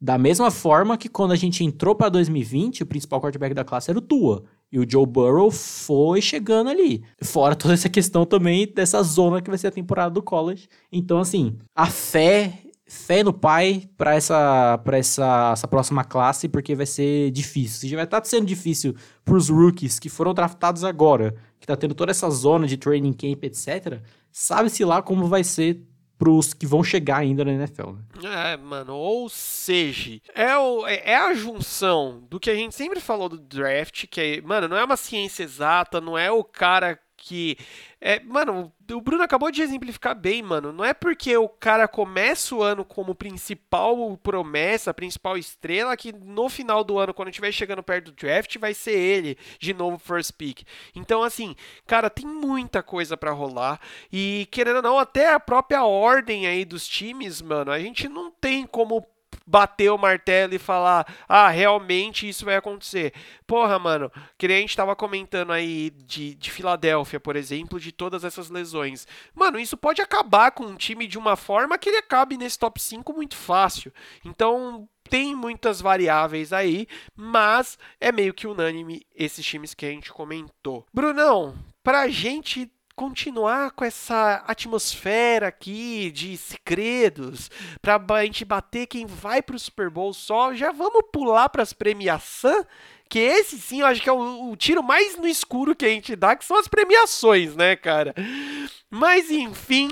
Da 0.01 0.17
mesma 0.17 0.51
forma 0.51 0.97
que 0.97 1.11
quando 1.11 1.33
a 1.33 1.37
gente 1.37 1.63
entrou 1.63 1.95
para 1.95 2.09
2020, 2.09 2.85
o 2.85 2.87
principal 2.87 3.21
quarterback 3.21 3.53
da 3.53 3.65
classe 3.65 3.91
era 3.91 3.99
o 3.99 4.03
Tua. 4.03 4.45
E 4.73 4.79
o 4.79 4.89
Joe 4.89 5.07
Burrow 5.07 5.51
foi 5.51 6.21
chegando 6.21 6.71
ali. 6.71 7.03
Fora 7.23 7.57
toda 7.57 7.75
essa 7.75 7.89
questão 7.89 8.25
também 8.25 8.67
dessa 8.73 9.03
zona 9.03 9.43
que 9.43 9.51
vai 9.51 9.59
ser 9.59 9.67
a 9.67 9.73
temporada 9.73 10.11
do 10.11 10.23
college. 10.23 10.69
Então, 10.93 11.19
assim, 11.19 11.59
a 11.75 11.87
fé, 11.87 12.63
fé 12.87 13.25
no 13.25 13.33
pai 13.33 13.89
para 13.97 14.15
essa, 14.15 14.79
pra 14.79 14.97
essa, 14.97 15.51
essa 15.53 15.67
próxima 15.67 16.05
classe, 16.05 16.49
porque 16.49 16.75
vai 16.77 16.87
ser 16.87 17.33
difícil. 17.33 17.89
Já 17.89 17.97
vai 17.97 18.05
estar 18.05 18.21
tá 18.21 18.29
sendo 18.29 18.47
difícil 18.47 18.95
para 19.25 19.35
os 19.35 19.49
rookies 19.49 19.99
que 19.99 20.09
foram 20.09 20.33
draftados 20.33 20.85
agora, 20.85 21.35
que 21.59 21.67
tá 21.67 21.77
tendo 21.77 21.95
toda 21.95 22.13
essa 22.13 22.31
zona 22.31 22.67
de 22.67 22.77
training 22.77 23.13
camp, 23.13 23.43
etc. 23.43 24.01
Sabe-se 24.31 24.85
lá 24.85 25.03
como 25.03 25.27
vai 25.27 25.43
ser 25.43 25.85
pros 26.21 26.53
que 26.53 26.67
vão 26.67 26.85
chegar 26.85 27.17
ainda 27.17 27.43
na 27.47 27.53
NFL. 27.53 27.93
Né? 27.93 28.53
É, 28.53 28.57
mano, 28.59 28.95
ou 28.95 29.27
seja, 29.31 30.21
é, 30.35 30.55
o, 30.55 30.87
é, 30.87 31.01
é 31.13 31.17
a 31.17 31.33
junção 31.33 32.23
do 32.29 32.39
que 32.39 32.51
a 32.51 32.55
gente 32.55 32.75
sempre 32.75 33.01
falou 33.01 33.27
do 33.27 33.39
draft, 33.39 34.07
que 34.07 34.21
é, 34.21 34.41
mano, 34.43 34.69
não 34.69 34.77
é 34.77 34.85
uma 34.85 34.99
ciência 34.99 35.43
exata, 35.43 35.99
não 35.99 36.19
é 36.19 36.31
o 36.31 36.45
cara 36.45 37.01
que. 37.21 37.57
É, 38.01 38.19
mano, 38.21 38.73
o 38.91 39.01
Bruno 39.01 39.23
acabou 39.23 39.51
de 39.51 39.61
exemplificar 39.61 40.15
bem, 40.15 40.43
mano. 40.43 40.73
Não 40.73 40.85
é 40.85 40.95
porque 40.95 41.37
o 41.37 41.49
cara 41.49 41.87
começa 41.87 42.55
o 42.55 42.63
ano 42.63 42.85
como 42.85 43.15
principal 43.15 44.17
promessa, 44.23 44.95
principal 44.95 45.37
estrela, 45.37 45.97
que 45.97 46.13
no 46.13 46.49
final 46.49 46.83
do 46.83 46.99
ano, 46.99 47.13
quando 47.13 47.29
estiver 47.29 47.53
chegando 47.53 47.83
perto 47.83 48.07
do 48.07 48.13
draft, 48.13 48.57
vai 48.59 48.73
ser 48.73 48.93
ele 48.93 49.37
de 49.59 49.75
novo 49.75 49.99
first 49.99 50.33
pick. 50.33 50.63
Então, 50.97 51.23
assim, 51.23 51.55
cara, 51.87 52.09
tem 52.09 52.27
muita 52.27 52.83
coisa 52.83 53.17
para 53.17 53.33
rolar. 53.33 53.79
E 54.11 54.49
querendo 54.51 54.77
ou 54.77 54.83
não, 54.83 54.99
até 54.99 55.33
a 55.33 55.39
própria 55.39 55.85
ordem 55.85 56.47
aí 56.47 56.65
dos 56.65 56.89
times, 56.89 57.43
mano, 57.43 57.71
a 57.71 57.79
gente 57.79 58.09
não 58.09 58.31
tem 58.31 58.67
como 58.67 59.07
bater 59.47 59.91
o 59.91 59.99
martelo 59.99 60.55
e 60.55 60.59
falar, 60.59 61.07
ah, 61.29 61.49
realmente 61.49 62.29
isso 62.29 62.45
vai 62.45 62.57
acontecer. 62.57 63.13
Porra, 63.47 63.79
mano, 63.79 64.11
que 64.39 64.47
nem 64.47 64.59
a 64.59 64.61
gente 64.61 64.77
tava 64.77 64.95
comentando 64.95 65.53
aí 65.53 65.91
de, 65.91 66.35
de 66.35 66.51
Filadélfia, 66.51 67.19
por 67.19 67.37
exemplo, 67.37 67.81
de 67.81 67.93
todas 67.93 68.25
essas 68.25 68.51
lesões. 68.51 69.07
Mano, 69.35 69.59
isso 69.59 69.77
pode 69.77 70.01
acabar 70.01 70.53
com 70.53 70.65
um 70.65 70.77
time 70.77 71.07
de 71.07 71.19
uma 71.19 71.37
forma 71.37 71.79
que 71.79 71.89
ele 71.89 71.99
acabe 71.99 72.37
nesse 72.37 72.59
top 72.59 72.81
5 72.81 73.13
muito 73.13 73.37
fácil. 73.37 73.93
Então, 74.25 74.89
tem 75.09 75.35
muitas 75.35 75.81
variáveis 75.81 76.53
aí, 76.53 76.87
mas 77.17 77.79
é 78.01 78.13
meio 78.13 78.33
que 78.33 78.47
unânime 78.47 79.05
esses 79.15 79.45
times 79.45 79.75
que 79.75 79.85
a 79.85 79.91
gente 79.91 80.13
comentou. 80.13 80.87
Brunão, 80.95 81.57
pra 81.83 82.09
gente 82.09 82.71
continuar 83.01 83.71
com 83.71 83.83
essa 83.83 84.45
atmosfera 84.47 85.49
aqui 85.49 86.11
de 86.11 86.37
segredos, 86.37 87.51
para 87.81 87.99
a 88.11 88.25
gente 88.27 88.45
bater 88.45 88.87
quem 88.87 89.07
vai 89.07 89.41
para 89.41 89.57
o 89.57 89.59
Super 89.59 89.89
Bowl 89.89 90.13
só, 90.13 90.53
já 90.53 90.71
vamos 90.71 91.05
pular 91.11 91.49
para 91.49 91.63
as 91.63 91.73
premiações, 91.73 92.63
que 93.09 93.19
esse 93.19 93.59
sim 93.59 93.81
eu 93.81 93.87
acho 93.87 94.03
que 94.03 94.09
é 94.11 94.13
o, 94.13 94.51
o, 94.51 94.55
tiro 94.55 94.83
mais 94.83 95.17
no 95.17 95.27
escuro 95.27 95.75
que 95.75 95.87
a 95.87 95.89
gente 95.89 96.15
dá, 96.15 96.37
que 96.37 96.45
são 96.45 96.59
as 96.59 96.69
premiações, 96.69 97.57
né, 97.57 97.75
cara? 97.75 98.15
Mas 98.91 99.31
enfim, 99.31 99.89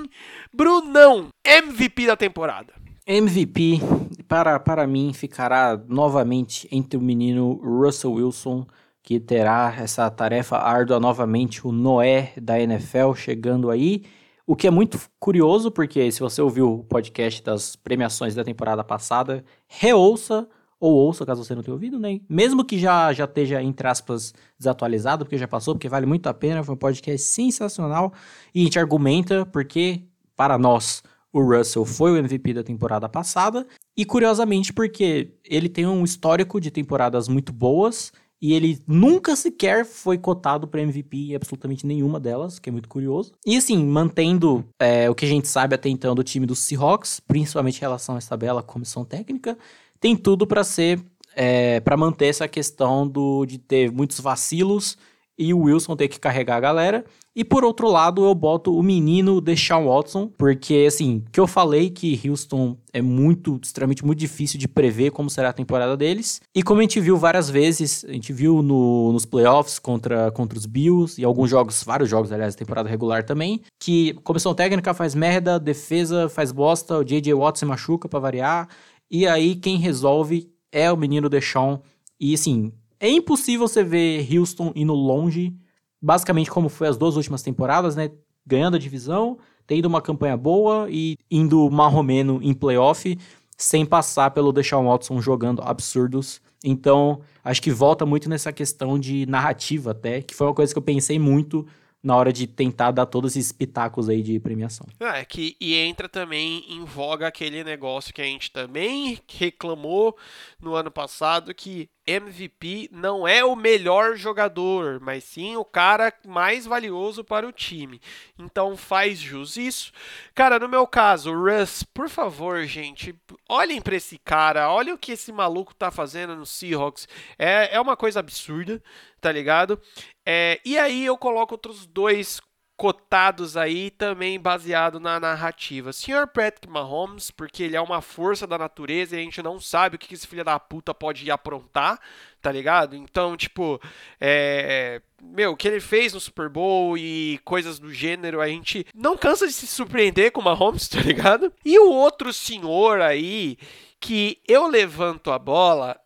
Brunão, 0.53 1.29
MVP 1.43 2.05
da 2.05 2.15
temporada. 2.15 2.75
MVP, 3.07 3.79
para, 4.27 4.59
para 4.59 4.85
mim, 4.85 5.13
ficará 5.13 5.75
novamente 5.87 6.67
entre 6.71 6.95
o 6.95 7.01
menino 7.01 7.53
Russell 7.63 8.11
Wilson 8.11 8.67
que 9.01 9.19
terá 9.19 9.73
essa 9.77 10.09
tarefa 10.09 10.57
árdua 10.57 10.99
novamente, 10.99 11.65
o 11.65 11.71
Noé 11.71 12.33
da 12.41 12.59
NFL 12.59 13.13
chegando 13.15 13.69
aí. 13.69 14.03
O 14.45 14.55
que 14.55 14.67
é 14.67 14.71
muito 14.71 14.99
curioso, 15.19 15.71
porque 15.71 16.11
se 16.11 16.19
você 16.19 16.41
ouviu 16.41 16.73
o 16.73 16.83
podcast 16.83 17.43
das 17.43 17.75
premiações 17.75 18.33
da 18.33 18.43
temporada 18.43 18.83
passada, 18.83 19.43
reouça 19.67 20.47
ou 20.79 20.93
ouça, 20.93 21.25
caso 21.25 21.43
você 21.43 21.53
não 21.53 21.61
tenha 21.61 21.73
ouvido, 21.73 21.99
né? 21.99 22.21
Mesmo 22.27 22.63
que 22.63 22.79
já, 22.79 23.11
já 23.11 23.25
esteja, 23.25 23.61
entre 23.61 23.87
aspas, 23.87 24.33
desatualizado, 24.57 25.25
porque 25.25 25.37
já 25.37 25.47
passou, 25.47 25.75
porque 25.75 25.89
vale 25.89 26.05
muito 26.05 26.27
a 26.27 26.33
pena, 26.33 26.63
foi 26.63 26.73
um 26.73 26.77
podcast 26.77 27.27
sensacional. 27.27 28.13
E 28.55 28.61
a 28.61 28.63
gente 28.63 28.79
argumenta 28.79 29.45
porque, 29.45 30.03
para 30.35 30.57
nós, 30.57 31.03
o 31.33 31.41
Russell 31.41 31.85
foi 31.85 32.11
o 32.11 32.17
MVP 32.17 32.53
da 32.53 32.63
temporada 32.63 33.09
passada. 33.09 33.67
E 33.95 34.05
curiosamente, 34.05 34.71
porque 34.71 35.33
ele 35.43 35.67
tem 35.67 35.85
um 35.85 36.03
histórico 36.03 36.61
de 36.61 36.71
temporadas 36.71 37.27
muito 37.27 37.51
boas 37.51 38.11
e 38.41 38.53
ele 38.53 38.81
nunca 38.87 39.35
sequer 39.35 39.85
foi 39.85 40.17
cotado 40.17 40.67
para 40.67 40.81
MVP 40.81 41.17
em 41.17 41.35
absolutamente 41.35 41.85
nenhuma 41.85 42.19
delas, 42.19 42.57
que 42.57 42.69
é 42.69 42.71
muito 42.71 42.87
curioso. 42.87 43.33
E 43.45 43.57
assim, 43.57 43.83
mantendo 43.85 44.63
é, 44.79 45.09
o 45.09 45.15
que 45.15 45.25
a 45.25 45.27
gente 45.27 45.47
sabe 45.47 45.75
até 45.75 45.89
então 45.89 46.15
do 46.15 46.23
time 46.23 46.45
dos 46.45 46.59
Seahawks, 46.59 47.19
principalmente 47.19 47.77
em 47.77 47.81
relação 47.81 48.15
a 48.15 48.17
essa 48.17 48.37
bela 48.37 48.63
comissão 48.63 49.03
técnica, 49.03 49.57
tem 49.99 50.15
tudo 50.15 50.47
para 50.47 50.63
ser, 50.63 51.01
é, 51.35 51.79
para 51.81 51.97
manter 51.97 52.27
essa 52.27 52.47
questão 52.47 53.07
do, 53.07 53.45
de 53.45 53.57
ter 53.57 53.91
muitos 53.91 54.19
vacilos 54.19 54.97
e 55.39 55.53
o 55.53 55.59
Wilson 55.61 55.95
ter 55.95 56.09
que 56.09 56.19
carregar 56.19 56.57
a 56.57 56.59
galera. 56.59 57.05
E 57.33 57.45
por 57.45 57.63
outro 57.63 57.89
lado, 57.89 58.25
eu 58.25 58.35
boto 58.35 58.75
o 58.75 58.83
menino 58.83 59.39
Deshaun 59.39 59.87
Watson, 59.87 60.29
porque 60.37 60.83
assim, 60.85 61.23
que 61.31 61.39
eu 61.39 61.47
falei 61.47 61.89
que 61.89 62.19
Houston 62.27 62.77
é 62.91 63.01
muito, 63.01 63.57
extremamente 63.63 64.05
muito 64.05 64.19
difícil 64.19 64.59
de 64.59 64.67
prever 64.67 65.11
como 65.11 65.29
será 65.29 65.49
a 65.49 65.53
temporada 65.53 65.95
deles. 65.95 66.41
E 66.53 66.61
como 66.61 66.81
a 66.81 66.83
gente 66.83 66.99
viu 66.99 67.15
várias 67.15 67.49
vezes, 67.49 68.03
a 68.03 68.11
gente 68.11 68.33
viu 68.33 68.61
no, 68.61 69.13
nos 69.13 69.25
playoffs 69.25 69.79
contra, 69.79 70.29
contra 70.31 70.57
os 70.57 70.65
Bills 70.65 71.21
e 71.21 71.23
alguns 71.23 71.49
jogos, 71.49 71.81
vários 71.85 72.09
jogos, 72.09 72.33
aliás, 72.33 72.55
temporada 72.55 72.89
regular 72.89 73.23
também, 73.23 73.61
que 73.79 74.13
comissão 74.25 74.53
técnica 74.53 74.93
faz 74.93 75.15
merda, 75.15 75.57
defesa 75.57 76.27
faz 76.27 76.51
bosta, 76.51 76.97
o 76.97 77.03
J.J. 77.05 77.33
Watson 77.33 77.67
machuca 77.67 78.09
para 78.09 78.19
variar, 78.19 78.67
e 79.09 79.25
aí 79.25 79.55
quem 79.55 79.77
resolve 79.77 80.51
é 80.69 80.91
o 80.91 80.97
menino 80.97 81.29
Deshaun. 81.29 81.79
E 82.19 82.33
assim, 82.33 82.73
é 82.99 83.09
impossível 83.09 83.67
você 83.67 83.83
ver 83.83 84.27
Houston 84.35 84.71
indo 84.75 84.93
longe, 84.93 85.55
basicamente 86.01 86.49
como 86.49 86.69
foi 86.69 86.87
as 86.87 86.97
duas 86.97 87.15
últimas 87.15 87.41
temporadas, 87.41 87.95
né? 87.95 88.11
Ganhando 88.45 88.75
a 88.75 88.79
divisão, 88.79 89.37
tendo 89.65 89.85
uma 89.85 90.01
campanha 90.01 90.35
boa 90.35 90.87
e 90.89 91.15
indo 91.29 91.69
marromeno 91.69 92.39
em 92.41 92.53
playoff, 92.53 93.17
sem 93.57 93.85
passar 93.85 94.31
pelo 94.31 94.51
Deshaun 94.51 94.87
Watson 94.87 95.21
jogando 95.21 95.61
absurdos. 95.61 96.41
Então, 96.63 97.21
acho 97.43 97.61
que 97.61 97.71
volta 97.71 98.05
muito 98.05 98.29
nessa 98.29 98.51
questão 98.51 98.99
de 98.99 99.25
narrativa 99.25 99.91
até, 99.91 100.21
que 100.21 100.35
foi 100.35 100.47
uma 100.47 100.53
coisa 100.53 100.73
que 100.73 100.77
eu 100.77 100.83
pensei 100.83 101.19
muito 101.19 101.65
na 102.01 102.15
hora 102.15 102.31
de 102.31 102.47
tentar 102.47 102.91
dar 102.91 103.05
todos 103.05 103.35
esses 103.35 103.51
pitacos 103.51 104.07
aí 104.07 104.21
de 104.21 104.39
premiação. 104.39 104.87
Ah, 104.99 105.17
é 105.17 105.25
que 105.25 105.55
e 105.59 105.75
entra 105.75 106.07
também 106.07 106.63
em 106.69 106.83
voga 106.85 107.27
aquele 107.27 107.63
negócio 107.63 108.13
que 108.13 108.21
a 108.21 108.25
gente 108.25 108.51
também 108.51 109.19
reclamou 109.27 110.17
no 110.61 110.75
ano 110.75 110.89
passado 110.89 111.53
que 111.53 111.89
MVP 112.09 112.89
não 112.91 113.27
é 113.27 113.45
o 113.45 113.55
melhor 113.55 114.15
jogador, 114.15 114.99
mas 114.99 115.23
sim 115.23 115.55
o 115.55 115.63
cara 115.63 116.11
mais 116.25 116.65
valioso 116.65 117.23
para 117.23 117.47
o 117.47 117.51
time. 117.51 118.01
Então 118.37 118.75
faz 118.75 119.19
jus 119.19 119.57
isso. 119.57 119.91
Cara, 120.33 120.57
no 120.57 120.67
meu 120.67 120.87
caso, 120.87 121.31
Russ, 121.31 121.83
por 121.83 122.09
favor, 122.09 122.65
gente, 122.65 123.15
olhem 123.47 123.79
para 123.79 123.95
esse 123.95 124.17
cara, 124.17 124.71
olhem 124.71 124.93
o 124.93 124.97
que 124.97 125.11
esse 125.11 125.31
maluco 125.31 125.75
tá 125.75 125.91
fazendo 125.91 126.35
no 126.35 126.47
Seahawks. 126.47 127.07
É, 127.37 127.75
é 127.75 127.79
uma 127.79 127.95
coisa 127.95 128.19
absurda, 128.19 128.81
tá 129.21 129.31
ligado? 129.31 129.79
É, 130.25 130.59
e 130.65 130.79
aí 130.79 131.05
eu 131.05 131.17
coloco 131.17 131.53
outros 131.53 131.85
dois 131.85 132.41
cotados 132.79 133.57
aí 133.57 133.91
também 133.91 134.39
baseado 134.39 135.01
na 135.01 135.19
narrativa. 135.19 135.91
Sr. 135.91 136.25
Patrick 136.33 136.69
Mahomes, 136.69 137.29
porque 137.29 137.63
ele 137.63 137.75
é 137.75 137.81
uma 137.81 138.01
força 138.01 138.47
da 138.47 138.57
natureza 138.57 139.17
e 139.17 139.19
a 139.19 139.21
gente 139.21 139.43
não 139.43 139.59
sabe 139.59 139.97
o 139.97 139.99
que 139.99 140.13
esse 140.13 140.25
filho 140.25 140.45
da 140.45 140.57
puta 140.57 140.93
pode 140.93 141.29
aprontar, 141.29 141.99
tá 142.41 142.49
ligado? 142.49 142.95
Então, 142.95 143.35
tipo, 143.35 143.81
é, 144.17 145.01
meu, 145.21 145.51
o 145.51 145.57
que 145.57 145.67
ele 145.67 145.81
fez 145.81 146.13
no 146.13 146.21
Super 146.21 146.47
Bowl 146.47 146.97
e 146.97 147.37
coisas 147.43 147.79
do 147.79 147.93
gênero, 147.93 148.39
a 148.39 148.47
gente 148.47 148.87
não 148.95 149.17
cansa 149.17 149.45
de 149.45 149.51
se 149.51 149.67
surpreender 149.67 150.31
com 150.31 150.39
o 150.39 150.43
Mahomes, 150.45 150.87
tá 150.89 151.01
ligado? 151.01 151.51
E 151.65 151.77
o 151.77 151.89
outro 151.91 152.31
senhor 152.31 153.01
aí 153.01 153.57
que 153.99 154.39
eu 154.47 154.67
levanto 154.67 155.31
a 155.31 155.37
bola 155.37 155.99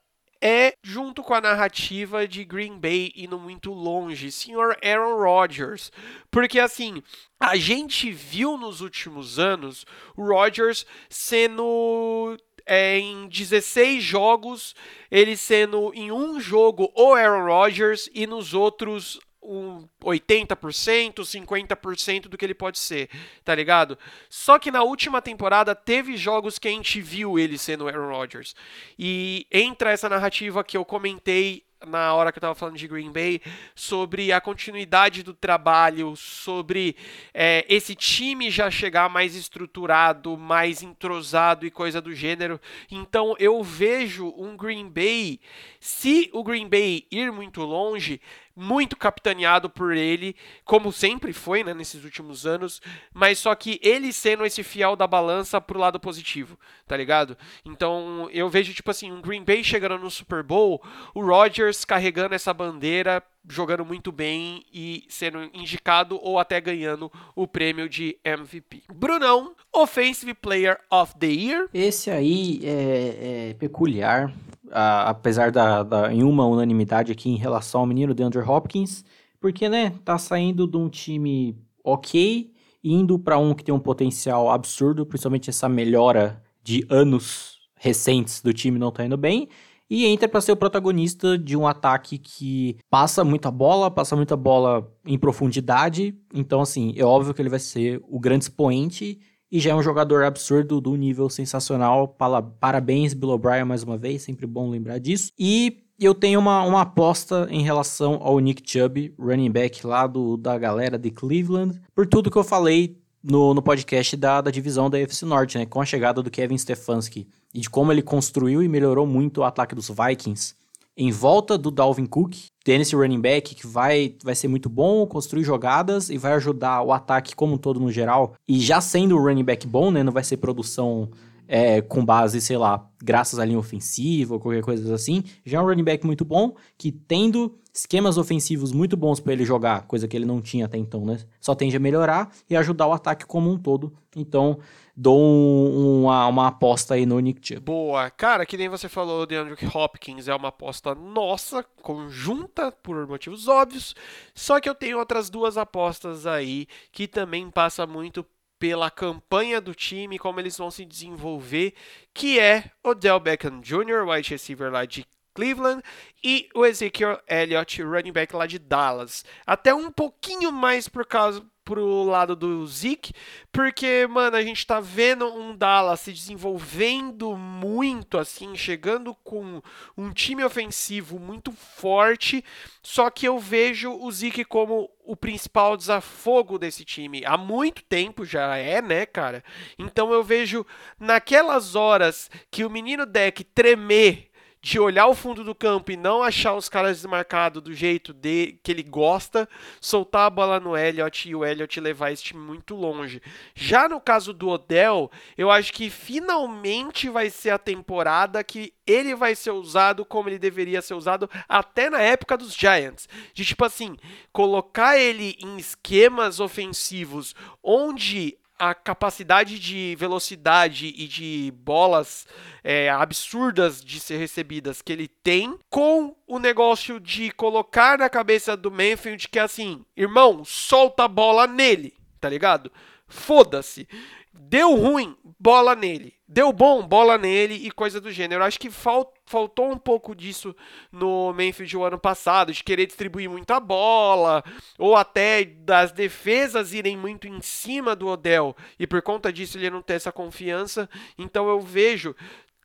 é 0.45 0.75
junto 0.83 1.23
com 1.23 1.33
a 1.33 1.39
narrativa 1.39 2.27
de 2.27 2.43
Green 2.43 2.77
Bay 2.77 3.13
indo 3.15 3.39
muito 3.39 3.71
longe, 3.71 4.29
senhor 4.29 4.77
Aaron 4.83 5.15
Rodgers. 5.15 5.89
Porque 6.29 6.59
assim, 6.59 7.01
a 7.39 7.55
gente 7.55 8.11
viu 8.11 8.57
nos 8.57 8.81
últimos 8.81 9.39
anos 9.39 9.85
o 10.17 10.27
Rodgers 10.27 10.85
sendo 11.09 12.37
é, 12.65 12.99
em 12.99 13.29
16 13.29 14.03
jogos, 14.03 14.75
ele 15.09 15.37
sendo 15.37 15.93
em 15.93 16.11
um 16.11 16.41
jogo 16.41 16.91
o 16.93 17.13
Aaron 17.13 17.45
Rodgers 17.45 18.09
e 18.13 18.27
nos 18.27 18.53
outros 18.53 19.21
um 19.43 19.87
80%, 20.01 21.19
50% 21.19 22.21
do 22.21 22.37
que 22.37 22.45
ele 22.45 22.53
pode 22.53 22.79
ser, 22.79 23.09
tá 23.43 23.53
ligado? 23.53 23.97
Só 24.29 24.57
que 24.57 24.71
na 24.71 24.83
última 24.83 25.21
temporada 25.21 25.75
teve 25.75 26.17
jogos 26.17 26.57
que 26.57 26.67
a 26.67 26.71
gente 26.71 27.01
viu 27.01 27.37
ele 27.37 27.57
sendo 27.57 27.87
Aaron 27.87 28.09
Rodgers. 28.09 28.55
E 28.97 29.45
entra 29.51 29.91
essa 29.91 30.09
narrativa 30.09 30.63
que 30.63 30.77
eu 30.77 30.85
comentei 30.85 31.63
na 31.85 32.13
hora 32.13 32.31
que 32.31 32.37
eu 32.37 32.39
estava 32.39 32.55
falando 32.55 32.77
de 32.77 32.87
Green 32.87 33.11
Bay, 33.11 33.41
sobre 33.75 34.31
a 34.31 34.39
continuidade 34.39 35.23
do 35.23 35.33
trabalho, 35.33 36.15
sobre 36.15 36.95
é, 37.33 37.65
esse 37.67 37.95
time 37.95 38.49
já 38.49 38.71
chegar 38.71 39.09
mais 39.09 39.35
estruturado, 39.35 40.37
mais 40.37 40.81
entrosado 40.81 41.65
e 41.65 41.71
coisa 41.71 42.01
do 42.01 42.13
gênero. 42.13 42.59
Então 42.89 43.35
eu 43.39 43.61
vejo 43.63 44.33
um 44.37 44.55
Green 44.55 44.89
Bay, 44.89 45.39
se 45.79 46.29
o 46.33 46.43
Green 46.43 46.67
Bay 46.67 47.05
ir 47.11 47.31
muito 47.31 47.61
longe, 47.61 48.21
muito 48.55 48.95
capitaneado 48.95 49.69
por 49.69 49.95
ele, 49.95 50.35
como 50.63 50.91
sempre 50.91 51.33
foi 51.33 51.63
né, 51.63 51.73
nesses 51.73 52.03
últimos 52.03 52.45
anos, 52.45 52.81
mas 53.13 53.39
só 53.39 53.53
que 53.55 53.79
ele 53.81 54.13
sendo 54.13 54.45
esse 54.45 54.63
fiel 54.63 54.95
da 54.95 55.07
balança 55.07 55.59
pro 55.59 55.79
lado 55.79 55.99
positivo, 55.99 56.57
tá 56.87 56.95
ligado? 56.95 57.37
Então 57.65 58.29
eu 58.31 58.49
vejo, 58.49 58.73
tipo 58.73 58.91
assim, 58.91 59.11
um 59.11 59.21
Green 59.21 59.43
Bay 59.43 59.63
chegando 59.63 59.97
no 59.97 60.11
Super 60.11 60.43
Bowl, 60.43 60.83
o 61.13 61.21
Rodgers 61.21 61.83
carregando 61.83 62.35
essa 62.35 62.53
bandeira, 62.53 63.23
jogando 63.49 63.83
muito 63.83 64.11
bem 64.11 64.63
e 64.71 65.03
sendo 65.09 65.49
indicado 65.53 66.19
ou 66.21 66.39
até 66.39 66.61
ganhando 66.61 67.11
o 67.35 67.47
prêmio 67.47 67.89
de 67.89 68.17
MVP. 68.23 68.83
Brunão, 68.93 69.55
Offensive 69.71 70.33
Player 70.35 70.79
of 70.89 71.15
the 71.17 71.27
Year. 71.27 71.69
Esse 71.73 72.09
aí 72.09 72.61
é, 72.63 73.49
é 73.49 73.53
peculiar 73.55 74.33
a, 74.73 75.09
apesar 75.09 75.51
da, 75.51 75.83
da, 75.83 76.13
em 76.13 76.23
uma 76.23 76.45
unanimidade 76.45 77.11
aqui 77.11 77.29
em 77.29 77.37
relação 77.37 77.81
ao 77.81 77.87
menino 77.87 78.13
DeAndre 78.13 78.41
Hopkins, 78.41 79.05
porque, 79.39 79.69
né, 79.69 79.93
tá 80.03 80.17
saindo 80.17 80.67
de 80.67 80.77
um 80.77 80.89
time 80.89 81.55
ok, 81.83 82.51
indo 82.83 83.19
para 83.19 83.37
um 83.37 83.53
que 83.53 83.63
tem 83.63 83.73
um 83.73 83.79
potencial 83.79 84.49
absurdo, 84.49 85.05
principalmente 85.05 85.49
essa 85.49 85.69
melhora 85.69 86.41
de 86.63 86.85
anos 86.89 87.59
recentes 87.75 88.41
do 88.41 88.53
time 88.53 88.79
não 88.79 88.91
tá 88.91 89.05
indo 89.05 89.17
bem, 89.17 89.47
e 89.89 90.05
entra 90.05 90.27
para 90.27 90.41
ser 90.41 90.53
o 90.53 90.57
protagonista 90.57 91.37
de 91.37 91.55
um 91.55 91.67
ataque 91.67 92.17
que 92.17 92.77
passa 92.89 93.23
muita 93.23 93.51
bola, 93.51 93.91
passa 93.91 94.15
muita 94.15 94.35
bola 94.35 94.91
em 95.05 95.19
profundidade, 95.19 96.17
então, 96.33 96.61
assim, 96.61 96.93
é 96.97 97.03
óbvio 97.03 97.33
que 97.33 97.41
ele 97.41 97.49
vai 97.49 97.59
ser 97.59 98.01
o 98.07 98.19
grande 98.19 98.45
expoente 98.45 99.19
e 99.53 99.59
já 99.59 99.69
é 99.69 99.75
um 99.75 99.83
jogador 99.83 100.23
absurdo 100.23 100.81
do 100.81 100.95
nível 100.95 101.29
sensacional. 101.29 102.17
Parabéns, 102.59 103.13
Bill 103.13 103.29
O'Brien, 103.29 103.65
mais 103.65 103.83
uma 103.83 103.99
vez. 103.99 104.23
Sempre 104.23 104.47
bom 104.47 104.67
lembrar 104.67 104.97
disso. 104.97 105.31
E 105.37 105.83
eu 105.99 106.15
tenho 106.15 106.39
uma, 106.39 106.63
uma 106.63 106.81
aposta 106.81 107.47
em 107.51 107.61
relação 107.61 108.17
ao 108.19 108.39
Nick 108.39 108.63
Chubb, 108.65 109.13
running 109.19 109.51
back 109.51 109.85
lá 109.85 110.07
do, 110.07 110.37
da 110.37 110.57
galera 110.57 110.97
de 110.97 111.11
Cleveland. 111.11 111.79
Por 111.93 112.07
tudo 112.07 112.31
que 112.31 112.37
eu 112.37 112.43
falei 112.43 112.97
no, 113.23 113.53
no 113.53 113.61
podcast 113.61 114.17
da, 114.17 114.41
da 114.41 114.49
divisão 114.49 114.89
da 114.89 114.97
UFC 114.97 115.23
Norte, 115.23 115.59
né? 115.59 115.67
Com 115.67 115.79
a 115.79 115.85
chegada 115.85 116.23
do 116.23 116.31
Kevin 116.31 116.57
Stefanski. 116.57 117.27
E 117.53 117.59
de 117.59 117.69
como 117.69 117.91
ele 117.91 118.01
construiu 118.01 118.63
e 118.63 118.67
melhorou 118.67 119.05
muito 119.05 119.41
o 119.41 119.43
ataque 119.43 119.75
dos 119.75 119.87
Vikings 119.87 120.55
em 120.95 121.11
volta 121.11 121.57
do 121.57 121.71
Dalvin 121.71 122.05
Cook, 122.05 122.35
tendo 122.63 122.81
esse 122.81 122.95
running 122.95 123.19
back 123.19 123.55
que 123.55 123.65
vai, 123.65 124.15
vai 124.23 124.35
ser 124.35 124.47
muito 124.47 124.69
bom, 124.69 125.05
construir 125.07 125.43
jogadas 125.43 126.09
e 126.09 126.17
vai 126.17 126.33
ajudar 126.33 126.81
o 126.83 126.91
ataque 126.91 127.35
como 127.35 127.55
um 127.55 127.57
todo 127.57 127.79
no 127.79 127.91
geral. 127.91 128.33
E 128.47 128.59
já 128.59 128.79
sendo 128.79 129.17
um 129.17 129.21
running 129.21 129.43
back 129.43 129.67
bom, 129.67 129.91
né? 129.91 130.03
Não 130.03 130.11
vai 130.11 130.23
ser 130.23 130.37
produção 130.37 131.09
é, 131.47 131.81
com 131.81 132.05
base, 132.05 132.39
sei 132.41 132.57
lá, 132.57 132.89
graças 133.01 133.39
à 133.39 133.45
linha 133.45 133.59
ofensiva 133.59 134.35
ou 134.35 134.39
qualquer 134.39 134.61
coisa 134.61 134.93
assim. 134.93 135.23
Já 135.45 135.59
é 135.59 135.61
um 135.61 135.65
running 135.65 135.83
back 135.83 136.05
muito 136.05 136.23
bom, 136.23 136.55
que 136.77 136.91
tendo 136.91 137.57
esquemas 137.73 138.17
ofensivos 138.17 138.71
muito 138.71 138.95
bons 138.95 139.19
para 139.19 139.33
ele 139.33 139.43
jogar, 139.43 139.87
coisa 139.87 140.07
que 140.07 140.15
ele 140.15 140.25
não 140.25 140.41
tinha 140.41 140.65
até 140.65 140.77
então, 140.77 141.03
né? 141.05 141.19
Só 141.41 141.55
tende 141.55 141.75
a 141.75 141.79
melhorar 141.79 142.31
e 142.49 142.55
ajudar 142.55 142.87
o 142.87 142.93
ataque 142.93 143.25
como 143.25 143.51
um 143.51 143.57
todo. 143.57 143.93
Então, 144.15 144.59
dou 144.95 145.19
um, 145.19 146.03
uma, 146.03 146.27
uma 146.27 146.47
aposta 146.47 146.93
aí 146.93 147.05
no 147.05 147.19
Nick 147.19 147.45
Chubb. 147.45 147.61
Boa. 147.61 148.09
Cara, 148.11 148.45
que 148.45 148.57
nem 148.57 148.69
você 148.69 148.87
falou, 148.87 149.25
de 149.25 149.35
Andrew 149.35 149.57
Hopkins 149.73 150.27
é 150.27 150.35
uma 150.35 150.49
aposta 150.49 150.93
nossa, 150.93 151.63
conjunta, 151.81 152.71
por 152.71 153.07
motivos 153.07 153.47
óbvios. 153.47 153.95
Só 154.35 154.59
que 154.59 154.69
eu 154.69 154.75
tenho 154.75 154.99
outras 154.99 155.29
duas 155.29 155.57
apostas 155.57 156.25
aí 156.25 156.67
que 156.91 157.07
também 157.07 157.49
passa 157.49 157.87
muito 157.87 158.25
pela 158.59 158.89
campanha 158.89 159.59
do 159.59 159.75
time, 159.75 160.17
como 160.17 160.39
eles 160.39 160.57
vão 160.57 160.71
se 160.71 160.85
desenvolver, 160.85 161.73
que 162.13 162.39
é 162.39 162.71
o 162.81 162.93
Del 162.93 163.19
Beckham 163.19 163.59
Jr., 163.59 164.07
wide 164.07 164.29
receiver 164.29 164.71
lá 164.71 164.85
de 164.85 165.05
Cleveland, 165.33 165.83
e 166.23 166.47
o 166.55 166.65
Ezekiel 166.65 167.19
Elliott, 167.27 167.81
running 167.81 168.13
back 168.13 168.33
lá 168.33 168.45
de 168.45 168.59
Dallas. 168.59 169.25
Até 169.45 169.73
um 169.73 169.91
pouquinho 169.91 170.51
mais 170.51 170.87
por 170.87 171.05
causa 171.05 171.43
pro 171.63 172.03
lado 172.03 172.35
do 172.35 172.65
Zeke, 172.67 173.13
porque, 173.51 174.05
mano, 174.09 174.35
a 174.35 174.41
gente 174.41 174.65
tá 174.65 174.79
vendo 174.79 175.25
um 175.25 175.55
Dallas 175.55 176.01
se 176.01 176.11
desenvolvendo 176.11 177.37
muito, 177.37 178.17
assim, 178.17 178.55
chegando 178.55 179.15
com 179.23 179.61
um 179.97 180.11
time 180.11 180.43
ofensivo 180.43 181.19
muito 181.19 181.51
forte, 181.51 182.43
só 182.81 183.09
que 183.09 183.27
eu 183.27 183.39
vejo 183.39 183.91
o 183.91 184.11
Zeke 184.11 184.43
como 184.43 184.89
o 185.05 185.15
principal 185.15 185.77
desafogo 185.77 186.57
desse 186.57 186.83
time. 186.83 187.23
Há 187.25 187.37
muito 187.37 187.83
tempo 187.83 188.25
já 188.25 188.57
é, 188.57 188.81
né, 188.81 189.05
cara? 189.05 189.43
Então 189.77 190.11
eu 190.11 190.23
vejo 190.23 190.65
naquelas 190.99 191.75
horas 191.75 192.29
que 192.51 192.65
o 192.65 192.69
menino 192.69 193.05
deck 193.05 193.43
tremer 193.43 194.32
de 194.63 194.79
olhar 194.79 195.07
o 195.07 195.13
fundo 195.13 195.43
do 195.43 195.53
campo 195.53 195.91
e 195.91 195.97
não 195.97 196.23
achar 196.23 196.53
os 196.53 196.69
caras 196.69 196.95
desmarcados 196.95 197.61
do 197.61 197.73
jeito 197.73 198.13
de, 198.13 198.57
que 198.63 198.71
ele 198.71 198.81
gosta, 198.81 199.47
soltar 199.81 200.25
a 200.25 200.29
bola 200.29 200.57
no 200.57 200.77
Elliott 200.77 201.27
e 201.27 201.35
o 201.35 201.43
Elliott 201.43 201.81
levar 201.81 202.11
esse 202.11 202.23
time 202.23 202.39
muito 202.39 202.73
longe. 202.73 203.21
Já 203.53 203.89
no 203.89 203.99
caso 203.99 204.31
do 204.31 204.47
Odell, 204.47 205.11
eu 205.37 205.51
acho 205.51 205.73
que 205.73 205.89
finalmente 205.89 207.09
vai 207.09 207.29
ser 207.29 207.49
a 207.49 207.57
temporada 207.57 208.41
que 208.41 208.73
ele 208.87 209.13
vai 209.13 209.35
ser 209.35 209.51
usado 209.51 210.05
como 210.05 210.29
ele 210.29 210.39
deveria 210.39 210.81
ser 210.81 210.93
usado 210.93 211.29
até 211.49 211.89
na 211.89 211.99
época 211.99 212.37
dos 212.37 212.55
Giants. 212.55 213.09
De 213.33 213.43
tipo 213.43 213.65
assim, 213.65 213.97
colocar 214.31 214.97
ele 214.97 215.35
em 215.43 215.57
esquemas 215.57 216.39
ofensivos 216.39 217.35
onde 217.61 218.37
a 218.57 218.73
capacidade 218.73 219.59
de 219.59 219.95
velocidade 219.97 220.93
e 220.95 221.07
de 221.07 221.53
bolas 221.57 222.27
é, 222.63 222.89
absurdas 222.89 223.83
de 223.83 223.99
ser 223.99 224.17
recebidas 224.17 224.81
que 224.81 224.93
ele 224.93 225.07
tem, 225.07 225.57
com 225.69 226.15
o 226.27 226.39
negócio 226.39 226.99
de 226.99 227.31
colocar 227.31 227.97
na 227.97 228.09
cabeça 228.09 228.55
do 228.55 228.71
Manfield 228.71 229.27
que 229.27 229.39
é 229.39 229.41
assim, 229.41 229.83
irmão, 229.95 230.45
solta 230.45 231.05
a 231.05 231.07
bola 231.07 231.47
nele, 231.47 231.93
tá 232.19 232.29
ligado? 232.29 232.71
Foda-se. 233.07 233.87
Deu 234.33 234.75
ruim, 234.75 235.15
bola 235.39 235.75
nele. 235.75 236.13
Deu 236.27 236.51
bom, 236.51 236.81
bola 236.87 237.15
nele 237.15 237.53
e 237.53 237.69
coisa 237.69 238.01
do 238.01 238.11
gênero. 238.11 238.43
Acho 238.43 238.59
que 238.59 238.71
fal, 238.71 239.13
faltou 239.23 239.71
um 239.71 239.77
pouco 239.77 240.15
disso 240.15 240.55
no 240.91 241.31
Memphis 241.31 241.71
o 241.75 241.83
ano 241.83 241.99
passado, 241.99 242.51
de 242.51 242.63
querer 242.63 242.87
distribuir 242.87 243.29
muita 243.29 243.59
bola, 243.59 244.43
ou 244.79 244.95
até 244.95 245.43
das 245.43 245.91
defesas 245.91 246.73
irem 246.73 246.97
muito 246.97 247.27
em 247.27 247.39
cima 247.39 247.95
do 247.95 248.07
Odell, 248.07 248.55
e 248.79 248.87
por 248.87 249.03
conta 249.03 249.31
disso 249.31 249.59
ele 249.59 249.69
não 249.69 249.81
ter 249.81 249.93
essa 249.93 250.11
confiança. 250.11 250.89
Então 251.19 251.47
eu 251.47 251.59
vejo 251.59 252.15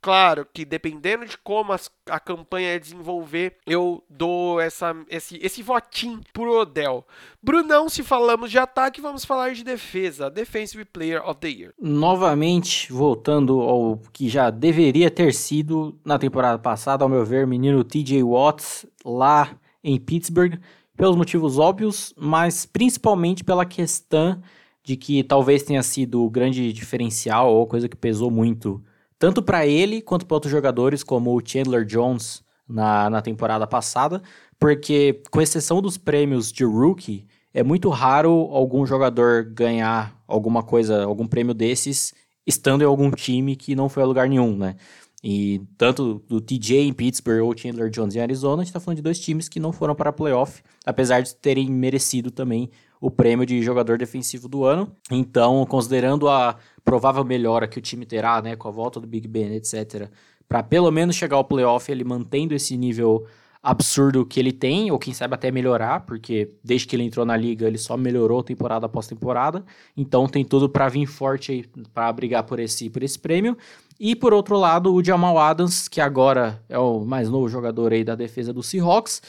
Claro 0.01 0.47
que 0.53 0.65
dependendo 0.65 1.27
de 1.27 1.37
como 1.39 1.73
as, 1.73 1.91
a 2.09 2.21
campanha 2.21 2.79
desenvolver, 2.79 3.57
eu 3.67 4.03
dou 4.09 4.61
essa, 4.61 4.95
esse, 5.09 5.39
esse 5.43 5.63
votinho 5.63 6.21
pro 6.33 6.61
Odell. 6.61 7.05
Brunão, 7.43 7.89
se 7.89 8.03
falamos 8.03 8.51
de 8.51 8.59
ataque, 8.59 9.01
vamos 9.01 9.25
falar 9.25 9.53
de 9.55 9.65
defesa. 9.65 10.31
Defensive 10.31 10.85
Player 10.85 11.23
of 11.29 11.41
the 11.41 11.49
Year. 11.49 11.75
Novamente, 11.81 12.93
voltando 12.93 13.61
ao 13.61 14.01
que 14.13 14.29
já 14.29 14.51
deveria 14.51 15.11
ter 15.11 15.35
sido 15.35 15.99
na 16.05 16.19
temporada 16.19 16.59
passada, 16.59 17.05
ao 17.05 17.09
meu 17.09 17.25
ver, 17.25 17.47
menino 17.47 17.83
TJ 17.83 18.23
Watts, 18.23 18.87
lá 19.05 19.57
em 19.83 19.99
Pittsburgh, 19.99 20.55
pelos 20.97 21.17
motivos 21.17 21.59
óbvios, 21.59 22.13
mas 22.17 22.67
principalmente 22.67 23.45
pela 23.45 23.65
questão 23.65 24.41
de 24.83 24.97
que 24.97 25.23
talvez 25.23 25.63
tenha 25.63 25.83
sido 25.83 26.25
o 26.25 26.31
grande 26.31 26.73
diferencial 26.73 27.55
ou 27.55 27.67
coisa 27.67 27.89
que 27.89 27.97
pesou 27.97 28.31
muito 28.31 28.83
tanto 29.19 29.43
para 29.43 29.67
ele 29.67 30.01
quanto 30.01 30.27
para 30.27 30.37
outros 30.37 30.51
jogadores, 30.51 31.03
como 31.03 31.37
o 31.37 31.43
Chandler 31.45 31.85
Jones 31.85 32.43
na, 32.69 33.09
na 33.11 33.23
temporada 33.23 33.67
passada, 33.67 34.23
porque, 34.59 35.23
com 35.31 35.41
exceção 35.41 35.81
dos 35.81 35.97
prêmios 35.97 36.53
de 36.53 36.65
rookie, 36.65 37.27
é 37.55 37.63
muito 37.63 37.89
raro 37.89 38.49
algum 38.51 38.85
jogador 38.85 39.45
ganhar 39.45 40.17
alguma 40.27 40.63
coisa, 40.63 41.05
algum 41.05 41.27
prêmio 41.27 41.55
desses, 41.55 42.13
estando 42.47 42.83
em 42.83 42.87
algum 42.87 43.11
time 43.11 43.57
que 43.57 43.75
não 43.75 43.89
foi 43.89 44.03
a 44.03 44.07
lugar 44.07 44.29
nenhum, 44.29 44.57
né? 44.57 44.77
E 45.23 45.61
tanto 45.77 46.23
do 46.29 46.41
TJ 46.41 46.87
em 46.87 46.93
Pittsburgh 46.93 47.45
ou 47.45 47.57
Chandler 47.57 47.91
Jones 47.91 48.15
em 48.15 48.21
Arizona, 48.21 48.63
a 48.63 48.65
gente 48.65 48.73
tá 48.73 48.79
falando 48.79 48.97
de 48.97 49.03
dois 49.03 49.19
times 49.19 49.49
que 49.49 49.59
não 49.59 49.73
foram 49.73 49.95
para 49.95 50.11
a 50.11 50.13
playoff, 50.13 50.63
apesar 50.87 51.21
de 51.23 51.35
terem 51.35 51.69
merecido 51.69 52.31
também 52.31 52.71
o 53.01 53.11
prêmio 53.11 53.45
de 53.45 53.61
jogador 53.63 53.99
defensivo 53.99 54.49
do 54.49 54.65
ano. 54.65 54.93
Então, 55.11 55.65
considerando 55.67 56.29
a 56.29 56.57
provável 56.89 57.23
melhora 57.23 57.69
que 57.69 57.79
o 57.79 57.83
time 57.83 58.07
terá, 58.07 58.41
né, 58.41 58.57
com 58.57 58.67
a 58.67 58.71
volta 58.71 58.99
do 58.99 59.07
Big 59.07 59.29
Ben, 59.29 59.55
etc., 59.55 60.09
para 60.49 60.63
pelo 60.63 60.91
menos 60.91 61.15
chegar 61.15 61.37
ao 61.37 61.45
playoff 61.45 61.93
ele 61.93 62.03
mantendo 62.03 62.55
esse 62.55 62.75
nível 62.79 63.27
absurdo 63.63 64.25
que 64.25 64.41
ele 64.41 64.53
tem, 64.53 64.91
ou 64.91 64.99
quem 64.99 65.13
sabe 65.13 65.35
até 65.35 65.51
melhorar, 65.51 66.07
porque 66.07 66.51
desde 66.65 66.87
que 66.87 66.97
ele 66.97 67.03
entrou 67.03 67.27
na 67.27 67.37
liga 67.37 67.67
ele 67.67 67.77
só 67.77 67.95
melhorou 67.95 68.43
temporada 68.43 68.87
após 68.87 69.07
temporada. 69.07 69.63
Então 69.95 70.27
tem 70.27 70.43
tudo 70.43 70.67
para 70.67 70.89
vir 70.89 71.05
forte 71.07 71.53
aí 71.53 71.65
para 71.93 72.11
brigar 72.11 72.45
por 72.45 72.59
esse 72.59 72.89
por 72.89 73.03
esse 73.03 73.19
prêmio. 73.19 73.59
E 74.01 74.17
por 74.17 74.33
outro 74.33 74.57
lado, 74.57 74.95
o 74.95 75.05
Jamal 75.05 75.37
Adams, 75.39 75.89
que 75.89 76.01
agora 76.01 76.63
é 76.71 76.79
o 76.79 77.01
mais 77.01 77.29
novo 77.29 77.49
jogador 77.49 77.93
aí 77.93 78.03
da 78.03 78.15
defesa 78.15 78.51
do 78.51 78.63
Seahawks, 78.63 79.21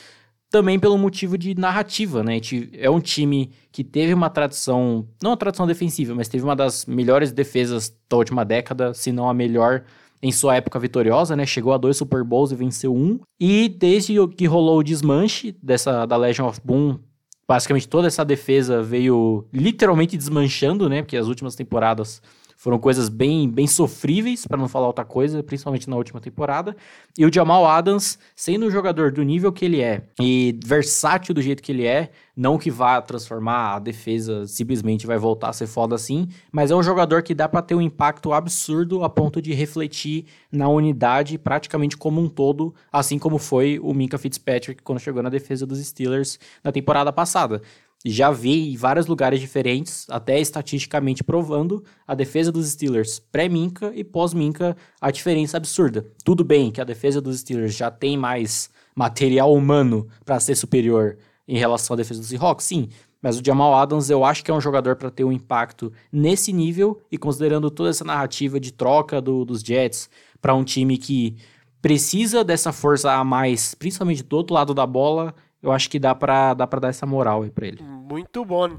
também 0.49 0.79
pelo 0.79 0.97
motivo 0.97 1.37
de 1.37 1.55
narrativa, 1.55 2.23
né? 2.23 2.39
É 2.73 2.89
um 2.89 2.99
time 2.99 3.51
que 3.71 3.83
teve 3.83 4.13
uma 4.13 4.29
tradição, 4.29 5.07
não 5.21 5.31
uma 5.31 5.37
tradição 5.37 5.67
defensiva, 5.67 6.15
mas 6.15 6.27
teve 6.27 6.43
uma 6.43 6.55
das 6.55 6.85
melhores 6.85 7.31
defesas 7.31 7.95
da 8.09 8.17
última 8.17 8.43
década, 8.43 8.93
se 8.93 9.11
não 9.11 9.29
a 9.29 9.33
melhor 9.33 9.83
em 10.21 10.31
sua 10.31 10.55
época 10.55 10.79
vitoriosa, 10.79 11.35
né? 11.35 11.45
Chegou 11.45 11.71
a 11.71 11.77
dois 11.77 11.97
Super 11.97 12.23
Bowls 12.23 12.51
e 12.51 12.55
venceu 12.55 12.93
um. 12.93 13.19
E 13.39 13.69
desde 13.69 14.15
que 14.29 14.45
rolou 14.45 14.79
o 14.79 14.83
desmanche 14.83 15.55
dessa 15.61 16.05
da 16.05 16.17
Legion 16.17 16.47
of 16.47 16.59
Boom, 16.63 16.99
basicamente 17.47 17.87
toda 17.87 18.07
essa 18.07 18.25
defesa 18.25 18.81
veio 18.81 19.47
literalmente 19.53 20.17
desmanchando, 20.17 20.89
né? 20.89 21.01
Porque 21.01 21.15
as 21.15 21.27
últimas 21.27 21.55
temporadas 21.55 22.21
foram 22.59 22.77
coisas 22.77 23.07
bem, 23.07 23.49
bem 23.49 23.65
sofríveis, 23.65 24.45
para 24.45 24.57
não 24.57 24.67
falar 24.67 24.87
outra 24.87 25.05
coisa, 25.05 25.41
principalmente 25.41 25.89
na 25.89 25.95
última 25.95 26.19
temporada. 26.19 26.75
E 27.17 27.25
o 27.25 27.33
Jamal 27.33 27.65
Adams, 27.65 28.19
sendo 28.35 28.65
um 28.65 28.69
jogador 28.69 29.13
do 29.13 29.23
nível 29.23 29.49
que 29.49 29.63
ele 29.63 29.79
é 29.79 30.03
e 30.19 30.59
versátil 30.65 31.33
do 31.33 31.41
jeito 31.41 31.63
que 31.63 31.71
ele 31.71 31.85
é, 31.85 32.11
não 32.35 32.57
que 32.57 32.69
vá 32.69 33.01
transformar 33.01 33.75
a 33.75 33.79
defesa 33.79 34.45
simplesmente 34.45 35.07
vai 35.07 35.17
voltar 35.17 35.47
a 35.47 35.53
ser 35.53 35.67
foda 35.67 35.95
assim, 35.95 36.27
mas 36.51 36.69
é 36.69 36.75
um 36.75 36.83
jogador 36.83 37.23
que 37.23 37.33
dá 37.33 37.47
para 37.47 37.61
ter 37.61 37.75
um 37.75 37.81
impacto 37.81 38.33
absurdo 38.33 39.05
a 39.05 39.09
ponto 39.09 39.41
de 39.41 39.53
refletir 39.53 40.25
na 40.51 40.67
unidade 40.67 41.37
praticamente 41.37 41.95
como 41.95 42.19
um 42.19 42.27
todo, 42.27 42.75
assim 42.91 43.17
como 43.17 43.37
foi 43.37 43.79
o 43.81 43.93
Minka 43.93 44.17
Fitzpatrick 44.17 44.83
quando 44.83 44.99
chegou 44.99 45.23
na 45.23 45.29
defesa 45.29 45.65
dos 45.65 45.79
Steelers 45.79 46.37
na 46.61 46.73
temporada 46.73 47.13
passada 47.13 47.61
já 48.05 48.31
vi 48.31 48.73
em 48.73 48.77
vários 48.77 49.07
lugares 49.07 49.39
diferentes, 49.39 50.05
até 50.09 50.39
estatisticamente 50.39 51.23
provando 51.23 51.83
a 52.07 52.15
defesa 52.15 52.51
dos 52.51 52.69
Steelers 52.69 53.19
pré-Minca 53.19 53.91
e 53.93 54.03
pós-Minca, 54.03 54.77
a 55.01 55.11
diferença 55.11 55.57
absurda. 55.57 56.05
Tudo 56.23 56.43
bem 56.43 56.71
que 56.71 56.79
a 56.79 56.85
defesa 56.85 57.19
dos 57.19 57.39
Steelers 57.39 57.75
já 57.75 57.91
tem 57.91 58.17
mais 58.17 58.69
material 58.95 59.53
humano 59.53 60.07
para 60.23 60.39
ser 60.39 60.55
superior 60.55 61.17
em 61.47 61.57
relação 61.57 61.93
à 61.93 61.97
defesa 61.97 62.19
dos 62.19 62.29
Seahawks, 62.29 62.65
sim, 62.65 62.89
mas 63.21 63.37
o 63.37 63.43
Jamal 63.45 63.73
Adams 63.75 64.09
eu 64.09 64.23
acho 64.23 64.43
que 64.43 64.51
é 64.51 64.53
um 64.53 64.61
jogador 64.61 64.95
para 64.95 65.11
ter 65.11 65.23
um 65.23 65.31
impacto 65.31 65.91
nesse 66.11 66.53
nível 66.53 67.01
e 67.11 67.17
considerando 67.17 67.69
toda 67.69 67.89
essa 67.89 68.05
narrativa 68.05 68.59
de 68.59 68.71
troca 68.71 69.19
do, 69.19 69.43
dos 69.43 69.61
Jets 69.61 70.09
para 70.41 70.53
um 70.53 70.63
time 70.63 70.97
que 70.97 71.35
precisa 71.81 72.43
dessa 72.43 72.71
força 72.71 73.11
a 73.11 73.23
mais, 73.23 73.73
principalmente 73.73 74.23
do 74.23 74.35
outro 74.35 74.53
lado 74.53 74.73
da 74.73 74.85
bola, 74.85 75.33
eu 75.61 75.71
acho 75.71 75.89
que 75.89 75.99
dá 75.99 76.15
pra, 76.15 76.53
dá 76.53 76.65
dar 76.65 76.89
essa 76.89 77.05
moral 77.05 77.43
aí 77.43 77.51
pra 77.51 77.67
ele. 77.67 77.81
Muito 77.81 78.43
bom. 78.45 78.77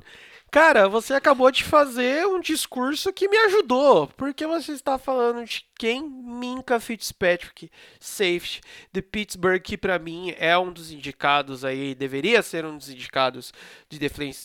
Cara, 0.51 0.89
você 0.89 1.14
acabou 1.14 1.49
de 1.53 1.62
fazer 1.62 2.26
um 2.26 2.41
discurso 2.41 3.12
que 3.12 3.28
me 3.28 3.37
ajudou, 3.37 4.09
porque 4.16 4.45
você 4.49 4.72
está 4.72 4.99
falando 4.99 5.45
de 5.45 5.64
quem? 5.78 6.03
Minka 6.03 6.81
Fitzpatrick, 6.81 7.70
safety 8.01 8.61
de 8.93 9.01
Pittsburgh, 9.01 9.62
que 9.62 9.78
para 9.78 9.97
mim 9.97 10.35
é 10.37 10.59
um 10.59 10.72
dos 10.72 10.91
indicados 10.91 11.64
aí, 11.64 11.95
deveria 11.95 12.43
ser 12.43 12.64
um 12.64 12.76
dos 12.76 12.91
indicados 12.91 13.53
de 13.89 13.97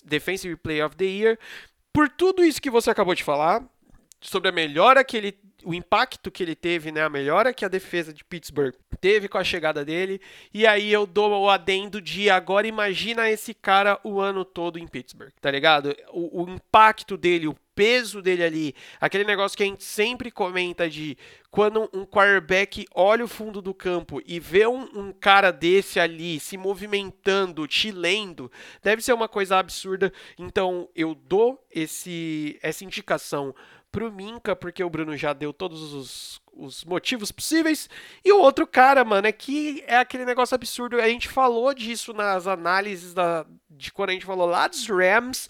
Defensive 0.05 0.55
Player 0.57 0.85
of 0.85 0.95
the 0.95 1.05
Year. 1.05 1.39
Por 1.91 2.07
tudo 2.07 2.43
isso 2.43 2.61
que 2.61 2.69
você 2.69 2.91
acabou 2.91 3.15
de 3.15 3.23
falar, 3.23 3.63
sobre 4.21 4.49
a 4.49 4.51
melhora 4.51 5.03
que 5.03 5.17
ele 5.17 5.39
o 5.65 5.73
impacto 5.73 6.31
que 6.31 6.43
ele 6.43 6.55
teve, 6.55 6.91
né, 6.91 7.01
a 7.01 7.09
melhora 7.09 7.53
que 7.53 7.65
a 7.65 7.67
defesa 7.67 8.13
de 8.13 8.23
Pittsburgh 8.23 8.75
teve 9.01 9.27
com 9.27 9.37
a 9.37 9.43
chegada 9.43 9.83
dele. 9.83 10.21
E 10.53 10.65
aí 10.65 10.93
eu 10.93 11.05
dou 11.07 11.31
o 11.31 11.49
adendo 11.49 11.99
de 11.99 12.29
agora 12.29 12.67
imagina 12.67 13.29
esse 13.29 13.53
cara 13.53 13.99
o 14.03 14.19
ano 14.19 14.45
todo 14.45 14.77
em 14.77 14.87
Pittsburgh, 14.87 15.31
tá 15.41 15.49
ligado? 15.49 15.95
O, 16.11 16.43
o 16.43 16.49
impacto 16.49 17.17
dele, 17.17 17.47
o 17.47 17.55
peso 17.73 18.21
dele 18.21 18.43
ali, 18.43 18.75
aquele 19.01 19.25
negócio 19.25 19.57
que 19.57 19.63
a 19.63 19.65
gente 19.65 19.83
sempre 19.83 20.31
comenta 20.31 20.89
de 20.89 21.17
quando 21.51 21.89
um 21.93 22.05
quarterback 22.05 22.85
olha 22.93 23.25
o 23.25 23.27
fundo 23.27 23.61
do 23.61 23.73
campo 23.73 24.21
e 24.25 24.39
vê 24.39 24.65
um, 24.65 24.83
um, 24.93 25.11
cara 25.11 25.51
desse 25.51 25.99
ali 25.99 26.39
se 26.39 26.57
movimentando, 26.57 27.67
te 27.67 27.91
lendo, 27.91 28.51
deve 28.81 29.01
ser 29.01 29.13
uma 29.13 29.27
coisa 29.27 29.57
absurda. 29.57 30.11
Então 30.37 30.89
eu 30.95 31.13
dou 31.13 31.61
esse, 31.69 32.57
essa 32.61 32.83
indicação 32.83 33.53
pro 33.95 34.11
Minca, 34.11 34.57
porque 34.57 34.83
o 34.83 34.89
Bruno 34.89 35.15
já 35.15 35.31
deu 35.31 35.53
todos 35.53 35.93
os, 35.93 36.41
os 36.51 36.83
motivos 36.83 37.31
possíveis. 37.31 37.89
E 38.25 38.31
o 38.33 38.41
outro 38.41 38.67
cara, 38.67 39.05
mano, 39.05 39.25
é 39.25 39.31
que 39.31 39.85
é 39.87 39.95
aquele 39.95 40.25
negócio 40.25 40.53
absurdo. 40.53 40.99
A 40.99 41.07
gente 41.07 41.29
falou 41.29 41.73
disso 41.73 42.11
nas 42.11 42.45
análises 42.45 43.13
da, 43.13 43.45
de 43.69 43.93
quando 43.93 44.09
a 44.09 44.13
gente 44.13 44.25
falou 44.25 44.47
lá 44.47 44.67
dos 44.67 44.85
Rams. 44.89 45.47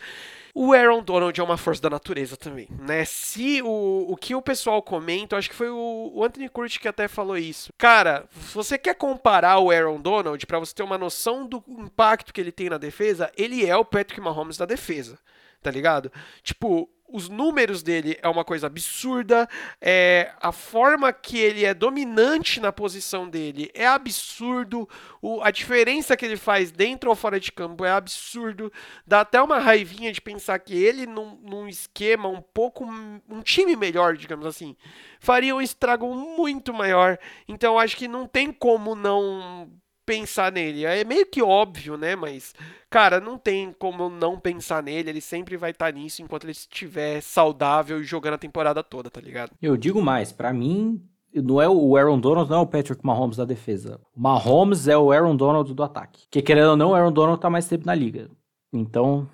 O 0.54 0.74
Aaron 0.74 1.02
Donald 1.02 1.38
é 1.38 1.44
uma 1.44 1.58
força 1.58 1.82
da 1.82 1.90
natureza 1.90 2.38
também, 2.38 2.68
né? 2.80 3.04
Se 3.04 3.64
o, 3.64 4.06
o 4.10 4.16
que 4.16 4.36
o 4.36 4.42
pessoal 4.44 4.80
comenta, 4.82 5.36
acho 5.36 5.50
que 5.50 5.56
foi 5.56 5.70
o, 5.72 6.12
o 6.14 6.24
Anthony 6.24 6.48
Curtis 6.48 6.78
que 6.78 6.88
até 6.88 7.08
falou 7.08 7.38
isso. 7.38 7.74
Cara, 7.80 8.26
você 8.54 8.78
quer 8.78 8.94
comparar 8.94 9.58
o 9.58 9.72
Aaron 9.72 10.00
Donald 10.00 10.46
para 10.46 10.60
você 10.60 10.74
ter 10.74 10.84
uma 10.84 11.00
noção 11.00 11.48
do 11.48 11.64
impacto 11.68 12.32
que 12.32 12.40
ele 12.40 12.52
tem 12.52 12.70
na 12.70 12.78
defesa? 12.78 13.32
Ele 13.36 13.66
é 13.66 13.76
o 13.76 13.84
Patrick 13.84 14.22
Mahomes 14.22 14.56
da 14.56 14.66
defesa, 14.66 15.18
tá 15.62 15.72
ligado? 15.72 16.12
Tipo, 16.44 16.90
os 17.08 17.30
números 17.30 17.84
dele 17.84 18.18
é 18.22 18.28
uma 18.28 18.44
coisa 18.44 18.68
absurda, 18.68 19.48
é, 19.80 20.34
a 20.42 20.52
forma 20.52 21.14
que 21.14 21.38
ele 21.38 21.64
é 21.64 21.74
dominante 21.74 22.60
na 22.60 22.72
posição 22.72 23.30
dele 23.30 23.70
é 23.74 23.86
absurdo, 23.86 24.90
o, 25.22 25.42
a 25.42 25.52
diferença 25.52 26.18
que 26.18 26.26
ele 26.26 26.38
faz 26.38 26.72
dentro 26.72 27.10
ou 27.10 27.16
fora 27.16 27.40
de 27.40 27.52
campo 27.52 27.86
é 27.86 27.92
absurdo, 27.92 28.72
dá 29.06 29.22
até 29.22 29.42
uma 29.42 29.60
raivinha 29.60 30.12
de 30.12 30.22
pensar 30.22 30.60
que 30.60 30.74
ele 30.74 31.06
num, 31.06 31.40
num 31.44 31.68
esquema 31.68 32.28
um 32.28 32.42
pouco, 32.42 32.86
um 32.86 33.42
time 33.42 33.76
melhor, 33.76 34.18
digamos 34.18 34.46
assim, 34.46 34.76
faria 35.20 35.56
um 35.56 35.62
estrago 35.62 36.14
muito 36.14 36.74
maior, 36.74 37.20
então 37.48 37.78
acho 37.80 37.96
que 37.96 38.08
não 38.08 38.28
tem 38.28 38.52
como 38.52 38.96
não 38.96 39.72
pensar 40.06 40.52
nele. 40.52 40.86
É 40.86 41.04
meio 41.04 41.26
que 41.26 41.42
óbvio, 41.42 41.98
né? 41.98 42.16
Mas, 42.16 42.54
cara, 42.90 43.20
não 43.20 43.38
tem 43.38 43.74
como 43.78 44.10
não 44.10 44.40
pensar 44.40 44.84
nele. 44.84 45.10
Ele 45.10 45.22
sempre 45.22 45.58
vai 45.58 45.72
estar 45.72 45.92
tá 45.92 45.92
nisso 45.92 46.22
enquanto 46.22 46.46
ele 46.46 46.52
estiver 46.52 47.22
saudável 47.22 48.00
e 48.00 48.04
jogando 48.04 48.36
a 48.36 48.40
temporada 48.40 48.84
toda, 48.84 49.10
tá 49.10 49.20
ligado? 49.20 49.52
Eu 49.62 49.76
digo 49.76 50.02
mais, 50.02 50.32
para 50.32 50.54
mim, 50.54 51.02
não 51.34 51.62
é 51.62 51.68
o 51.68 51.98
Aaron 51.98 52.20
Donald, 52.20 52.50
não 52.50 52.60
é 52.60 52.62
o 52.62 52.68
Patrick 52.68 53.06
Mahomes 53.06 53.38
da 53.38 53.46
defesa. 53.46 54.00
O 54.16 54.22
Mahomes 54.22 54.88
é 54.88 54.98
o 54.98 55.12
Aaron 55.12 55.36
Donald 55.36 55.74
do 55.74 55.84
ataque. 55.84 56.26
Que 56.30 56.42
querendo 56.42 56.72
ou 56.72 56.78
não, 56.78 56.92
o 56.92 56.96
Aaron 56.96 57.12
Donald 57.12 57.42
tá 57.42 57.50
mais 57.50 57.68
tempo 57.68 57.86
na 57.86 57.96
liga. 57.96 58.30
Então, 58.72 59.28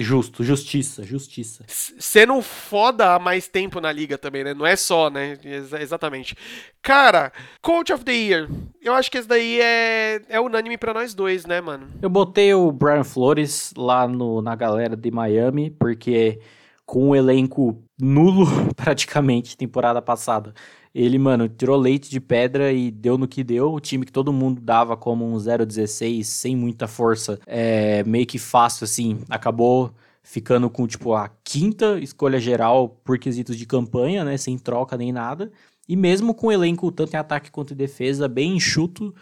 Justo, 0.00 0.44
justiça, 0.44 1.02
justiça. 1.02 1.64
Sendo 1.66 2.40
foda 2.40 3.14
há 3.14 3.18
mais 3.18 3.48
tempo 3.48 3.80
na 3.80 3.90
liga 3.90 4.16
também, 4.16 4.44
né? 4.44 4.54
Não 4.54 4.64
é 4.64 4.76
só, 4.76 5.10
né? 5.10 5.36
Ex 5.42 5.72
exatamente. 5.72 6.36
Cara, 6.80 7.32
Coach 7.60 7.92
of 7.92 8.04
the 8.04 8.12
Year. 8.12 8.48
Eu 8.80 8.94
acho 8.94 9.10
que 9.10 9.18
esse 9.18 9.26
daí 9.26 9.60
é, 9.60 10.22
é 10.28 10.40
unânime 10.40 10.78
para 10.78 10.94
nós 10.94 11.14
dois, 11.14 11.44
né, 11.44 11.60
mano? 11.60 11.88
Eu 12.00 12.08
botei 12.08 12.54
o 12.54 12.70
Brian 12.70 13.02
Flores 13.02 13.74
lá 13.76 14.06
no, 14.06 14.40
na 14.40 14.54
galera 14.54 14.96
de 14.96 15.10
Miami, 15.10 15.68
porque 15.68 16.38
com 16.86 17.10
um 17.10 17.16
elenco 17.16 17.82
nulo, 18.00 18.46
praticamente, 18.76 19.56
temporada 19.56 20.00
passada. 20.00 20.54
Ele, 20.94 21.18
mano, 21.18 21.48
tirou 21.48 21.76
leite 21.76 22.10
de 22.10 22.20
pedra 22.20 22.72
e 22.72 22.90
deu 22.90 23.18
no 23.18 23.28
que 23.28 23.44
deu. 23.44 23.72
O 23.72 23.80
time 23.80 24.04
que 24.04 24.12
todo 24.12 24.32
mundo 24.32 24.60
dava 24.60 24.96
como 24.96 25.24
um 25.24 25.36
0-16, 25.36 26.24
sem 26.24 26.56
muita 26.56 26.88
força, 26.88 27.38
é, 27.46 28.02
meio 28.04 28.26
que 28.26 28.38
fácil, 28.38 28.84
assim, 28.84 29.20
acabou 29.28 29.92
ficando 30.22 30.68
com, 30.68 30.86
tipo, 30.86 31.14
a 31.14 31.30
quinta 31.42 31.98
escolha 31.98 32.38
geral 32.38 32.88
por 33.04 33.18
quesitos 33.18 33.56
de 33.56 33.64
campanha, 33.64 34.24
né? 34.24 34.36
Sem 34.36 34.58
troca 34.58 34.96
nem 34.96 35.12
nada. 35.12 35.50
E 35.88 35.96
mesmo 35.96 36.34
com 36.34 36.48
o 36.48 36.52
elenco, 36.52 36.92
tanto 36.92 37.14
em 37.14 37.16
ataque 37.16 37.50
quanto 37.50 37.72
em 37.72 37.76
defesa, 37.76 38.28
bem 38.28 38.56
enxuto, 38.56 39.14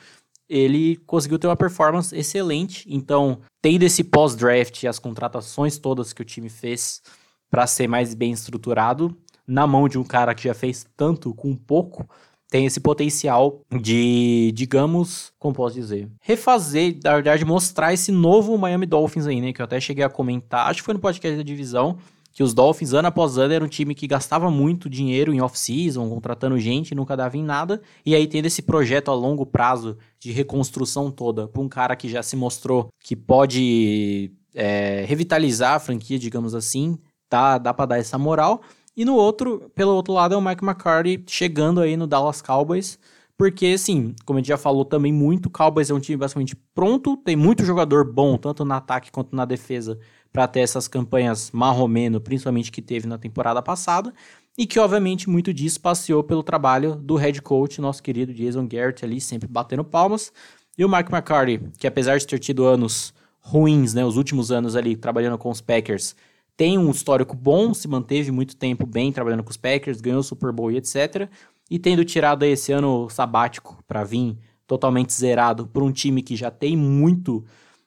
ele 0.49 0.97
conseguiu 1.07 1.39
ter 1.39 1.47
uma 1.47 1.57
performance 1.57 2.17
excelente. 2.17 2.85
Então, 2.89 3.41
tendo 3.63 3.85
esse 3.85 4.03
pós-draft 4.03 4.83
e 4.83 4.89
as 4.89 4.99
contratações 4.99 5.79
todas 5.79 6.13
que 6.13 6.23
o 6.23 6.25
time 6.25 6.49
fez 6.49 7.03
para 7.49 7.67
ser 7.67 7.87
mais 7.87 8.15
bem 8.15 8.33
estruturado, 8.33 9.17
na 9.47 9.67
mão 9.67 9.89
de 9.89 9.99
um 9.99 10.05
cara 10.05 10.35
que 10.35 10.45
já 10.45 10.55
fez 10.55 10.87
tanto 10.97 11.35
com 11.35 11.55
pouco, 11.55 12.09
tem 12.49 12.65
esse 12.65 12.81
potencial 12.81 13.61
de, 13.81 14.53
digamos, 14.55 15.33
como 15.39 15.55
posso 15.55 15.75
dizer, 15.75 16.09
refazer, 16.21 16.99
na 17.03 17.15
verdade, 17.15 17.45
mostrar 17.45 17.93
esse 17.93 18.13
novo 18.13 18.57
Miami 18.57 18.87
Dolphins 18.87 19.27
aí, 19.27 19.41
né? 19.41 19.53
Que 19.53 19.61
eu 19.61 19.65
até 19.65 19.81
cheguei 19.81 20.05
a 20.05 20.09
comentar, 20.09 20.69
acho 20.69 20.81
que 20.81 20.85
foi 20.85 20.95
no 20.95 21.01
podcast 21.01 21.37
da 21.37 21.43
divisão, 21.43 21.99
que 22.37 22.43
os 22.43 22.53
Dolphins, 22.53 22.93
ano 22.93 23.09
após 23.09 23.39
ano, 23.39 23.55
era 23.55 23.65
um 23.65 23.69
time 23.69 23.95
que 23.95 24.07
gastava 24.07 24.51
muito 24.51 24.91
dinheiro 24.91 25.33
em 25.33 25.41
off-season, 25.41 26.07
contratando 26.11 26.59
gente, 26.59 26.95
nunca 26.95 27.17
dava 27.17 27.35
em 27.35 27.43
nada. 27.43 27.81
E 28.05 28.15
aí, 28.15 28.27
tendo 28.27 28.45
esse 28.45 28.61
projeto 28.61 29.11
a 29.11 29.15
longo 29.15 29.47
prazo 29.47 29.97
de 30.21 30.33
reconstrução 30.33 31.11
toda, 31.11 31.49
para 31.49 31.63
um 31.63 31.69
cara 31.69 31.97
que 31.97 32.11
já 32.11 32.23
se 32.23 32.37
mostrou 32.37 32.89
que 33.03 33.17
pode 33.17 34.31
é, 34.55 35.03
revitalizar 35.09 35.77
a 35.77 35.79
franquia, 35.79 36.19
digamos 36.19 36.55
assim, 36.55 36.99
tá, 37.27 37.57
dá 37.57 37.73
para 37.73 37.87
dar 37.87 37.99
essa 37.99 38.19
moral. 38.19 38.61
E 38.97 39.05
no 39.05 39.15
outro, 39.15 39.71
pelo 39.75 39.93
outro 39.93 40.15
lado, 40.15 40.35
é 40.35 40.39
o 40.39 40.41
Mike 40.41 40.65
McCarthy 40.65 41.23
chegando 41.27 41.81
aí 41.81 41.97
no 41.97 42.07
Dallas 42.07 42.41
Cowboys. 42.41 42.99
Porque, 43.37 43.67
assim, 43.67 44.15
como 44.25 44.39
a 44.39 44.41
gente 44.41 44.49
já 44.49 44.57
falou 44.57 44.85
também 44.85 45.13
muito, 45.13 45.47
o 45.47 45.51
Cowboys 45.51 45.91
é 45.91 45.95
um 45.95 46.01
time 46.01 46.17
basicamente 46.17 46.57
pronto, 46.75 47.19
tem 47.19 47.37
muito 47.37 47.63
jogador 47.65 48.11
bom, 48.11 48.39
tanto 48.39 48.65
no 48.65 48.73
ataque 48.73 49.13
quanto 49.13 49.37
na 49.37 49.45
defesa, 49.45 49.99
para 50.33 50.49
ter 50.49 50.61
essas 50.61 50.89
campanhas 50.89 51.51
marromeno, 51.51 52.19
principalmente 52.19 52.73
que 52.73 52.81
teve 52.81 53.07
na 53.07 53.19
temporada 53.19 53.61
passada, 53.61 54.15
e 54.57 54.67
que, 54.67 54.79
obviamente, 54.79 55.29
muito 55.29 55.53
disso 55.53 55.79
passeou 55.79 56.25
pelo 56.25 56.43
trabalho 56.43 56.97
do 56.97 57.17
head 57.17 57.43
coach, 57.43 57.79
nosso 57.79 58.03
querido 58.03 58.33
Jason 58.33 58.67
Garrett 58.67 59.05
ali, 59.05 59.21
sempre 59.21 59.47
batendo 59.47 59.85
palmas, 59.85 60.33
e 60.79 60.83
o 60.83 60.89
Mike 60.89 61.13
McCarthy, 61.13 61.61
que 61.79 61.87
apesar 61.87 62.17
de 62.17 62.27
ter 62.27 62.39
tido 62.39 62.65
anos 62.65 63.13
ruins, 63.39 63.93
né, 63.93 64.03
os 64.03 64.17
últimos 64.17 64.51
anos 64.51 64.75
ali, 64.75 64.97
trabalhando 64.97 65.37
com 65.37 65.51
os 65.51 65.61
Packers, 65.61 66.17
tem 66.57 66.79
um 66.79 66.91
histórico 66.91 67.37
bom, 67.37 67.75
se 67.75 67.87
manteve 67.87 68.31
muito 68.31 68.57
tempo 68.57 68.87
bem 68.87 69.13
trabalhando 69.13 69.45
com 69.45 69.51
os 69.51 69.57
Packers, 69.57 70.01
ganhou 70.01 70.21
o 70.21 70.25
Super 70.25 70.53
Bowl 70.53 70.71
e 70.71 70.77
etc. 70.77 71.29
E 71.71 71.79
tendo 71.79 72.05
tirado 72.05 72.45
esse 72.45 72.73
ano 72.73 73.11
sabático 73.11 73.83
para 73.87 74.05
vir 74.05 74.39
totalmente 74.67 75.13
zerado 75.13 75.67
por 75.67 75.83
um 75.83 75.93
time 75.93 76.23
que 76.23 76.35
já 76.35 76.51
tem 76.51 76.77
muito 76.77 77.45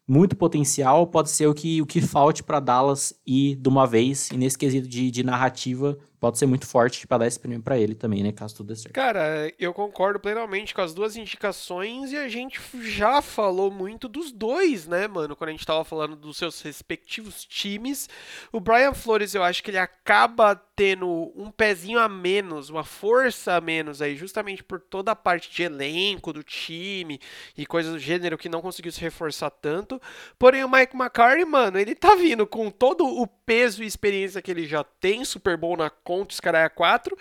muito 0.07 0.35
potencial, 0.35 1.05
pode 1.05 1.29
ser 1.29 1.45
o 1.45 1.53
que, 1.53 1.83
o 1.83 1.85
que 1.85 2.01
falte 2.01 2.41
para 2.41 2.59
Dallas 2.59 3.13
ir 3.27 3.55
de 3.55 3.69
uma 3.69 3.85
vez. 3.85 4.31
E 4.31 4.37
nesse 4.37 4.57
quesito 4.57 4.87
de, 4.87 5.11
de 5.11 5.23
narrativa, 5.23 5.99
pode 6.19 6.37
ser 6.37 6.45
muito 6.45 6.67
forte 6.67 7.07
para 7.07 7.19
dar 7.19 7.27
esse 7.27 7.39
prêmio 7.39 7.61
para 7.61 7.77
ele 7.77 7.95
também, 7.95 8.21
né? 8.23 8.31
Caso 8.31 8.57
tudo 8.57 8.67
dê 8.67 8.75
certo. 8.75 8.93
Cara, 8.93 9.51
eu 9.57 9.73
concordo 9.73 10.19
plenamente 10.19 10.73
com 10.73 10.81
as 10.81 10.93
duas 10.93 11.15
indicações 11.15 12.11
e 12.11 12.17
a 12.17 12.27
gente 12.27 12.59
já 12.81 13.21
falou 13.21 13.71
muito 13.71 14.07
dos 14.07 14.31
dois, 14.31 14.87
né, 14.87 15.07
mano? 15.07 15.35
Quando 15.35 15.49
a 15.49 15.51
gente 15.53 15.65
tava 15.65 15.83
falando 15.83 16.15
dos 16.15 16.37
seus 16.37 16.61
respectivos 16.61 17.45
times. 17.45 18.09
O 18.51 18.59
Brian 18.59 18.93
Flores, 18.93 19.33
eu 19.33 19.43
acho 19.43 19.63
que 19.63 19.71
ele 19.71 19.77
acaba 19.77 20.55
tendo 20.79 21.33
um 21.35 21.51
pezinho 21.51 21.99
a 21.99 22.07
menos, 22.07 22.69
uma 22.69 22.85
força 22.85 23.55
a 23.55 23.59
menos 23.59 24.01
aí, 24.01 24.15
justamente 24.15 24.63
por 24.63 24.79
toda 24.79 25.11
a 25.11 25.15
parte 25.15 25.51
de 25.51 25.63
elenco 25.63 26.31
do 26.31 26.41
time 26.41 27.19
e 27.57 27.65
coisas 27.65 27.91
do 27.91 27.99
gênero 27.99 28.37
que 28.37 28.47
não 28.47 28.61
conseguiu 28.61 28.89
se 28.91 29.01
reforçar 29.01 29.49
tanto. 29.49 30.01
Porém, 30.37 30.63
o 30.63 30.71
Mike 30.71 30.95
McCarthy, 30.95 31.43
mano, 31.43 31.77
ele 31.77 31.93
tá 31.95 32.15
vindo 32.15 32.47
com 32.47 32.71
todo 32.71 33.05
o 33.05 33.27
peso 33.49 33.83
e 33.83 33.87
experiência 33.87 34.43
que 34.43 34.51
ele 34.51 34.67
já 34.67 34.83
tem, 34.83 35.25
Super 35.25 35.57
Bowl 35.57 35.75
na 35.75 35.89
contra 35.89 36.33
os 36.33 36.39
caras 36.39 36.71
4, 36.75 37.17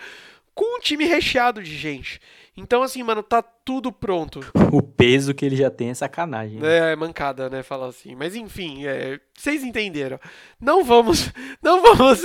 com 0.53 0.77
um 0.77 0.79
time 0.79 1.03
recheado 1.03 1.59
de 1.63 1.75
gente. 1.75 2.21
Então, 2.55 2.83
assim, 2.83 3.01
mano, 3.01 3.23
tá 3.23 3.41
tudo 3.41 3.91
pronto. 3.91 4.39
O 4.71 4.83
peso 4.83 5.33
que 5.33 5.43
ele 5.43 5.55
já 5.55 5.71
tem 5.71 5.89
é 5.89 5.93
sacanagem. 5.95 6.59
Né? 6.59 6.91
É, 6.91 6.95
mancada, 6.95 7.49
né? 7.49 7.63
Falar 7.63 7.87
assim. 7.87 8.13
Mas 8.13 8.35
enfim, 8.35 8.85
é, 8.85 9.19
vocês 9.33 9.63
entenderam. 9.63 10.19
Não 10.61 10.83
vamos. 10.83 11.31
Não 11.63 11.81
vamos 11.81 12.21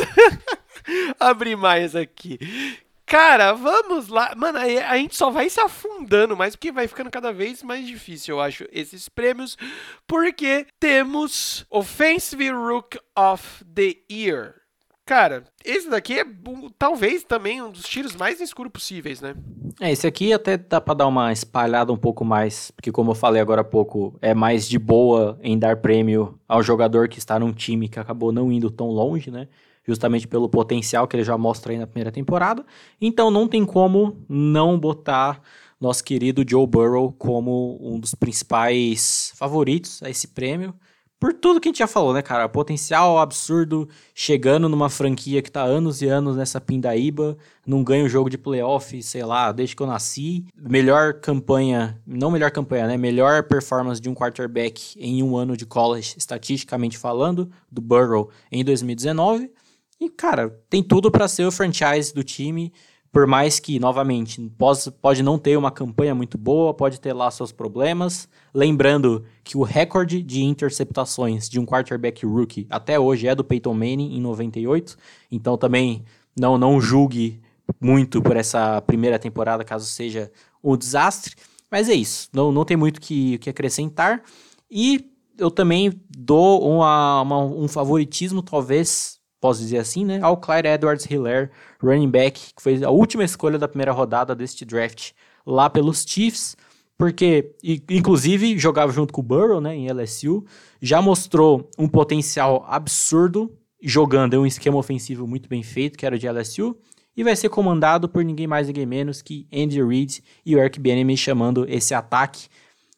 abrir 1.19 1.57
mais 1.57 1.97
aqui. 1.97 2.39
Cara, 3.15 3.53
vamos 3.53 4.09
lá. 4.09 4.35
Mano, 4.37 4.59
a 4.59 4.97
gente 4.97 5.15
só 5.15 5.31
vai 5.31 5.49
se 5.49 5.61
afundando 5.61 6.37
mais, 6.37 6.57
porque 6.57 6.73
vai 6.73 6.89
ficando 6.89 7.13
cada 7.13 7.33
vez 7.33 7.63
mais 7.63 7.87
difícil, 7.87 8.35
eu 8.35 8.41
acho, 8.41 8.67
esses 8.73 9.09
prêmios. 9.09 9.57
Porque 10.05 10.67
temos 10.81 11.65
Offensive 11.71 12.51
Rook 12.51 12.99
of 13.17 13.65
the 13.73 13.95
Year. 14.11 14.57
Cara, 15.07 15.45
esse 15.65 15.89
daqui 15.89 16.19
é 16.19 16.25
talvez 16.77 17.23
também 17.23 17.63
um 17.63 17.71
dos 17.71 17.85
tiros 17.85 18.17
mais 18.17 18.41
escuros 18.41 18.73
possíveis, 18.73 19.21
né? 19.21 19.37
É, 19.81 19.93
esse 19.93 20.09
aqui 20.09 20.33
até 20.33 20.57
dá 20.57 20.81
pra 20.81 20.95
dar 20.95 21.07
uma 21.07 21.33
espalhada 21.33 21.93
um 21.93 21.97
pouco 21.97 22.25
mais, 22.25 22.73
porque 22.73 22.91
como 22.91 23.13
eu 23.13 23.15
falei 23.15 23.41
agora 23.41 23.61
há 23.61 23.65
pouco, 23.65 24.19
é 24.21 24.35
mais 24.35 24.69
de 24.69 24.77
boa 24.77 25.39
em 25.41 25.57
dar 25.57 25.77
prêmio 25.77 26.37
ao 26.49 26.65
jogador 26.65 27.09
que 27.09 27.21
está 27.21 27.39
num 27.39 27.53
time 27.53 27.89
que 27.89 28.01
acabou 28.01 28.33
não 28.33 28.51
indo 28.51 28.73
tão 28.73 28.89
longe, 28.89 29.31
né? 29.31 29.47
Justamente 29.87 30.27
pelo 30.27 30.49
potencial 30.49 31.07
que 31.07 31.17
ele 31.17 31.25
já 31.25 31.37
mostra 31.37 31.73
aí 31.73 31.79
na 31.79 31.87
primeira 31.87 32.11
temporada. 32.11 32.65
Então 33.01 33.31
não 33.31 33.47
tem 33.47 33.65
como 33.65 34.25
não 34.29 34.79
botar 34.79 35.43
nosso 35.81 36.03
querido 36.03 36.45
Joe 36.49 36.67
Burrow 36.67 37.13
como 37.13 37.79
um 37.83 37.99
dos 37.99 38.15
principais 38.15 39.33
favoritos 39.37 40.03
a 40.03 40.09
esse 40.09 40.29
prêmio 40.29 40.75
por 41.25 41.33
tudo 41.33 41.59
que 41.59 41.69
a 41.69 41.71
gente 41.71 41.79
já 41.79 41.87
falou, 41.87 42.13
né, 42.13 42.21
cara? 42.21 42.47
Potencial 42.51 43.19
absurdo, 43.19 43.89
chegando 44.15 44.69
numa 44.69 44.91
franquia 44.91 45.41
que 45.41 45.51
tá 45.51 45.63
anos 45.63 46.03
e 46.03 46.07
anos 46.07 46.37
nessa 46.37 46.61
pindaíba, 46.61 47.39
não 47.67 47.83
ganha 47.83 48.05
o 48.05 48.09
jogo 48.11 48.29
de 48.29 48.37
playoff, 48.37 49.03
sei 49.03 49.25
lá, 49.25 49.51
desde 49.51 49.75
que 49.75 49.83
eu 49.83 49.87
nasci. 49.87 50.45
Melhor 50.55 51.15
campanha, 51.15 51.99
não 52.07 52.31
melhor 52.31 52.51
campanha, 52.51 52.87
né? 52.89 52.99
Melhor 52.99 53.45
performance 53.45 54.03
de 54.03 54.11
um 54.11 54.15
quarterback 54.15 54.99
em 54.99 55.23
um 55.23 55.35
ano 55.35 55.57
de 55.57 55.65
college, 55.65 56.15
estatisticamente 56.19 56.99
falando, 56.99 57.51
do 57.73 57.81
Burrow 57.81 58.29
em 58.53 58.63
2019. 58.63 59.51
E, 60.01 60.09
cara, 60.11 60.51
tem 60.69 60.83
tudo 60.83 61.11
para 61.11 61.29
ser 61.29 61.47
o 61.47 61.53
franchise 61.53 62.13
do 62.13 62.23
time 62.23 62.73
por 63.15 63.29
mais 63.29 63.61
que, 63.61 63.79
novamente, 63.79 64.43
pode, 64.59 64.91
pode 64.91 65.23
não 65.23 65.39
ter 65.39 65.57
uma 65.57 65.71
campanha 65.71 66.17
muito 66.17 66.37
boa, 66.37 66.75
pode 66.75 67.01
ter 67.01 67.13
lá 67.13 67.31
seus 67.31 67.53
problemas. 67.53 68.29
Lembrando 68.53 69.25
que 69.45 69.57
o 69.57 69.63
recorde 69.63 70.21
de 70.21 70.43
interceptações 70.43 71.49
de 71.49 71.61
um 71.61 71.65
quarterback 71.65 72.27
rookie 72.27 72.67
até 72.69 72.99
hoje 72.99 73.29
é 73.29 73.35
do 73.35 73.45
Peyton 73.45 73.73
Manning, 73.73 74.17
em 74.17 74.21
98. 74.21 74.97
Então 75.31 75.57
também 75.57 76.05
não, 76.37 76.59
não 76.59 76.81
julgue 76.81 77.41
muito 77.81 78.21
por 78.21 78.37
essa 78.37 78.83
primeira 78.83 79.17
temporada, 79.17 79.63
caso 79.63 79.87
seja 79.87 80.29
um 80.63 80.77
desastre. 80.77 81.37
Mas 81.71 81.89
é 81.89 81.95
isso, 81.95 82.29
não, 82.33 82.51
não 82.51 82.65
tem 82.65 82.77
muito 82.77 83.01
que, 83.01 83.39
que 83.39 83.49
acrescentar. 83.49 84.25
E 84.69 85.13
eu 85.39 85.53
também 85.53 85.93
dou 86.11 86.69
uma, 86.69 87.23
uma, 87.23 87.45
um 87.45 87.69
favoritismo, 87.69 88.43
talvez 88.43 89.21
posso 89.45 89.61
dizer 89.61 89.77
assim, 89.77 90.07
né, 90.07 90.21
ao 90.23 90.39
Clyde 90.39 90.69
Edwards-Helaire, 90.69 91.51
running 91.79 92.09
back, 92.09 92.55
que 92.57 92.63
foi 92.63 92.83
a 92.83 92.89
última 92.89 93.23
escolha 93.23 93.59
da 93.59 93.69
primeira 93.69 93.93
rodada 93.93 94.35
deste 94.35 94.65
draft 94.65 95.11
lá 95.45 95.69
pelos 95.69 96.03
Chiefs, 96.03 96.57
porque, 96.97 97.55
inclusive, 97.91 98.59
jogava 98.59 98.91
junto 98.91 99.13
com 99.13 99.21
o 99.21 99.23
Burrow, 99.23 99.61
né, 99.61 99.77
em 99.77 99.93
LSU, 99.93 100.47
já 100.81 101.03
mostrou 101.03 101.69
um 101.79 101.87
potencial 101.87 102.65
absurdo 102.67 103.53
jogando 103.83 104.33
em 104.33 104.39
um 104.39 104.47
esquema 104.47 104.79
ofensivo 104.79 105.27
muito 105.27 105.47
bem 105.47 105.63
feito, 105.63 105.99
que 105.99 106.07
era 106.07 106.17
o 106.17 106.19
de 106.19 106.27
LSU, 106.27 106.75
e 107.15 107.23
vai 107.23 107.37
ser 107.37 107.51
comandado 107.51 108.09
por 108.09 108.25
ninguém 108.25 108.47
mais, 108.47 108.67
ninguém 108.69 108.87
menos 108.87 109.21
que 109.21 109.47
Andy 109.53 109.85
Reid 109.85 110.25
e 110.47 110.57
o 110.57 110.59
Eric 110.59 110.81
Bieniemy 110.81 111.19
chamando 111.19 111.67
esse 111.69 111.93
ataque. 111.93 112.49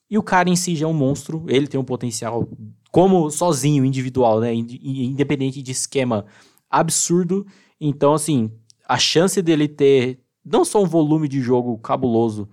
E 0.09 0.17
o 0.17 0.23
cara 0.23 0.49
em 0.49 0.55
si 0.55 0.77
já 0.77 0.87
é 0.87 0.89
um 0.89 0.95
monstro, 0.95 1.45
ele 1.49 1.67
tem 1.67 1.81
um 1.81 1.85
potencial 1.85 2.49
como 2.97 3.31
sozinho, 3.31 3.85
individual, 3.85 4.41
né? 4.41 4.55
Independente 4.55 5.61
de 5.61 5.71
esquema 5.71 6.25
absurdo. 6.71 7.47
Então, 7.79 8.15
assim, 8.15 8.51
a 8.89 8.97
chance 8.97 9.43
dele 9.43 9.69
ter 9.69 10.19
não 10.43 10.65
só 10.65 10.83
um 10.83 10.87
volume 10.87 11.29
de 11.29 11.43
jogo 11.43 11.77
cabuloso, 11.77 12.49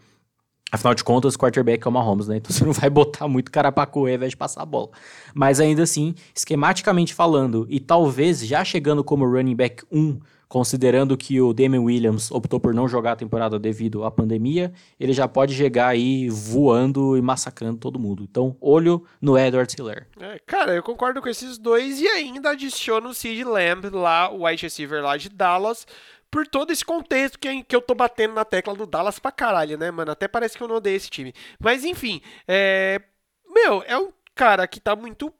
afinal 0.69 0.93
de 0.93 1.01
contas, 1.01 1.37
quarterback 1.37 1.87
é 1.87 1.89
o 1.89 1.93
Mahomes, 1.93 2.27
né? 2.27 2.35
Então 2.35 2.51
você 2.51 2.65
não 2.65 2.73
vai 2.73 2.89
botar 2.89 3.25
muito 3.25 3.49
cara 3.49 3.71
pra 3.71 3.85
correr 3.85 4.11
ao 4.11 4.15
invés 4.17 4.31
de 4.31 4.35
passar 4.35 4.63
a 4.63 4.65
bola. 4.65 4.89
Mas 5.33 5.61
ainda 5.61 5.83
assim, 5.83 6.13
esquematicamente 6.35 7.13
falando, 7.13 7.65
e 7.69 7.79
talvez 7.79 8.45
já 8.45 8.65
chegando 8.65 9.01
como 9.01 9.25
running 9.25 9.55
back 9.55 9.85
1 9.89 10.19
considerando 10.47 11.17
que 11.17 11.41
o 11.41 11.53
Damian 11.53 11.81
Williams 11.81 12.31
optou 12.31 12.59
por 12.59 12.73
não 12.73 12.87
jogar 12.87 13.13
a 13.13 13.15
temporada 13.15 13.57
devido 13.57 14.03
à 14.03 14.11
pandemia, 14.11 14.73
ele 14.99 15.13
já 15.13 15.27
pode 15.27 15.53
chegar 15.53 15.87
aí 15.87 16.29
voando 16.29 17.17
e 17.17 17.21
massacrando 17.21 17.77
todo 17.77 17.99
mundo. 17.99 18.23
Então, 18.23 18.55
olho 18.61 19.05
no 19.21 19.37
Edward 19.37 19.73
Hiller. 19.77 20.07
É, 20.19 20.39
cara, 20.45 20.73
eu 20.73 20.83
concordo 20.83 21.21
com 21.21 21.29
esses 21.29 21.57
dois 21.57 21.99
e 21.99 22.07
ainda 22.07 22.51
adiciono 22.51 23.09
o 23.09 23.13
Sid 23.13 23.43
Lamb 23.43 23.89
lá, 23.89 24.31
o 24.31 24.45
wide 24.45 24.63
receiver 24.63 25.01
lá 25.01 25.17
de 25.17 25.29
Dallas, 25.29 25.87
por 26.29 26.47
todo 26.47 26.71
esse 26.71 26.83
contexto 26.83 27.37
que, 27.37 27.63
que 27.63 27.75
eu 27.75 27.81
tô 27.81 27.93
batendo 27.93 28.33
na 28.33 28.43
tecla 28.43 28.73
do 28.73 28.87
Dallas 28.87 29.19
pra 29.19 29.31
caralho, 29.31 29.77
né, 29.77 29.91
mano? 29.91 30.11
Até 30.11 30.27
parece 30.27 30.57
que 30.57 30.63
eu 30.63 30.67
não 30.67 30.77
odeio 30.77 30.97
esse 30.97 31.09
time. 31.09 31.33
Mas, 31.59 31.83
enfim, 31.83 32.21
é... 32.47 33.01
Meu, 33.47 33.83
é 33.85 33.95
um 33.95 34.11
cara 34.33 34.67
que 34.67 34.79
tá 34.79 34.95
muito 34.95 35.31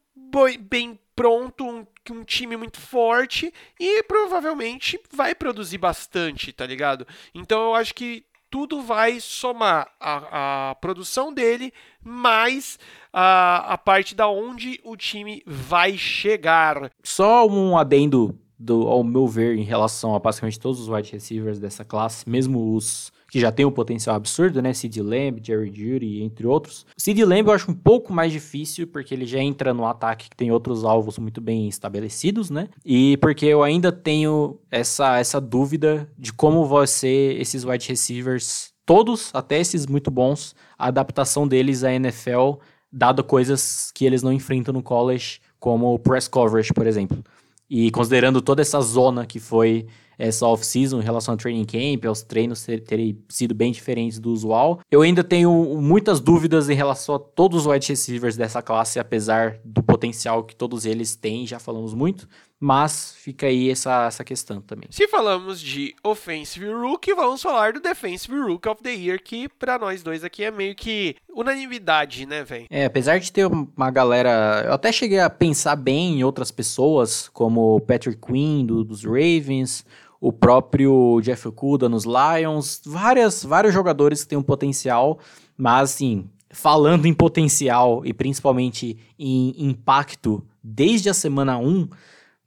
bem 0.60 0.99
pronto, 1.16 1.64
um, 1.64 1.86
um, 2.12 2.24
time 2.24 2.58
muito 2.58 2.80
forte 2.80 3.54
e 3.80 4.04
provavelmente 4.04 4.99
vai 5.12 5.34
produzir 5.36 5.78
bastante, 5.78 6.51
tá 6.51 6.66
ligado? 6.66 7.08
Então 7.34 7.62
eu 7.64 7.76
acho 7.76 7.93
que 7.93 8.26
tudo 8.49 8.82
vai 8.82 9.20
somar 9.20 9.91
a, 9.99 10.72
a 10.72 10.76
produção 10.76 11.34
dele 11.34 11.72
mais 12.04 12.78
a, 13.12 13.74
a 13.74 13.78
parte 13.78 14.14
da 14.14 14.28
onde 14.28 14.80
o 14.84 14.95
time 14.95 15.41
vai 15.45 15.97
chegar. 15.97 16.91
Só 17.04 17.47
um 17.47 17.78
adendo 17.78 18.38
do, 18.58 18.88
ao 18.88 19.04
meu 19.04 19.28
ver 19.28 19.56
em 19.58 19.64
relação 19.64 20.16
a 20.16 20.20
basicamente 20.20 20.60
todos 20.60 20.80
os 20.80 20.89
wide 20.89 21.12
receivers 21.12 21.60
dessa 21.60 21.86
classe, 21.86 22.28
mesmo 22.28 22.76
os 22.76 23.12
que 23.34 23.39
já 23.39 23.51
tem 23.51 23.65
um 23.65 23.71
potencial 23.71 24.15
absurdo, 24.15 24.61
né? 24.61 24.73
Sid 24.73 25.01
Lamb, 25.01 25.41
Jerry 25.43 25.73
Judy, 25.73 26.21
entre 26.21 26.45
outros. 26.45 26.86
Sid 26.95 27.25
Lamb 27.25 27.47
eu 27.47 27.55
acho 27.55 27.71
um 27.71 27.73
pouco 27.73 28.13
mais 28.13 28.31
difícil, 28.31 28.86
porque 28.86 29.11
ele 29.11 29.25
já 29.25 29.39
entra 29.39 29.73
no 29.73 29.88
ataque 29.88 30.29
que 30.29 30.36
tem 30.36 30.51
outros 30.51 30.86
alvos 30.86 31.17
muito 31.17 31.41
bem 31.41 31.67
estabelecidos, 31.67 32.51
né? 32.51 32.69
E 32.86 33.17
porque 33.17 33.47
eu 33.47 33.63
ainda 33.63 33.91
tenho 33.91 34.59
essa, 34.69 35.17
essa 35.17 35.41
dúvida 35.41 36.07
de 36.15 36.31
como 36.31 36.63
vão 36.67 36.86
ser 36.86 37.41
esses 37.41 37.65
wide 37.65 37.88
receivers, 37.88 38.71
todos, 38.86 39.31
até 39.34 39.59
esses 39.59 39.88
muito 39.88 40.11
bons, 40.11 40.55
a 40.77 40.89
adaptação 40.89 41.47
deles 41.47 41.84
à 41.84 41.91
NFL, 41.91 42.59
dado 42.91 43.23
coisas 43.23 43.89
que 43.95 44.05
eles 44.05 44.21
não 44.21 44.31
enfrentam 44.31 44.71
no 44.71 44.84
college, 44.84 45.39
como 45.59 45.97
press 45.97 46.27
coverage, 46.27 46.71
por 46.71 46.86
exemplo. 46.86 47.23
E 47.67 47.89
considerando 47.89 48.43
toda 48.43 48.61
essa 48.61 48.79
zona 48.79 49.25
que 49.25 49.39
foi 49.39 49.88
essa 50.24 50.47
off-season 50.47 51.01
em 51.01 51.03
relação 51.03 51.34
ao 51.34 51.38
training 51.38 51.65
camp, 51.65 52.05
aos 52.05 52.21
treinos 52.21 52.65
terem 52.86 53.21
sido 53.28 53.53
bem 53.53 53.74
diferentes 53.74 54.19
do 54.19 54.32
usual. 54.32 54.80
Eu 54.89 55.01
ainda 55.01 55.21
tenho 55.24 55.51
muitas 55.82 56.21
dúvidas 56.21 56.69
em 56.69 56.74
relação 56.74 57.15
a 57.15 57.19
todos 57.19 57.61
os 57.61 57.67
wide 57.67 57.89
receivers 57.89 58.38
dessa 58.38 58.61
classe, 58.61 58.99
apesar 58.99 59.59
do 59.65 59.84
potencial 59.84 60.43
que 60.43 60.55
todos 60.55 60.86
eles 60.86 61.13
têm, 61.15 61.45
já 61.45 61.59
falamos 61.59 61.93
muito. 61.93 62.28
Mas 62.57 63.13
fica 63.17 63.47
aí 63.47 63.69
essa, 63.69 64.05
essa 64.05 64.24
questão 64.24 64.61
também. 64.61 64.88
Se 64.89 65.05
falamos 65.09 65.59
de 65.59 65.93
Offensive 66.01 66.71
Rookie, 66.71 67.13
vamos 67.13 67.41
falar 67.41 67.74
do 67.74 67.82
Defensive 67.82 68.39
Rookie 68.39 68.69
of 68.69 68.82
the 68.82 68.93
Year, 68.93 69.21
que 69.21 69.49
para 69.49 69.78
nós 69.78 70.01
dois 70.01 70.24
aqui 70.24 70.45
é 70.45 70.51
meio 70.51 70.74
que 70.74 71.17
unanimidade, 71.36 72.26
né, 72.26 72.45
velho? 72.45 72.65
É, 72.69 72.86
apesar 72.86 73.19
de 73.19 73.30
ter 73.34 73.45
uma 73.47 73.91
galera. 73.91 74.63
Eu 74.65 74.74
até 74.74 74.93
cheguei 74.93 75.19
a 75.19 75.30
pensar 75.30 75.76
bem 75.76 76.19
em 76.19 76.24
outras 76.24 76.51
pessoas, 76.51 77.28
como 77.34 77.76
o 77.76 77.82
Patrick 77.82 78.26
Quinn 78.26 78.65
do, 78.65 78.86
dos 78.86 79.03
Ravens, 79.03 79.86
o 80.24 80.32
próprio 80.32 81.19
Jeff 81.21 81.49
Okuda 81.49 81.89
nos 81.89 82.05
Lions, 82.05 82.82
várias, 82.86 83.43
vários 83.43 83.74
jogadores 83.74 84.24
que 84.24 84.30
têm 84.30 84.38
um 84.38 84.41
potencial, 84.41 85.19
mas 85.57 85.91
assim, 85.91 86.30
falando 86.49 87.05
em 87.05 87.13
potencial 87.13 88.05
e 88.05 88.13
principalmente 88.13 88.97
em 89.19 89.53
impacto 89.57 90.41
desde 90.63 91.09
a 91.09 91.13
semana 91.13 91.57
1, 91.57 91.89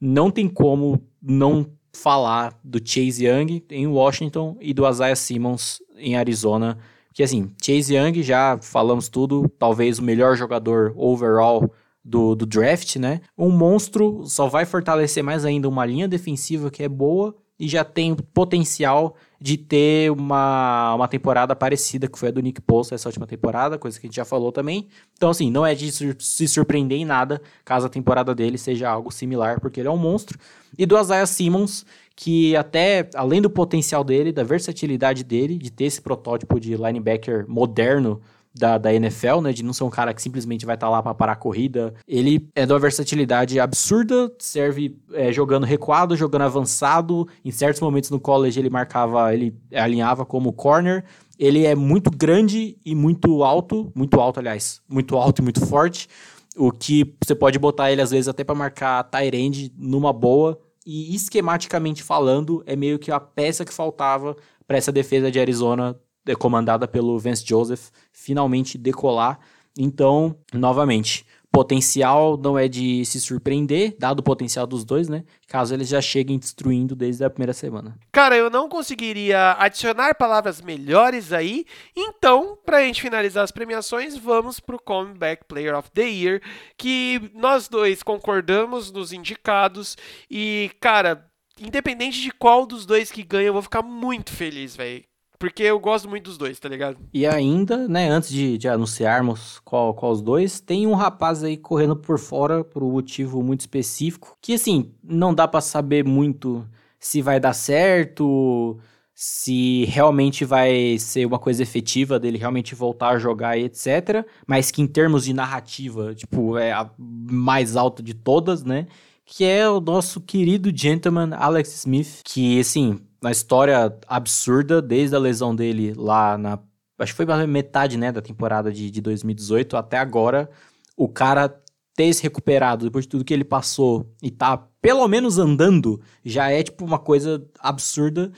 não 0.01 0.31
tem 0.31 0.49
como 0.49 1.03
não 1.21 1.67
falar 1.93 2.59
do 2.63 2.79
Chase 2.83 3.27
Young 3.27 3.63
em 3.69 3.85
Washington 3.85 4.57
e 4.59 4.73
do 4.73 4.89
Isaiah 4.89 5.15
Simmons 5.15 5.79
em 5.97 6.17
Arizona. 6.17 6.79
Que 7.13 7.21
assim, 7.21 7.51
Chase 7.63 7.95
Young, 7.95 8.23
já 8.23 8.57
falamos 8.59 9.07
tudo, 9.07 9.47
talvez 9.59 9.99
o 9.99 10.03
melhor 10.03 10.35
jogador 10.35 10.95
overall 10.97 11.71
do, 12.03 12.33
do 12.33 12.47
draft, 12.47 12.95
né? 12.95 13.21
Um 13.37 13.51
monstro 13.51 14.23
só 14.25 14.47
vai 14.47 14.65
fortalecer 14.65 15.23
mais 15.23 15.45
ainda 15.45 15.69
uma 15.69 15.85
linha 15.85 16.07
defensiva 16.07 16.71
que 16.71 16.81
é 16.81 16.89
boa 16.89 17.35
e 17.59 17.67
já 17.67 17.83
tem 17.83 18.15
potencial 18.15 19.15
de 19.39 19.57
ter 19.57 20.11
uma, 20.11 20.95
uma 20.95 21.07
temporada 21.07 21.55
parecida 21.55 22.07
que 22.07 22.17
foi 22.17 22.29
a 22.29 22.31
do 22.31 22.41
Nick 22.41 22.59
Post 22.61 22.93
essa 22.93 23.07
última 23.07 23.27
temporada, 23.27 23.77
coisa 23.77 23.99
que 23.99 24.07
a 24.07 24.09
gente 24.09 24.15
já 24.15 24.25
falou 24.25 24.51
também. 24.51 24.87
Então, 25.13 25.29
assim, 25.29 25.51
não 25.51 25.65
é 25.65 25.75
de 25.75 25.91
se 25.91 26.47
surpreender 26.47 26.97
em 26.97 27.05
nada 27.05 27.41
caso 27.63 27.85
a 27.85 27.89
temporada 27.89 28.33
dele 28.33 28.57
seja 28.57 28.89
algo 28.89 29.11
similar, 29.11 29.59
porque 29.59 29.79
ele 29.79 29.87
é 29.87 29.91
um 29.91 29.97
monstro. 29.97 30.39
E 30.77 30.85
do 30.85 30.99
Isaiah 30.99 31.25
Simmons, 31.25 31.85
que 32.15 32.55
até, 32.55 33.09
além 33.13 33.41
do 33.41 33.49
potencial 33.49 34.03
dele, 34.03 34.31
da 34.31 34.43
versatilidade 34.43 35.23
dele, 35.23 35.57
de 35.57 35.71
ter 35.71 35.85
esse 35.85 36.01
protótipo 36.01 36.59
de 36.59 36.75
linebacker 36.75 37.45
moderno 37.47 38.21
da, 38.57 38.77
da 38.77 38.93
NFL, 38.93 39.41
né? 39.41 39.53
De 39.53 39.63
não 39.63 39.73
ser 39.73 39.83
um 39.83 39.89
cara 39.89 40.13
que 40.13 40.21
simplesmente 40.21 40.65
vai 40.65 40.75
estar 40.75 40.87
tá 40.87 40.91
lá 40.91 41.03
para 41.03 41.13
parar 41.13 41.33
a 41.33 41.35
corrida. 41.35 41.93
Ele 42.07 42.47
é 42.55 42.65
de 42.65 42.73
uma 42.73 42.79
versatilidade 42.79 43.59
absurda, 43.59 44.31
serve 44.39 44.97
é, 45.13 45.31
jogando 45.31 45.65
recuado, 45.65 46.15
jogando 46.15 46.43
avançado. 46.43 47.27
Em 47.43 47.51
certos 47.51 47.81
momentos 47.81 48.09
no 48.09 48.19
college 48.19 48.59
ele 48.59 48.69
marcava, 48.69 49.33
ele 49.33 49.55
alinhava 49.73 50.25
como 50.25 50.53
corner. 50.53 51.03
Ele 51.39 51.65
é 51.65 51.75
muito 51.75 52.09
grande 52.09 52.77
e 52.83 52.95
muito 52.95 53.43
alto, 53.43 53.91
muito 53.93 54.19
alto, 54.19 54.39
aliás, 54.39 54.81
muito 54.89 55.15
alto 55.15 55.39
e 55.39 55.43
muito 55.43 55.65
forte. 55.65 56.09
O 56.55 56.71
que 56.71 57.15
você 57.23 57.35
pode 57.35 57.59
botar 57.59 57.91
ele 57.91 58.01
às 58.01 58.09
vezes 58.09 58.27
até 58.27 58.43
para 58.43 58.55
marcar 58.55 59.07
end 59.33 59.71
numa 59.77 60.11
boa. 60.11 60.59
E 60.85 61.13
esquematicamente 61.13 62.01
falando, 62.01 62.63
é 62.65 62.75
meio 62.75 62.97
que 62.97 63.11
a 63.11 63.19
peça 63.19 63.65
que 63.65 63.73
faltava 63.73 64.35
para 64.65 64.77
essa 64.77 64.91
defesa 64.91 65.29
de 65.29 65.39
Arizona 65.39 65.99
comandada 66.35 66.87
pelo 66.87 67.17
Vance 67.17 67.45
Joseph, 67.45 67.89
finalmente 68.11 68.77
decolar. 68.77 69.39
Então, 69.77 70.35
novamente, 70.53 71.25
potencial 71.51 72.37
não 72.37 72.55
é 72.55 72.67
de 72.67 73.03
se 73.05 73.19
surpreender, 73.19 73.95
dado 73.97 74.19
o 74.19 74.23
potencial 74.23 74.67
dos 74.67 74.85
dois, 74.85 75.07
né? 75.07 75.23
Caso 75.47 75.73
eles 75.73 75.87
já 75.87 75.99
cheguem 75.99 76.37
destruindo 76.37 76.95
desde 76.95 77.23
a 77.23 77.29
primeira 77.29 77.53
semana. 77.53 77.97
Cara, 78.11 78.37
eu 78.37 78.49
não 78.49 78.69
conseguiria 78.69 79.55
adicionar 79.57 80.13
palavras 80.15 80.61
melhores 80.61 81.33
aí. 81.33 81.65
Então, 81.95 82.57
pra 82.63 82.83
gente 82.83 83.01
finalizar 83.01 83.43
as 83.43 83.51
premiações, 83.51 84.15
vamos 84.15 84.59
pro 84.59 84.79
Comeback 84.79 85.45
Player 85.45 85.75
of 85.75 85.89
the 85.91 86.07
Year, 86.07 86.41
que 86.77 87.31
nós 87.33 87.67
dois 87.67 88.03
concordamos 88.03 88.91
nos 88.91 89.11
indicados 89.11 89.97
e, 90.29 90.69
cara, 90.79 91.25
independente 91.59 92.21
de 92.21 92.31
qual 92.31 92.67
dos 92.67 92.85
dois 92.85 93.11
que 93.11 93.23
ganha, 93.23 93.47
eu 93.47 93.53
vou 93.53 93.63
ficar 93.63 93.81
muito 93.81 94.31
feliz, 94.31 94.75
velho. 94.75 95.03
Porque 95.39 95.63
eu 95.63 95.79
gosto 95.79 96.09
muito 96.09 96.25
dos 96.25 96.37
dois, 96.37 96.59
tá 96.59 96.67
ligado? 96.67 96.97
E 97.13 97.25
ainda, 97.27 97.87
né, 97.87 98.09
antes 98.09 98.29
de, 98.29 98.57
de 98.57 98.67
anunciarmos 98.67 99.59
qual, 99.63 99.93
qual 99.93 100.11
os 100.11 100.21
dois, 100.21 100.59
tem 100.59 100.87
um 100.87 100.95
rapaz 100.95 101.43
aí 101.43 101.55
correndo 101.55 101.95
por 101.95 102.17
fora 102.17 102.63
por 102.63 102.81
um 102.83 102.91
motivo 102.91 103.43
muito 103.43 103.61
específico. 103.61 104.35
Que 104.41 104.53
assim, 104.53 104.91
não 105.03 105.33
dá 105.33 105.47
para 105.47 105.61
saber 105.61 106.03
muito 106.03 106.67
se 106.99 107.21
vai 107.21 107.39
dar 107.39 107.53
certo, 107.53 108.79
se 109.13 109.85
realmente 109.85 110.45
vai 110.45 110.97
ser 110.99 111.25
uma 111.25 111.39
coisa 111.39 111.63
efetiva 111.63 112.19
dele 112.19 112.37
realmente 112.37 112.75
voltar 112.75 113.09
a 113.09 113.19
jogar 113.19 113.57
e 113.57 113.63
etc. 113.63 114.25
Mas 114.45 114.69
que 114.71 114.81
em 114.81 114.87
termos 114.87 115.25
de 115.25 115.33
narrativa, 115.33 116.13
tipo, 116.13 116.57
é 116.57 116.71
a 116.71 116.89
mais 116.97 117.75
alta 117.75 118.03
de 118.03 118.13
todas, 118.13 118.63
né? 118.63 118.87
Que 119.25 119.43
é 119.43 119.69
o 119.69 119.81
nosso 119.81 120.21
querido 120.21 120.71
gentleman 120.75 121.35
Alex 121.35 121.77
Smith, 121.77 122.21
que 122.23 122.59
assim, 122.59 122.99
na 123.21 123.31
história 123.31 123.97
absurda, 124.07 124.81
desde 124.81 125.15
a 125.15 125.19
lesão 125.19 125.55
dele 125.55 125.93
lá 125.95 126.37
na. 126.37 126.59
Acho 126.99 127.13
que 127.15 127.25
foi 127.25 127.47
metade 127.47 127.97
né, 127.97 128.11
da 128.11 128.21
temporada 128.21 128.71
de, 128.71 128.89
de 128.89 129.01
2018 129.01 129.77
até 129.77 129.97
agora. 129.97 130.49
O 130.95 131.07
cara 131.07 131.61
ter 131.95 132.13
se 132.13 132.23
recuperado 132.23 132.85
depois 132.85 133.05
de 133.05 133.09
tudo 133.09 133.25
que 133.25 133.33
ele 133.33 133.43
passou 133.43 134.11
e 134.21 134.31
tá 134.31 134.57
pelo 134.81 135.07
menos 135.07 135.37
andando, 135.37 135.99
já 136.23 136.49
é 136.49 136.63
tipo 136.63 136.85
uma 136.85 136.99
coisa 136.99 137.45
absurda. 137.59 138.31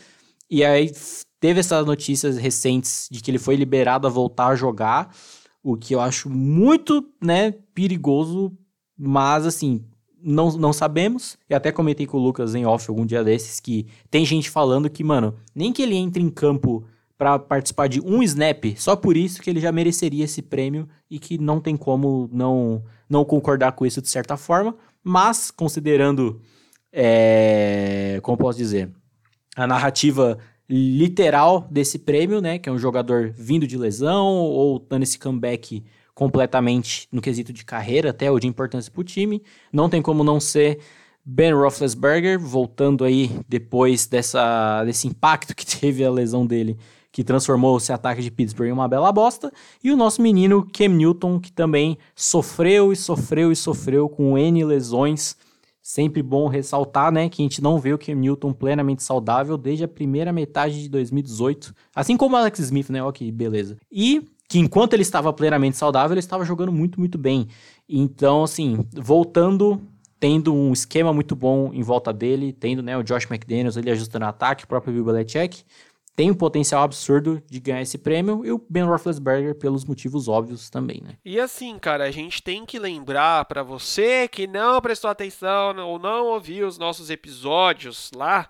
E 0.50 0.64
aí 0.64 0.92
teve 1.40 1.60
essas 1.60 1.86
notícias 1.86 2.38
recentes 2.38 3.08
de 3.12 3.22
que 3.22 3.30
ele 3.30 3.38
foi 3.38 3.56
liberado 3.56 4.08
a 4.08 4.10
voltar 4.10 4.48
a 4.48 4.56
jogar, 4.56 5.14
o 5.62 5.78
que 5.78 5.94
eu 5.94 6.02
acho 6.02 6.30
muito, 6.30 7.06
né, 7.22 7.52
perigoso, 7.74 8.58
mas 8.98 9.46
assim, 9.46 9.86
não, 10.22 10.52
não 10.58 10.74
sabemos. 10.74 11.38
Eu 11.50 11.58
até 11.58 11.72
comentei 11.72 12.06
com 12.06 12.18
o 12.18 12.22
Lucas 12.22 12.56
em 12.56 12.66
off 12.66 12.90
algum 12.90 13.06
dia 13.06 13.24
desses 13.24 13.60
que 13.60 13.88
tem 14.10 14.26
gente 14.26 14.50
falando 14.50 14.90
que, 14.90 15.04
mano, 15.04 15.36
nem 15.54 15.72
que 15.72 15.82
ele 15.82 15.96
entre 15.96 16.22
em 16.22 16.30
campo 16.30 16.86
para 17.18 17.38
participar 17.38 17.88
de 17.88 18.00
um 18.00 18.24
snap, 18.24 18.64
só 18.78 18.96
por 18.96 19.18
isso 19.18 19.42
que 19.42 19.50
ele 19.50 19.60
já 19.60 19.74
mereceria 19.74 20.24
esse 20.24 20.42
prêmio 20.42 20.88
e 21.10 21.20
que 21.20 21.38
não 21.38 21.60
tem 21.60 21.76
como 21.76 22.30
não 22.32 22.82
não 23.10 23.26
concordar 23.26 23.74
com 23.74 23.86
isso 23.86 24.02
de 24.02 24.08
certa 24.08 24.38
forma, 24.38 24.74
mas 25.04 25.52
considerando 25.52 26.40
é, 26.94 28.20
como 28.24 28.38
posso 28.38 28.58
dizer, 28.58 28.90
a 29.56 29.68
narrativa 29.68 30.38
literal 30.70 31.68
desse 31.70 31.98
prêmio, 31.98 32.40
né, 32.40 32.60
que 32.60 32.70
é 32.70 32.72
um 32.72 32.78
jogador 32.78 33.34
vindo 33.36 33.66
de 33.66 33.78
lesão 33.78 34.28
ou 34.28 34.80
dando 34.80 35.04
esse 35.04 35.18
comeback 35.18 35.84
completamente 36.20 37.08
no 37.14 37.22
quesito 37.22 37.54
de 37.54 37.64
carreira 37.64 38.10
até 38.10 38.30
ou 38.30 38.38
de 38.42 38.46
importância 38.46 38.92
para 38.92 39.00
o 39.00 39.06
time. 39.06 39.42
Não 39.72 39.90
tem 39.90 40.02
como 40.02 40.22
não 40.22 40.38
ser 40.38 40.80
Ben 41.24 41.54
Roethlisberger, 41.54 42.38
voltando 42.38 43.06
aí 43.06 43.32
depois 43.48 44.06
dessa, 44.06 44.84
desse 44.84 45.08
impacto 45.08 45.56
que 45.56 45.64
teve 45.80 46.04
a 46.04 46.12
lesão 46.12 46.46
dele, 46.46 46.78
que 47.10 47.24
transformou 47.24 47.78
esse 47.78 47.94
ataque 47.94 48.22
de 48.22 48.30
Pittsburgh 48.30 48.68
em 48.68 48.74
uma 48.74 48.86
bela 48.86 49.14
bosta. 49.14 49.50
E 49.82 49.90
o 49.92 49.96
nosso 49.96 50.22
menino 50.22 50.68
Cam 50.74 50.90
Newton, 50.90 51.40
que 51.40 51.54
também 51.54 51.98
sofreu 52.14 52.92
e 52.92 52.98
sofreu 52.98 53.50
e 53.50 53.56
sofreu 53.56 54.10
com 54.10 54.38
N 54.38 54.66
lesões. 54.66 55.38
Sempre 55.82 56.22
bom 56.22 56.50
ressaltar, 56.50 57.14
né, 57.14 57.30
que 57.30 57.42
a 57.42 57.46
gente 57.46 57.64
não 57.64 57.80
vê 57.80 57.94
o 57.94 57.98
Cam 57.98 58.16
Newton 58.16 58.52
plenamente 58.52 59.04
saudável 59.04 59.58
desde 59.58 59.86
a 59.86 59.88
primeira 59.88 60.34
metade 60.34 60.82
de 60.82 60.90
2018. 60.90 61.74
Assim 61.96 62.18
como 62.18 62.36
o 62.36 62.38
Alex 62.38 62.60
Smith, 62.60 62.90
né, 62.90 63.02
ok, 63.02 63.32
beleza. 63.32 63.78
E 63.90 64.28
que 64.50 64.58
enquanto 64.58 64.94
ele 64.94 65.04
estava 65.04 65.32
plenamente 65.32 65.78
saudável, 65.78 66.16
ele 66.16 66.20
estava 66.20 66.44
jogando 66.44 66.72
muito, 66.72 67.00
muito 67.00 67.20
bem. 67.20 67.48
Então, 67.88 68.44
assim, 68.44 68.84
voltando, 68.92 69.80
tendo 70.20 70.54
um 70.54 70.74
esquema 70.74 71.14
muito 71.14 71.36
bom 71.36 71.72
em 71.72 71.84
volta 71.84 72.12
dele, 72.12 72.52
tendo 72.52 72.82
né, 72.82 72.98
o 72.98 73.04
Josh 73.04 73.30
McDaniels 73.30 73.78
ele 73.78 73.92
ajustando 73.92 74.26
o 74.26 74.28
ataque, 74.28 74.64
o 74.64 74.68
próprio 74.68 74.92
Bill 74.92 75.06
Belichick, 75.06 75.64
tem 76.16 76.32
um 76.32 76.34
potencial 76.34 76.84
absurdo 76.84 77.42
de 77.48 77.60
ganhar 77.60 77.84
esse 77.84 77.98
prêmio 77.98 78.44
e 78.44 78.52
o 78.52 78.62
Ben 78.68 78.84
Roethlisberger 78.84 79.54
pelos 79.56 79.86
motivos 79.86 80.28
óbvios 80.28 80.68
também, 80.70 81.00
né? 81.02 81.14
E 81.24 81.40
assim, 81.40 81.78
cara, 81.78 82.06
a 82.06 82.12
gente 82.12 82.42
tem 82.42 82.66
que 82.66 82.80
lembrar 82.80 83.46
para 83.46 83.62
você 83.62 84.28
que 84.28 84.48
não 84.48 84.82
prestou 84.82 85.12
atenção 85.12 85.78
ou 85.78 86.00
não 86.00 86.26
ouviu 86.26 86.68
os 86.68 86.78
nossos 86.78 87.12
episódios 87.12 88.12
lá 88.16 88.50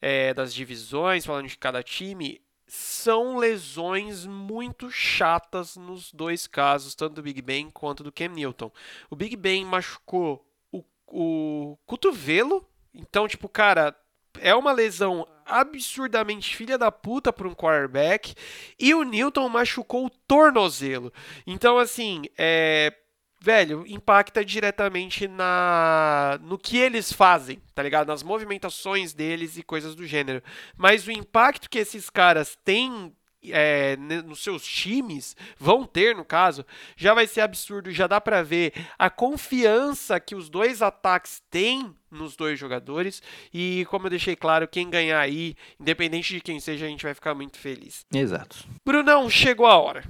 é, 0.00 0.32
das 0.34 0.54
divisões, 0.54 1.24
falando 1.24 1.48
de 1.48 1.58
cada 1.58 1.82
time, 1.82 2.40
são 2.70 3.36
lesões 3.36 4.24
muito 4.24 4.90
chatas 4.90 5.76
nos 5.76 6.12
dois 6.12 6.46
casos, 6.46 6.94
tanto 6.94 7.14
do 7.14 7.22
Big 7.22 7.42
Ben 7.42 7.68
quanto 7.68 8.04
do 8.04 8.12
Cam 8.12 8.28
Newton. 8.28 8.70
O 9.10 9.16
Big 9.16 9.34
Ben 9.36 9.64
machucou 9.64 10.46
o, 10.70 10.84
o 11.08 11.76
cotovelo, 11.84 12.64
então, 12.94 13.26
tipo, 13.26 13.48
cara, 13.48 13.96
é 14.38 14.54
uma 14.54 14.70
lesão 14.70 15.26
absurdamente 15.44 16.56
filha 16.56 16.78
da 16.78 16.92
puta 16.92 17.32
para 17.32 17.48
um 17.48 17.54
quarterback. 17.54 18.34
E 18.78 18.94
o 18.94 19.02
Newton 19.02 19.48
machucou 19.48 20.06
o 20.06 20.10
tornozelo. 20.10 21.12
Então, 21.46 21.76
assim, 21.76 22.22
é, 22.38 22.94
velho, 23.40 23.84
impacta 23.86 24.44
diretamente 24.44 25.26
na 25.26 26.38
no 26.42 26.58
que 26.58 26.76
eles 26.76 27.12
fazem, 27.12 27.60
tá 27.74 27.82
ligado? 27.82 28.08
Nas 28.08 28.22
movimentações 28.22 29.14
deles 29.14 29.56
e 29.56 29.62
coisas 29.62 29.94
do 29.94 30.06
gênero. 30.06 30.42
Mas 30.76 31.06
o 31.06 31.12
impacto 31.12 31.68
que 31.70 31.78
esses 31.78 32.10
caras 32.10 32.56
têm 32.64 33.12
é, 33.48 33.96
nos 33.96 34.42
seus 34.42 34.64
times, 34.66 35.34
vão 35.58 35.84
ter 35.86 36.14
no 36.14 36.24
caso, 36.24 36.64
já 36.96 37.14
vai 37.14 37.26
ser 37.26 37.40
absurdo. 37.40 37.90
Já 37.90 38.06
dá 38.06 38.20
para 38.20 38.42
ver 38.42 38.72
a 38.98 39.08
confiança 39.08 40.20
que 40.20 40.34
os 40.34 40.48
dois 40.48 40.82
ataques 40.82 41.42
têm 41.50 41.94
nos 42.10 42.36
dois 42.36 42.58
jogadores. 42.58 43.22
E 43.52 43.86
como 43.88 44.06
eu 44.06 44.10
deixei 44.10 44.36
claro, 44.36 44.68
quem 44.68 44.90
ganhar 44.90 45.20
aí, 45.20 45.56
independente 45.78 46.34
de 46.34 46.40
quem 46.40 46.60
seja, 46.60 46.86
a 46.86 46.88
gente 46.88 47.04
vai 47.04 47.14
ficar 47.14 47.34
muito 47.34 47.58
feliz. 47.58 48.04
Exato. 48.12 48.66
Brunão, 48.84 49.30
chegou 49.30 49.66
a 49.66 49.78
hora. 49.78 50.04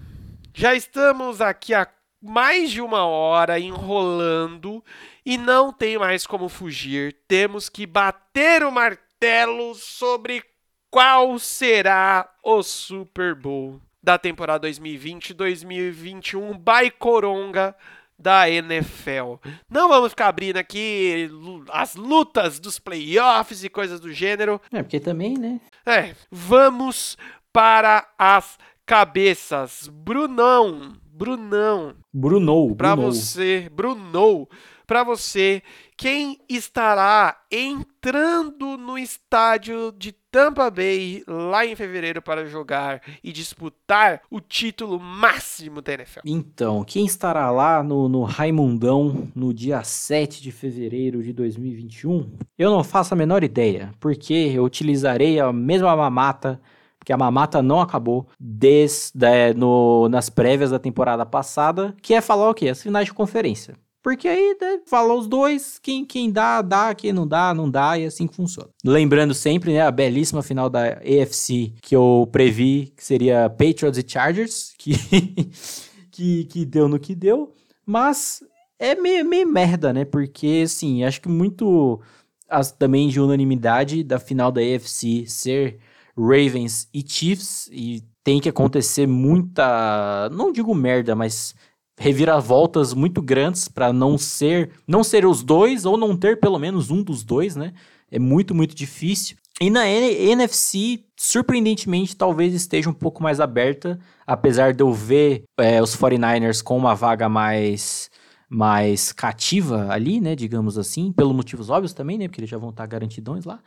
Já 0.53 0.75
estamos 0.75 1.41
aqui 1.41 1.73
há 1.73 1.87
mais 2.23 2.71
de 2.71 2.81
uma 2.81 3.05
hora 3.05 3.59
enrolando 3.59 4.85
e 5.25 5.39
não 5.39 5.73
tem 5.73 5.99
mais 5.99 6.27
como 6.27 6.49
fugir. 6.49 7.17
Temos 7.27 7.69
que 7.69 7.87
bater 7.87 8.63
o 8.63 8.71
martelo 8.71 9.75
sobre 9.75 10.43
qual 10.91 11.39
será 11.39 12.29
o 12.43 12.63
Super 12.63 13.35
Bowl 13.35 13.81
da 14.03 14.19
temporada 14.19 14.69
2020-2021 14.69 16.59
by 16.59 16.91
Coronga 16.91 17.77
da 18.19 18.51
NFL. 18.51 19.37
Não 19.69 19.89
vamos 19.89 20.11
ficar 20.11 20.29
abrindo 20.29 20.59
aqui 20.59 21.31
as 21.71 21.95
lutas 21.95 22.59
dos 22.61 22.79
playoffs 22.79 23.65
e 23.65 23.69
coisas 23.71 23.99
do 23.99 24.13
gênero. 24.13 24.61
É, 24.71 24.83
porque 24.83 25.01
também, 25.01 25.39
né? 25.39 25.59
É, 25.87 26.15
vamos 26.31 27.17
para 27.53 28.07
as 28.19 28.59
cabeças. 28.85 29.89
Brunão, 29.89 30.93
Brunão. 31.21 31.95
Brunou. 32.11 32.75
Para 32.75 32.95
você, 32.95 33.71
Brunou. 33.71 34.49
Para 34.87 35.05
você, 35.05 35.63
quem 35.99 36.39
estará 36.49 37.37
entrando 37.53 38.79
no 38.79 38.97
estádio 38.97 39.93
de 39.93 40.13
Tampa 40.13 40.71
Bay 40.71 41.23
lá 41.29 41.67
em 41.67 41.77
fevereiro 41.77 42.23
para 42.23 42.47
jogar 42.47 43.03
e 43.23 43.33
disputar 43.33 44.23
o 44.31 44.41
título 44.41 44.99
máximo 44.99 45.83
da 45.83 45.93
NFL? 45.93 46.21
Então, 46.25 46.83
quem 46.85 47.05
estará 47.05 47.51
lá 47.51 47.83
no, 47.83 48.09
no 48.09 48.23
Raimundão 48.25 49.29
no 49.35 49.53
dia 49.53 49.85
7 49.85 50.43
de 50.43 50.51
fevereiro 50.51 51.23
de 51.23 51.35
2021? 51.35 52.33
Eu 52.59 52.71
não 52.71 52.83
faço 52.83 53.13
a 53.13 53.17
menor 53.17 53.45
ideia, 53.45 53.93
porque 54.01 54.33
eu 54.33 54.65
utilizarei 54.65 55.39
a 55.39 55.53
mesma 55.53 55.95
mamata 55.95 56.59
porque 57.01 57.15
a 57.15 57.17
mamata 57.17 57.63
não 57.63 57.81
acabou 57.81 58.29
desde 58.39 59.25
é, 59.25 59.55
no, 59.55 60.07
nas 60.11 60.29
prévias 60.29 60.71
da 60.71 60.79
temporada 60.79 61.25
passada, 61.25 61.97
que 62.03 62.13
é 62.13 62.21
falar 62.21 62.51
o 62.51 62.55
quê? 62.55 62.69
As 62.69 62.83
finais 62.83 63.07
de 63.07 63.15
conferência. 63.15 63.75
Porque 64.03 64.29
aí 64.29 64.57
né, 64.61 64.81
fala 64.87 65.15
os 65.15 65.27
dois, 65.27 65.79
quem, 65.79 66.05
quem 66.05 66.31
dá, 66.31 66.63
dá, 66.63 66.95
quem 66.95 67.13
não 67.13 67.27
dá, 67.27 67.53
não 67.55 67.71
dá, 67.71 67.99
e 67.99 68.05
assim 68.05 68.27
que 68.27 68.37
funciona. 68.37 68.69
Lembrando 68.85 69.35
sempre, 69.35 69.73
né, 69.73 69.81
a 69.81 69.91
belíssima 69.91 70.43
final 70.43 70.71
da 70.71 70.99
AFC 70.99 71.73
que 71.83 71.97
eu 71.97 72.29
previ 72.31 72.93
que 72.97 73.05
seria 73.05 73.49
Patriots 73.49 73.99
e 73.99 74.05
Chargers, 74.07 74.75
que, 74.79 74.93
que, 76.13 76.45
que 76.45 76.65
deu 76.65 76.87
no 76.87 76.99
que 76.99 77.15
deu, 77.15 77.53
mas 77.85 78.43
é 78.79 78.95
meio, 78.95 79.25
meio 79.27 79.49
merda, 79.49 79.93
né? 79.93 80.05
Porque, 80.05 80.63
assim, 80.65 81.03
acho 81.05 81.21
que 81.21 81.29
muito 81.29 82.01
as, 82.49 82.71
também 82.73 83.09
de 83.09 83.21
unanimidade 83.21 84.03
da 84.03 84.19
final 84.19 84.51
da 84.53 84.61
AFC 84.61 85.27
ser 85.27 85.79
Ravens 86.17 86.89
e 86.93 87.05
Chiefs 87.07 87.69
e 87.73 88.03
tem 88.23 88.41
que 88.41 88.49
acontecer 88.49 89.07
muita, 89.07 90.29
não 90.31 90.53
digo 90.53 90.75
merda, 90.75 91.15
mas 91.15 91.55
reviravoltas 91.99 92.95
muito 92.95 93.21
grandes 93.21 93.69
para 93.69 93.93
não 93.93 94.17
ser, 94.17 94.71
não 94.87 95.05
ser 95.05 95.27
os 95.27 95.43
dois 95.43 95.85
ou 95.85 95.97
não 95.97 96.17
ter 96.17 96.41
pelo 96.41 96.59
menos 96.59 96.91
um 96.91 97.03
dos 97.03 97.23
dois, 97.23 97.57
né? 97.57 97.73
É 98.11 98.19
muito, 98.19 98.55
muito 98.55 98.75
difícil. 98.75 99.37
E 99.61 99.69
na 99.69 99.87
NFC, 99.87 101.05
surpreendentemente, 101.15 102.17
talvez 102.17 102.55
esteja 102.55 102.89
um 102.89 102.95
pouco 102.95 103.23
mais 103.23 103.41
aberta, 103.41 103.99
apesar 104.27 104.73
de 104.73 104.83
eu 104.83 104.91
ver 104.93 105.45
é, 105.59 105.83
os 105.83 105.95
49ers 105.95 106.63
com 106.63 106.77
uma 106.77 106.95
vaga 106.95 107.29
mais 107.29 108.11
mais 108.53 109.13
cativa 109.13 109.87
ali, 109.93 110.21
né, 110.21 110.35
digamos 110.35 110.77
assim, 110.77 111.13
pelos 111.13 111.33
motivos 111.33 111.71
óbvios 111.71 111.93
também, 111.93 112.19
né, 112.19 112.27
porque 112.27 112.41
eles 112.41 112.51
já 112.51 112.59
vão 112.59 112.71
estar 112.71 112.85
garantidões 112.85 113.45
lá. 113.45 113.61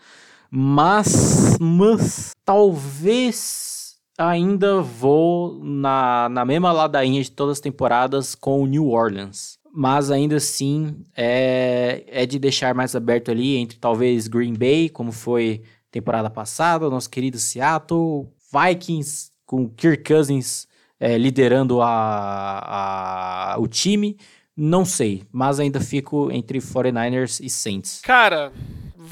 Mas, 0.55 1.57
mas 1.59 2.35
talvez 2.45 3.95
ainda 4.15 4.83
vou 4.83 5.59
na, 5.63 6.29
na 6.29 6.45
mesma 6.45 6.71
ladainha 6.71 7.23
de 7.23 7.31
todas 7.31 7.53
as 7.53 7.59
temporadas 7.59 8.35
com 8.35 8.61
o 8.61 8.67
New 8.67 8.89
Orleans. 8.89 9.57
Mas 9.73 10.11
ainda 10.11 10.35
assim 10.35 11.03
é, 11.17 12.03
é 12.07 12.27
de 12.27 12.37
deixar 12.37 12.75
mais 12.75 12.95
aberto 12.95 13.31
ali 13.31 13.55
entre 13.55 13.79
talvez 13.79 14.27
Green 14.27 14.53
Bay, 14.53 14.89
como 14.89 15.11
foi 15.11 15.63
temporada 15.89 16.29
passada, 16.29 16.87
nosso 16.87 17.09
querido 17.09 17.39
Seattle, 17.39 18.27
Vikings 18.53 19.31
com 19.47 19.67
Kirk 19.67 20.03
Cousins 20.03 20.67
é, 20.99 21.17
liderando 21.17 21.81
a, 21.81 23.55
a, 23.55 23.59
o 23.59 23.67
time. 23.67 24.17
Não 24.55 24.85
sei, 24.85 25.23
mas 25.31 25.59
ainda 25.59 25.81
fico 25.81 26.31
entre 26.31 26.59
49ers 26.59 27.43
e 27.43 27.49
Saints. 27.49 28.01
Cara, 28.03 28.53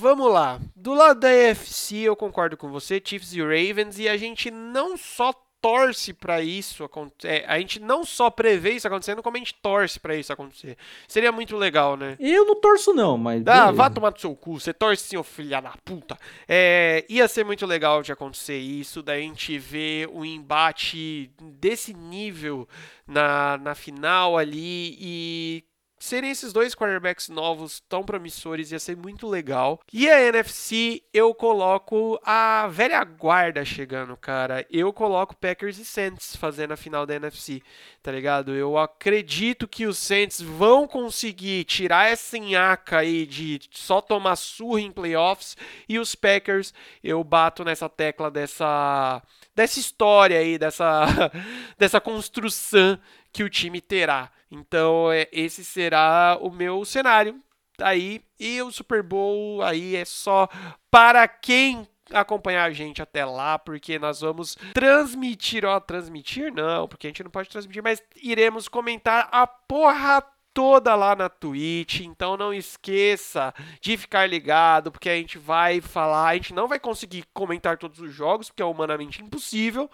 vamos 0.01 0.31
lá. 0.31 0.59
Do 0.75 0.93
lado 0.93 1.19
da 1.19 1.29
AFC, 1.29 1.97
eu 1.99 2.15
concordo 2.15 2.57
com 2.57 2.71
você, 2.71 3.01
Chiefs 3.03 3.33
e 3.33 3.41
Ravens, 3.41 3.99
e 3.99 4.09
a 4.09 4.17
gente 4.17 4.49
não 4.49 4.97
só 4.97 5.31
torce 5.61 6.11
para 6.11 6.41
isso 6.41 6.83
acontecer. 6.83 7.27
É, 7.27 7.45
a 7.47 7.59
gente 7.59 7.79
não 7.79 8.03
só 8.03 8.31
prevê 8.31 8.71
isso 8.71 8.87
acontecendo, 8.87 9.21
como 9.21 9.37
a 9.37 9.39
gente 9.39 9.53
torce 9.53 9.99
para 9.99 10.15
isso 10.15 10.33
acontecer. 10.33 10.75
Seria 11.07 11.31
muito 11.31 11.55
legal, 11.55 11.95
né? 11.95 12.17
Eu 12.19 12.45
não 12.45 12.59
torço, 12.59 12.93
não, 12.93 13.15
mas. 13.15 13.45
Ah, 13.45 13.71
vá 13.71 13.89
tomar 13.89 14.11
no 14.11 14.19
seu 14.19 14.35
cu. 14.35 14.59
Você 14.59 14.73
torce 14.73 15.03
sim, 15.03 15.17
ô 15.17 15.23
filha 15.23 15.61
da 15.61 15.73
puta. 15.85 16.17
É, 16.47 17.05
ia 17.07 17.27
ser 17.27 17.45
muito 17.45 17.65
legal 17.67 18.01
de 18.01 18.11
acontecer 18.11 18.57
isso, 18.57 19.03
da 19.03 19.17
gente 19.17 19.57
ver 19.59 20.09
um 20.09 20.25
embate 20.25 21.31
desse 21.39 21.93
nível 21.93 22.67
na, 23.05 23.57
na 23.59 23.75
final 23.75 24.37
ali 24.37 24.97
e 24.99 25.63
serem 26.01 26.31
esses 26.31 26.51
dois 26.51 26.73
quarterbacks 26.73 27.29
novos 27.29 27.79
tão 27.87 28.03
promissores 28.03 28.71
ia 28.71 28.79
ser 28.79 28.97
muito 28.97 29.27
legal. 29.27 29.79
E 29.93 30.09
a 30.09 30.19
NFC, 30.19 31.03
eu 31.13 31.33
coloco 31.33 32.19
a 32.23 32.67
velha 32.67 33.03
guarda 33.03 33.63
chegando, 33.63 34.17
cara. 34.17 34.65
Eu 34.69 34.91
coloco 34.91 35.35
Packers 35.35 35.77
e 35.77 35.85
Saints 35.85 36.35
fazendo 36.35 36.71
a 36.71 36.77
final 36.77 37.05
da 37.05 37.15
NFC, 37.15 37.61
tá 38.01 38.11
ligado? 38.11 38.53
Eu 38.55 38.77
acredito 38.77 39.67
que 39.67 39.85
os 39.85 39.97
Saints 39.97 40.41
vão 40.41 40.87
conseguir 40.87 41.65
tirar 41.65 42.09
essa 42.09 42.37
nhaca 42.37 42.99
aí 42.99 43.25
de 43.25 43.59
só 43.71 44.01
tomar 44.01 44.35
surra 44.35 44.81
em 44.81 44.91
playoffs 44.91 45.55
e 45.87 45.99
os 45.99 46.15
Packers, 46.15 46.73
eu 47.03 47.23
bato 47.23 47.63
nessa 47.63 47.87
tecla 47.87 48.31
dessa 48.31 49.21
dessa 49.53 49.79
história 49.79 50.39
aí, 50.39 50.57
dessa 50.57 51.31
dessa 51.77 51.99
construção 51.99 52.97
que 53.31 53.43
o 53.43 53.49
time 53.49 53.81
terá. 53.81 54.31
Então, 54.49 55.11
é, 55.11 55.27
esse 55.31 55.63
será 55.63 56.37
o 56.41 56.51
meu 56.51 56.83
cenário 56.85 57.41
aí. 57.79 58.21
E 58.39 58.61
o 58.61 58.71
Super 58.71 59.01
Bowl 59.03 59.61
aí 59.61 59.95
é 59.95 60.05
só 60.05 60.47
para 60.89 61.27
quem 61.27 61.87
acompanhar 62.11 62.65
a 62.65 62.73
gente 62.73 63.01
até 63.01 63.23
lá, 63.23 63.57
porque 63.57 63.97
nós 63.97 64.21
vamos 64.21 64.57
transmitir, 64.73 65.65
ó, 65.65 65.79
transmitir 65.79 66.53
não, 66.53 66.87
porque 66.87 67.07
a 67.07 67.09
gente 67.09 67.23
não 67.23 67.31
pode 67.31 67.49
transmitir, 67.49 67.81
mas 67.81 68.03
iremos 68.21 68.67
comentar 68.67 69.29
a 69.31 69.47
porra 69.47 70.21
toda 70.53 70.95
lá 70.95 71.15
na 71.15 71.29
Twitch, 71.29 72.01
então 72.01 72.35
não 72.35 72.53
esqueça 72.53 73.53
de 73.79 73.97
ficar 73.97 74.27
ligado, 74.27 74.91
porque 74.91 75.09
a 75.09 75.15
gente 75.15 75.37
vai 75.37 75.81
falar, 75.81 76.29
a 76.29 76.33
gente 76.33 76.53
não 76.53 76.67
vai 76.67 76.79
conseguir 76.79 77.25
comentar 77.33 77.77
todos 77.77 77.99
os 77.99 78.13
jogos, 78.13 78.49
porque 78.49 78.61
é 78.61 78.65
humanamente 78.65 79.21
impossível, 79.21 79.89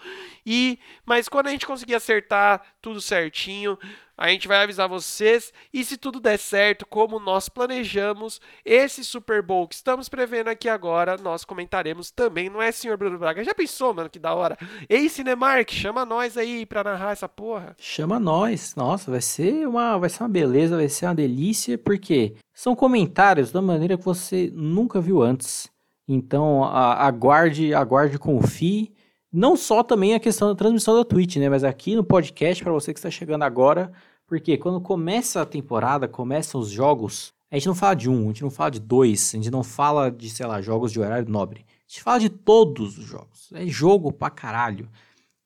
e 0.46 0.80
mas 1.06 1.30
quando 1.30 1.48
a 1.48 1.52
gente 1.52 1.66
conseguir 1.66 1.96
acertar 1.96 2.62
tudo 2.82 3.00
certinho, 3.00 3.78
a 4.18 4.30
gente 4.30 4.48
vai 4.48 4.64
avisar 4.64 4.90
vocês 4.90 5.54
e 5.72 5.86
se 5.86 5.96
tudo 5.96 6.20
der 6.20 6.40
certo, 6.40 6.86
como 6.88 7.20
nós 7.20 7.48
planejamos, 7.48 8.42
esse 8.66 9.04
Super 9.04 9.44
Bowl 9.44 9.68
que 9.68 9.76
estamos 9.76 10.10
prevendo 10.10 10.48
aqui 10.48 10.68
agora, 10.68 11.18
nós 11.18 11.46
comentaremos 11.46 12.10
também, 12.10 12.50
não 12.50 12.62
é, 12.62 12.72
senhor 12.72 12.98
Bruno 12.98 13.20
Braga? 13.20 13.44
Já 13.44 13.54
pensou, 13.54 13.94
mano, 13.94 14.10
que 14.10 14.18
da 14.18 14.34
hora? 14.34 14.58
Ei, 14.90 15.08
Cinemark, 15.08 15.72
chama 15.72 16.04
nós 16.04 16.36
aí 16.36 16.66
pra 16.66 16.84
narrar 16.84 17.12
essa 17.12 17.30
porra. 17.30 17.76
Chama 17.78 18.20
nós. 18.20 18.76
Nossa, 18.76 19.12
vai 19.12 19.22
ser 19.22 19.68
uma, 19.68 19.98
vai 19.98 20.10
ser 20.10 20.24
uma 20.24 20.30
beleza, 20.30 20.76
vai 20.76 20.90
ser 20.90 21.06
uma 21.06 21.16
delícia, 21.16 21.78
porque 21.78 22.34
são 22.54 22.76
comentários 22.76 23.52
da 23.52 23.62
maneira 23.62 23.98
que 23.98 24.04
você 24.04 24.52
nunca 24.54 25.00
viu 25.00 25.22
antes. 25.22 25.70
Então, 26.08 26.64
aguarde, 26.64 27.74
aguarde, 27.74 28.18
confie. 28.18 28.97
Não 29.38 29.56
só 29.56 29.84
também 29.84 30.16
a 30.16 30.20
questão 30.20 30.48
da 30.48 30.56
transmissão 30.56 30.96
da 30.96 31.06
Twitch, 31.06 31.36
né? 31.36 31.48
Mas 31.48 31.64
aqui 31.64 31.96
no 31.96 32.04
podcast, 32.04 32.64
para 32.64 32.74
você 32.74 32.92
que 32.92 32.98
está 32.98 33.12
chegando 33.12 33.44
agora, 33.44 33.92
porque 34.26 34.58
quando 34.58 34.82
começa 34.82 35.40
a 35.40 35.46
temporada, 35.46 36.08
começam 36.08 36.60
os 36.60 36.72
jogos, 36.72 37.36
a 37.52 37.56
gente 37.56 37.68
não 37.68 37.76
fala 37.76 37.94
de 37.94 38.10
um, 38.10 38.24
a 38.24 38.28
gente 38.30 38.42
não 38.42 38.50
fala 38.50 38.72
de 38.72 38.80
dois, 38.80 39.36
a 39.36 39.38
gente 39.38 39.52
não 39.52 39.64
fala 39.64 40.10
de, 40.10 40.28
sei 40.28 40.44
lá, 40.48 40.60
jogos 40.60 40.92
de 40.92 41.00
horário 41.00 41.30
nobre. 41.30 41.68
A 41.70 41.88
gente 41.88 42.02
fala 42.02 42.20
de 42.20 42.30
todos 42.30 42.98
os 42.98 43.06
jogos. 43.06 43.50
É 43.54 43.64
jogo 43.68 44.12
pra 44.12 44.32
caralho. 44.32 44.90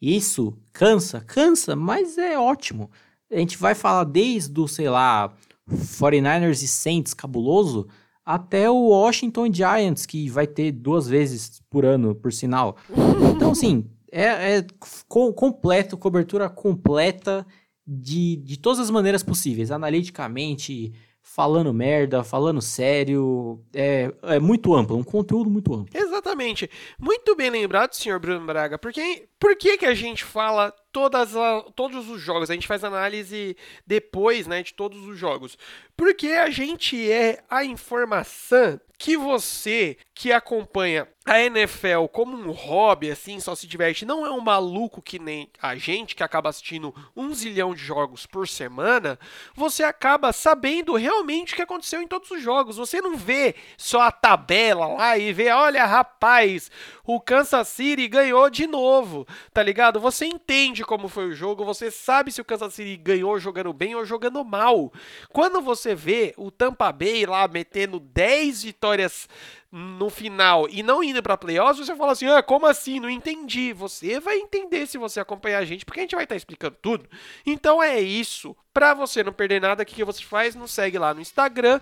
Isso 0.01 0.57
cansa, 0.71 1.19
cansa, 1.19 1.75
mas 1.75 2.17
é 2.17 2.39
ótimo. 2.39 2.89
A 3.29 3.35
gente 3.39 3.57
vai 3.57 3.75
falar 3.75 4.05
desde 4.05 4.57
o, 4.57 4.69
sei 4.69 4.87
lá, 4.87 5.33
49ers 5.69 6.63
e 6.63 6.67
Saints 6.69 7.13
cabuloso, 7.13 7.89
até 8.25 8.69
o 8.69 8.89
Washington 8.89 9.51
Giants, 9.51 10.05
que 10.05 10.29
vai 10.29 10.47
ter 10.47 10.71
duas 10.71 11.07
vezes 11.07 11.61
por 11.69 11.85
ano, 11.85 12.15
por 12.15 12.31
sinal. 12.31 12.77
Então, 13.35 13.51
assim, 13.51 13.89
é, 14.11 14.57
é 14.57 14.65
completo, 15.07 15.97
cobertura 15.97 16.47
completa 16.47 17.45
de, 17.85 18.35
de 18.37 18.57
todas 18.57 18.79
as 18.79 18.91
maneiras 18.91 19.23
possíveis, 19.23 19.71
analiticamente, 19.71 20.93
falando 21.21 21.73
merda, 21.73 22.23
falando 22.23 22.61
sério. 22.61 23.63
É, 23.73 24.13
é 24.23 24.39
muito 24.39 24.75
amplo, 24.75 24.97
um 24.97 25.03
conteúdo 25.03 25.49
muito 25.49 25.73
amplo. 25.73 25.99
Exatamente. 25.99 26.69
Muito 26.99 27.35
bem 27.35 27.49
lembrado, 27.49 27.93
senhor 27.93 28.19
Bruno 28.19 28.45
Braga. 28.45 28.77
Porque, 28.77 29.27
por 29.39 29.55
que, 29.55 29.77
que 29.77 29.85
a 29.85 29.95
gente 29.95 30.23
fala 30.23 30.73
todas 30.91 31.35
a, 31.35 31.61
todos 31.75 32.09
os 32.09 32.21
jogos? 32.21 32.49
A 32.49 32.53
gente 32.53 32.67
faz 32.67 32.83
análise 32.83 33.55
depois 33.85 34.47
né, 34.47 34.63
de 34.63 34.73
todos 34.73 35.05
os 35.07 35.17
jogos. 35.17 35.57
Porque 35.95 36.29
a 36.29 36.49
gente 36.49 37.11
é 37.11 37.43
a 37.49 37.63
informação 37.63 38.79
que 39.01 39.17
você 39.17 39.97
que 40.13 40.31
acompanha 40.31 41.07
a 41.25 41.39
NFL 41.39 42.05
como 42.11 42.37
um 42.37 42.51
hobby, 42.51 43.09
assim, 43.09 43.39
só 43.39 43.55
se 43.55 43.65
diverte, 43.65 44.05
não 44.05 44.25
é 44.25 44.31
um 44.31 44.39
maluco 44.39 45.01
que 45.01 45.17
nem 45.17 45.49
a 45.59 45.75
gente 45.75 46.15
que 46.15 46.23
acaba 46.23 46.49
assistindo 46.49 46.93
um 47.15 47.33
zilhão 47.33 47.73
de 47.73 47.81
jogos 47.81 48.27
por 48.27 48.47
semana, 48.47 49.17
você 49.55 49.83
acaba 49.83 50.31
sabendo 50.31 50.95
realmente 50.95 51.53
o 51.53 51.55
que 51.55 51.61
aconteceu 51.63 51.99
em 51.99 52.07
todos 52.07 52.29
os 52.29 52.43
jogos. 52.43 52.77
Você 52.77 53.01
não 53.01 53.15
vê 53.15 53.55
só 53.75 54.01
a 54.01 54.11
tabela 54.11 54.87
lá 54.87 55.17
e 55.17 55.33
vê, 55.33 55.49
olha, 55.49 55.85
rapaz, 55.85 56.69
o 57.03 57.19
Kansas 57.19 57.67
City 57.67 58.07
ganhou 58.07 58.49
de 58.49 58.67
novo, 58.67 59.27
tá 59.51 59.63
ligado? 59.63 59.99
Você 59.99 60.25
entende 60.25 60.80
como 60.83 61.07
foi 61.07 61.27
o 61.27 61.33
jogo, 61.33 61.65
você 61.65 61.89
sabe 61.89 62.31
se 62.31 62.41
o 62.41 62.45
Kansas 62.45 62.73
City 62.73 62.97
ganhou 62.97 63.39
jogando 63.39 63.71
bem 63.73 63.95
ou 63.95 64.05
jogando 64.05 64.43
mal. 64.43 64.91
Quando 65.29 65.61
você 65.61 65.95
vê 65.95 66.33
o 66.37 66.51
Tampa 66.51 66.91
Bay 66.91 67.25
lá 67.25 67.47
metendo 67.47 67.99
10 67.99 68.63
vitórias 68.63 69.27
no 69.71 70.09
final 70.09 70.67
e 70.69 70.83
não 70.83 71.03
indo 71.03 71.23
para 71.23 71.37
playoffs, 71.37 71.85
você 71.85 71.95
fala 71.95 72.11
assim: 72.11 72.27
"Ah, 72.27 72.43
como 72.43 72.65
assim? 72.65 72.99
Não 72.99 73.09
entendi". 73.09 73.73
Você 73.73 74.19
vai 74.19 74.37
entender 74.37 74.85
se 74.87 74.97
você 74.97 75.19
acompanhar 75.19 75.59
a 75.59 75.65
gente, 75.65 75.85
porque 75.85 75.99
a 75.99 76.03
gente 76.03 76.15
vai 76.15 76.25
estar 76.25 76.33
tá 76.33 76.37
explicando 76.37 76.77
tudo. 76.81 77.09
Então 77.45 77.81
é 77.81 77.99
isso. 77.99 78.55
Para 78.73 78.93
você 78.93 79.23
não 79.23 79.33
perder 79.33 79.61
nada, 79.61 79.83
o 79.83 79.85
que, 79.85 80.03
você 80.03 80.23
faz? 80.23 80.55
Nos 80.55 80.71
segue 80.71 80.97
lá 80.97 81.13
no 81.13 81.21
Instagram 81.21 81.79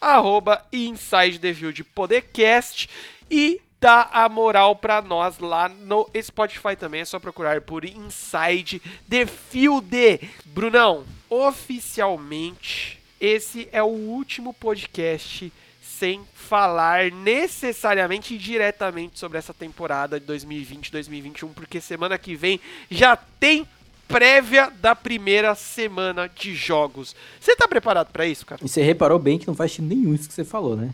arroba 0.00 0.64
de 0.72 1.84
Podcast 1.84 2.88
e 3.30 3.60
dá 3.80 4.08
a 4.12 4.28
moral 4.28 4.76
para 4.76 5.00
nós 5.00 5.38
lá 5.38 5.68
no 5.68 6.08
Spotify 6.20 6.76
também. 6.78 7.00
É 7.00 7.04
só 7.04 7.18
procurar 7.18 7.62
por 7.62 7.84
Inside 7.84 8.80
the 9.08 9.26
Field. 9.26 10.30
Brunão, 10.44 11.04
oficialmente, 11.28 13.00
esse 13.20 13.68
é 13.72 13.82
o 13.82 13.86
último 13.86 14.52
podcast 14.52 15.50
sem 15.80 16.22
falar 16.34 17.10
necessariamente 17.10 18.34
e 18.34 18.38
diretamente 18.38 19.18
sobre 19.18 19.38
essa 19.38 19.52
temporada 19.52 20.18
de 20.18 20.26
2020-2021, 20.26 21.52
porque 21.54 21.80
semana 21.80 22.16
que 22.18 22.34
vem 22.34 22.58
já 22.90 23.16
tem 23.16 23.66
prévia 24.10 24.72
da 24.80 24.94
primeira 24.94 25.54
semana 25.54 26.28
de 26.28 26.54
jogos. 26.54 27.14
Você 27.40 27.54
tá 27.54 27.68
preparado 27.68 28.10
para 28.12 28.26
isso, 28.26 28.44
cara? 28.44 28.60
E 28.64 28.68
você 28.68 28.82
reparou 28.82 29.18
bem 29.18 29.38
que 29.38 29.46
não 29.46 29.54
faz 29.54 29.72
sentido 29.72 29.94
nenhum 29.94 30.14
isso 30.14 30.28
que 30.28 30.34
você 30.34 30.44
falou, 30.44 30.76
né? 30.76 30.92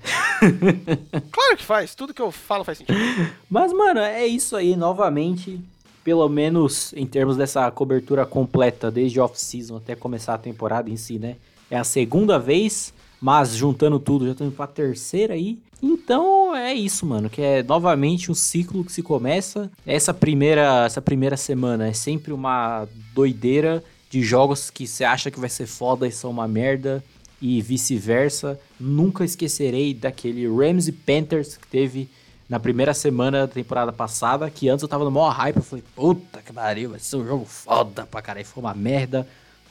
claro 1.33 1.57
que 1.57 1.65
faz, 1.65 1.95
tudo 1.95 2.13
que 2.13 2.23
eu 2.23 2.31
falo 2.31 2.63
faz 2.63 2.79
sentido. 2.79 2.99
Mas, 3.49 3.73
mano, 3.73 4.01
é 4.01 4.27
isso 4.27 4.55
aí, 4.55 4.77
novamente. 4.77 5.59
Pelo 6.05 6.29
menos 6.29 6.93
em 6.93 7.05
termos 7.05 7.37
dessa 7.37 7.69
cobertura 7.71 8.25
completa, 8.25 8.93
desde 8.93 9.19
off-season 9.19 9.79
até 9.79 9.97
começar 9.97 10.35
a 10.35 10.39
temporada 10.39 10.89
em 10.89 10.97
si, 10.97 11.19
né? 11.19 11.35
É 11.69 11.77
a 11.77 11.83
segunda 11.83 12.39
vez 12.39 12.95
mas 13.21 13.57
juntando 13.57 13.99
tudo, 13.99 14.27
já 14.27 14.33
estamos 14.33 14.55
para 14.55 14.67
a 14.67 14.69
terceira 14.69 15.35
aí. 15.35 15.59
Então 15.83 16.55
é 16.55 16.73
isso, 16.73 17.05
mano, 17.05 17.29
que 17.29 17.43
é 17.43 17.63
novamente 17.63 18.31
um 18.31 18.35
ciclo 18.35 18.85
que 18.85 18.93
se 18.93 19.03
começa. 19.03 19.71
Essa 19.87 20.15
primeira, 20.15 20.85
essa 20.87 21.03
primeira 21.03 21.37
semana 21.37 21.89
é 21.89 21.93
sempre 21.93 22.33
uma 22.33 22.87
doideira 23.15 23.85
de 24.09 24.23
jogos 24.23 24.71
que 24.71 24.87
você 24.87 25.05
acha 25.05 25.31
que 25.31 25.41
vai 25.41 25.51
ser 25.51 25.67
foda 25.67 26.07
e 26.07 26.13
são 26.13 26.31
uma 26.31 26.49
merda 26.49 27.05
e 27.41 27.61
vice-versa. 27.61 28.59
Nunca 28.81 29.25
esquecerei 29.25 29.93
daquele 29.93 30.47
Rams 30.49 30.89
e 30.89 30.93
Panthers 30.93 31.57
que 31.57 31.67
teve 31.67 32.09
na 32.49 32.61
primeira 32.61 32.95
semana 32.95 33.47
da 33.47 33.53
temporada 33.53 33.93
passada, 33.93 34.49
que 34.49 34.69
antes 34.69 34.83
eu 34.83 34.89
tava 34.89 35.05
no 35.05 35.11
maior 35.11 35.31
hype, 35.31 35.57
eu 35.57 35.63
falei, 35.63 35.85
puta 35.95 36.41
que 36.41 36.53
pariu, 36.53 36.91
vai 36.91 37.01
ser 37.01 37.17
um 37.17 37.27
jogo 37.27 37.45
foda 37.45 38.07
pra 38.07 38.23
caralho, 38.23 38.47
foi 38.47 38.63
uma 38.63 38.75
merda. 38.75 39.27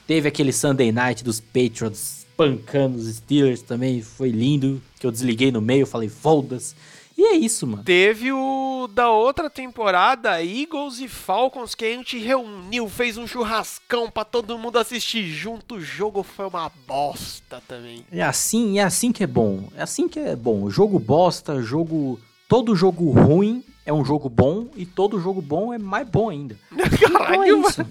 Teve 0.06 0.28
aquele 0.28 0.52
Sunday 0.52 0.92
Night 0.92 1.24
dos 1.24 1.40
Patriots 1.40 2.25
pancando 2.36 2.98
os 2.98 3.06
Steelers 3.16 3.62
também, 3.62 4.02
foi 4.02 4.30
lindo, 4.30 4.82
que 5.00 5.06
eu 5.06 5.10
desliguei 5.10 5.50
no 5.50 5.60
meio, 5.60 5.86
falei, 5.86 6.08
foda-se. 6.08 6.74
E 7.18 7.24
é 7.24 7.34
isso, 7.34 7.66
mano. 7.66 7.82
Teve 7.82 8.30
o 8.30 8.86
da 8.92 9.10
outra 9.10 9.48
temporada, 9.48 10.42
Eagles 10.44 11.00
e 11.00 11.08
Falcons, 11.08 11.74
que 11.74 11.86
a 11.86 11.88
gente 11.88 12.18
reuniu, 12.18 12.90
fez 12.90 13.16
um 13.16 13.26
churrascão 13.26 14.10
para 14.10 14.24
todo 14.24 14.58
mundo 14.58 14.78
assistir 14.78 15.24
junto. 15.24 15.76
O 15.76 15.80
jogo 15.80 16.22
foi 16.22 16.46
uma 16.46 16.70
bosta 16.86 17.62
também. 17.66 18.04
É 18.12 18.22
assim, 18.22 18.78
é 18.78 18.82
assim 18.82 19.12
que 19.12 19.24
é 19.24 19.26
bom. 19.26 19.70
É 19.74 19.82
assim 19.82 20.06
que 20.06 20.18
é 20.18 20.36
bom. 20.36 20.68
Jogo 20.68 20.98
bosta, 20.98 21.62
jogo. 21.62 22.20
Todo 22.46 22.76
jogo 22.76 23.10
ruim 23.10 23.64
é 23.86 23.92
um 23.92 24.04
jogo 24.04 24.28
bom 24.28 24.66
e 24.74 24.84
todo 24.84 25.20
jogo 25.20 25.40
bom 25.40 25.72
é 25.72 25.78
mais 25.78 26.06
bom 26.06 26.28
ainda. 26.28 26.58
Caralho, 27.00 27.44
então 27.44 27.44
é 27.44 27.68
isso. 27.68 27.86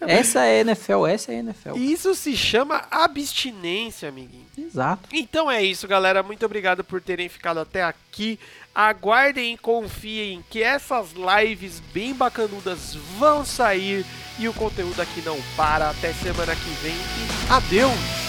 Essa 0.00 0.44
é 0.44 0.60
NFL, 0.60 1.06
essa 1.06 1.32
é 1.32 1.36
NFL. 1.36 1.76
Isso 1.76 2.14
se 2.14 2.36
chama 2.36 2.84
abstinência, 2.90 4.10
amiguinho. 4.10 4.46
Exato. 4.56 5.08
Então 5.10 5.50
é 5.50 5.62
isso, 5.62 5.88
galera. 5.88 6.22
Muito 6.22 6.44
obrigado 6.44 6.84
por 6.84 7.00
terem 7.00 7.28
ficado 7.30 7.58
até 7.58 7.82
aqui. 7.82 8.38
Aguardem 8.74 9.54
e 9.54 9.58
confiem 9.58 10.44
que 10.50 10.62
essas 10.62 11.08
lives 11.12 11.80
bem 11.92 12.14
bacanudas 12.14 12.94
vão 13.18 13.44
sair 13.44 14.04
e 14.38 14.46
o 14.46 14.54
conteúdo 14.54 15.00
aqui 15.00 15.22
não 15.22 15.38
para. 15.56 15.90
Até 15.90 16.12
semana 16.12 16.54
que 16.54 16.70
vem 16.82 16.94
e 16.94 17.52
adeus! 17.52 18.28